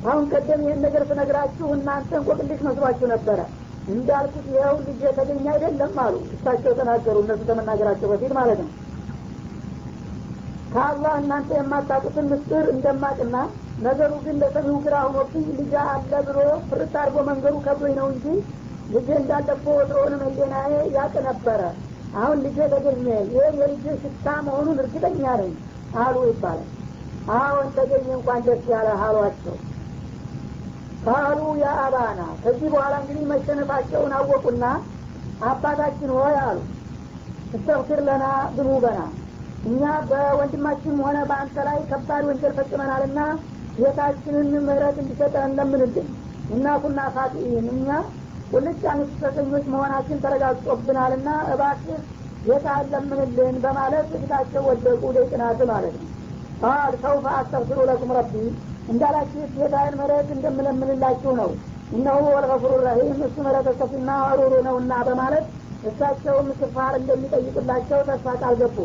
አሁን 0.05 0.25
ቀደም 0.33 0.61
ይህን 0.65 0.79
ነገር 0.85 1.03
ስነግራችሁ 1.09 1.67
እናንተ 1.75 2.11
እንቆቅልሽ 2.21 2.61
መስሏችሁ 2.67 3.09
ነበረ። 3.13 3.41
እንዳልኩት 3.91 4.47
ይኸው 4.51 4.77
ልጅ 4.87 5.01
የተገኘ 5.07 5.45
አይደለም 5.55 5.99
አሉ። 6.05 6.15
እሳቸው 6.35 6.73
ተናገሩ 6.79 7.17
እነሱ 7.25 7.41
ከመናገራቸው 7.49 8.09
በፊት 8.13 8.33
ማለት 8.39 8.61
ነው። 8.63 8.71
ከአላህ 10.73 11.15
እናንተ 11.21 11.51
የማታውቁትን 11.59 12.27
ምስጢር 12.33 12.67
እንደማቅና 12.75 13.37
ነገሩ 13.83 14.13
ግን 14.25 14.37
ለሰሚው 14.43 14.77
ግራ 14.85 14.97
ሆኖብኝ 15.07 15.47
ልጅ 15.59 15.73
አለ 15.85 16.13
ብሎ 16.27 16.39
ፍርት 16.69 16.95
አድርጎ 17.01 17.19
መንገዱ 17.31 17.55
ከብዶኝ 17.67 17.95
ነው 18.01 18.09
እንጂ 18.13 18.27
ልጄ 18.91 19.09
እንዳለፎ 19.19 19.65
ወትሮውንም 19.77 20.23
ህሌናዬ 20.27 20.73
ያቅ 20.97 21.15
ነበረ። 21.27 21.61
አሁን 22.17 22.39
ልጄ 22.45 22.59
ተገኘ 22.73 23.05
ይህ 23.29 23.49
የልጄ 23.59 23.85
ሽታ 24.03 24.27
መሆኑን 24.47 24.79
እርግጠኛ 24.83 25.25
ነኝ 25.41 25.53
አሉ 26.03 26.17
ይባላል። 26.31 26.69
አሁን 27.37 27.67
ተገኘ 27.77 28.07
እንኳን 28.17 28.41
ደስ 28.47 28.65
ያለ 28.73 28.89
አሏቸው። 29.03 29.57
ካሉ 31.05 31.41
ያ 31.61 31.69
አባና 31.85 32.21
ከዚህ 32.43 32.69
በኋላ 32.73 32.95
እንግዲህ 33.03 33.25
መሸነፋቸውን 33.31 34.13
አወቁና 34.17 34.65
አባታችን 35.51 36.11
ሆይ 36.17 36.35
አሉ 36.43 36.59
እስተግፊር 37.55 38.01
ለና 38.09 38.25
ዝኑበና 38.57 38.99
እኛ 39.67 39.81
በወንድማችን 40.11 41.01
ሆነ 41.05 41.19
በአንተ 41.31 41.65
ላይ 41.69 41.79
ከባድ 41.91 42.23
ወንጀል 42.29 42.53
ፈጽመናልና 42.59 43.21
ጌታችንን 43.79 44.51
ምህረት 44.67 44.97
እንዲሰጠን 45.03 45.45
እንለምንልን 45.49 46.09
እና 46.55 46.67
ኩና 46.83 47.01
እኛ 47.73 47.89
ቁልጭ 48.51 48.83
አንስተኞች 48.93 49.65
መሆናችን 49.73 50.23
ተረጋግጦብናልና 50.23 51.29
እባክህ 51.53 51.99
ጌታ 52.45 52.69
ለምንልን 52.87 53.57
በማለት 53.65 54.07
ፊታቸው 54.15 54.63
ወደቁ 54.69 55.03
ደቅናት 55.17 55.61
ማለት 55.71 55.95
ነው። 55.99 56.07
ቃል 56.63 56.95
ሰውፈ 57.03 57.27
አስተግፊሩ 57.37 57.81
ለኩም 57.91 58.13
ረቢ 58.17 58.33
እንዳላችሁ 58.91 59.43
ጌታዬን 59.57 59.95
ምህረት 60.01 60.29
እንደምለምንላችሁ 60.37 61.33
ነው። 61.41 61.51
እነሁ 61.93 62.19
ወልገፉሩ 62.35 62.73
ረሂም 62.87 63.21
እሱ 63.27 63.37
ምህረት 63.47 63.69
ሰፊና 63.81 64.11
ሩሩ 64.41 64.55
ነውና 64.67 64.93
በማለት 65.09 65.47
እሳቸውም 65.91 66.49
ስፋር 66.61 66.93
እንደሚጠይቁላቸው 67.01 68.01
ተስፋ 68.09 68.35
ቃል 68.43 68.57
ገቡ። 68.61 68.79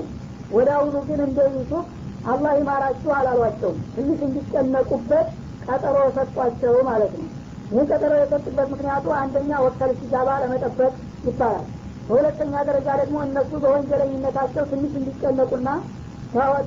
ወደ 0.52 0.70
አሁኑ 0.78 0.96
ግን 1.08 1.22
እንደ 1.28 1.40
ዩሱፍ 1.56 1.88
አላህ 2.28 2.54
ይማራችሁ 2.60 3.10
አላሏቸውም። 3.18 3.80
ትንሽ 3.96 4.20
እንዲጨነቁበት 4.28 5.28
ቀጠሮ 5.68 5.98
ሰጧቸው 6.18 6.76
ማለት 6.90 7.14
ነው 7.20 7.28
ይህ 7.70 7.84
ቀጠሮ 7.90 8.14
የሰጡበት 8.18 8.68
ምክንያቱ 8.74 9.06
አንደኛ 9.20 9.52
ወከል 9.64 9.92
ሲጋባ 10.00 10.30
ለመጠበቅ 10.42 10.94
ይባላል 11.28 11.66
በሁለተኛ 12.08 12.56
ደረጃ 12.68 12.88
ደግሞ 13.02 13.18
እነሱ 13.28 13.52
በወንጀለኝነታቸው 13.64 14.66
ትንሽ 14.72 14.92
እንዲጨነቁና 15.00 15.70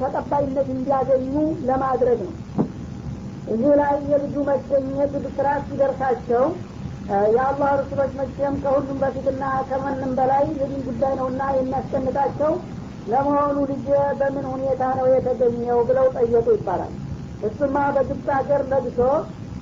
ተቀባይነት 0.02 0.68
እንዲያገኙ 0.74 1.34
ለማድረግ 1.68 2.20
ነው። 2.26 2.34
እዚህ 3.48 3.72
ላይ 3.80 3.94
የልጁ 4.10 4.36
መገኘት 4.48 5.12
ብስራት 5.24 5.62
ሲደርሳቸው 5.68 6.44
የአላህ 7.34 7.70
ርሱሎች 7.80 8.12
መቼም 8.18 8.54
ከሁሉም 8.62 8.98
በፊትና 9.02 9.44
ከማንም 9.68 10.12
በላይ 10.18 10.44
የዲን 10.52 10.82
ጉዳይ 10.88 11.12
ነውና 11.20 11.42
የሚያስጨንቃቸው 11.56 12.52
ለመሆኑ 13.12 13.58
ልጅ 13.70 13.86
በምን 14.20 14.46
ሁኔታ 14.52 14.82
ነው 14.98 15.06
የተገኘው 15.12 15.78
ብለው 15.88 16.06
ጠየቁ 16.16 16.46
ይባላል። 16.56 16.92
እሱማ 17.48 17.76
በግብፅ 17.96 18.26
ሀገር 18.36 18.62
ለግሶ 18.72 19.00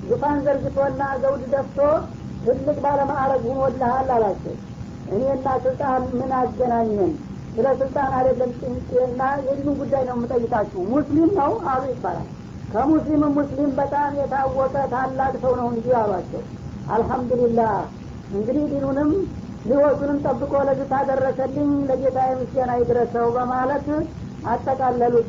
ዙፋን 0.08 0.38
ዘርግቶና 0.46 1.02
ዘውድ 1.22 1.42
ደፍቶ 1.52 1.78
ትልቅ 2.46 2.76
ባለማዕረግ 2.84 3.44
ሁኖልሃል 3.50 4.10
አላቸው። 4.16 4.54
እኔና 5.12 5.46
ስልጣን 5.64 6.02
ምን 6.18 6.32
አገናኘን? 6.38 7.12
ስለ 7.54 7.66
ስልጣን 7.80 8.10
አይደለም 8.16 8.50
ጭንቄና 8.60 9.20
የዲኑ 9.46 9.68
ጉዳይ 9.80 10.02
ነው 10.08 10.16
የምጠይቃችሁ። 10.18 10.80
ሙስሊም 10.92 11.30
ነው 11.38 11.52
አሉ 11.72 11.82
ይባላል። 11.92 12.28
ከሙስሊም 12.72 13.22
ሙስሊም 13.36 13.70
በጣም 13.78 14.12
የታወቀ 14.20 14.74
ታላቅ 14.92 15.32
ሰው 15.44 15.52
ነው 15.60 15.68
እንጂ 15.72 15.86
አሏቸው። 16.00 16.42
አልሐምዱሊላህ። 16.90 17.74
እንግዲህ 18.32 18.64
ዲኑንም 18.72 19.10
ህይወቱንም 19.64 20.18
ጠብቆ 20.24 20.52
ለዚህ 20.68 20.86
ታደረሰልኝ 20.90 21.70
ለጌታ 21.88 22.18
ምስጋና 22.40 22.72
ይድረሰው 22.80 23.26
በማለት 23.36 23.86
አጠቃለሉት 24.46 25.24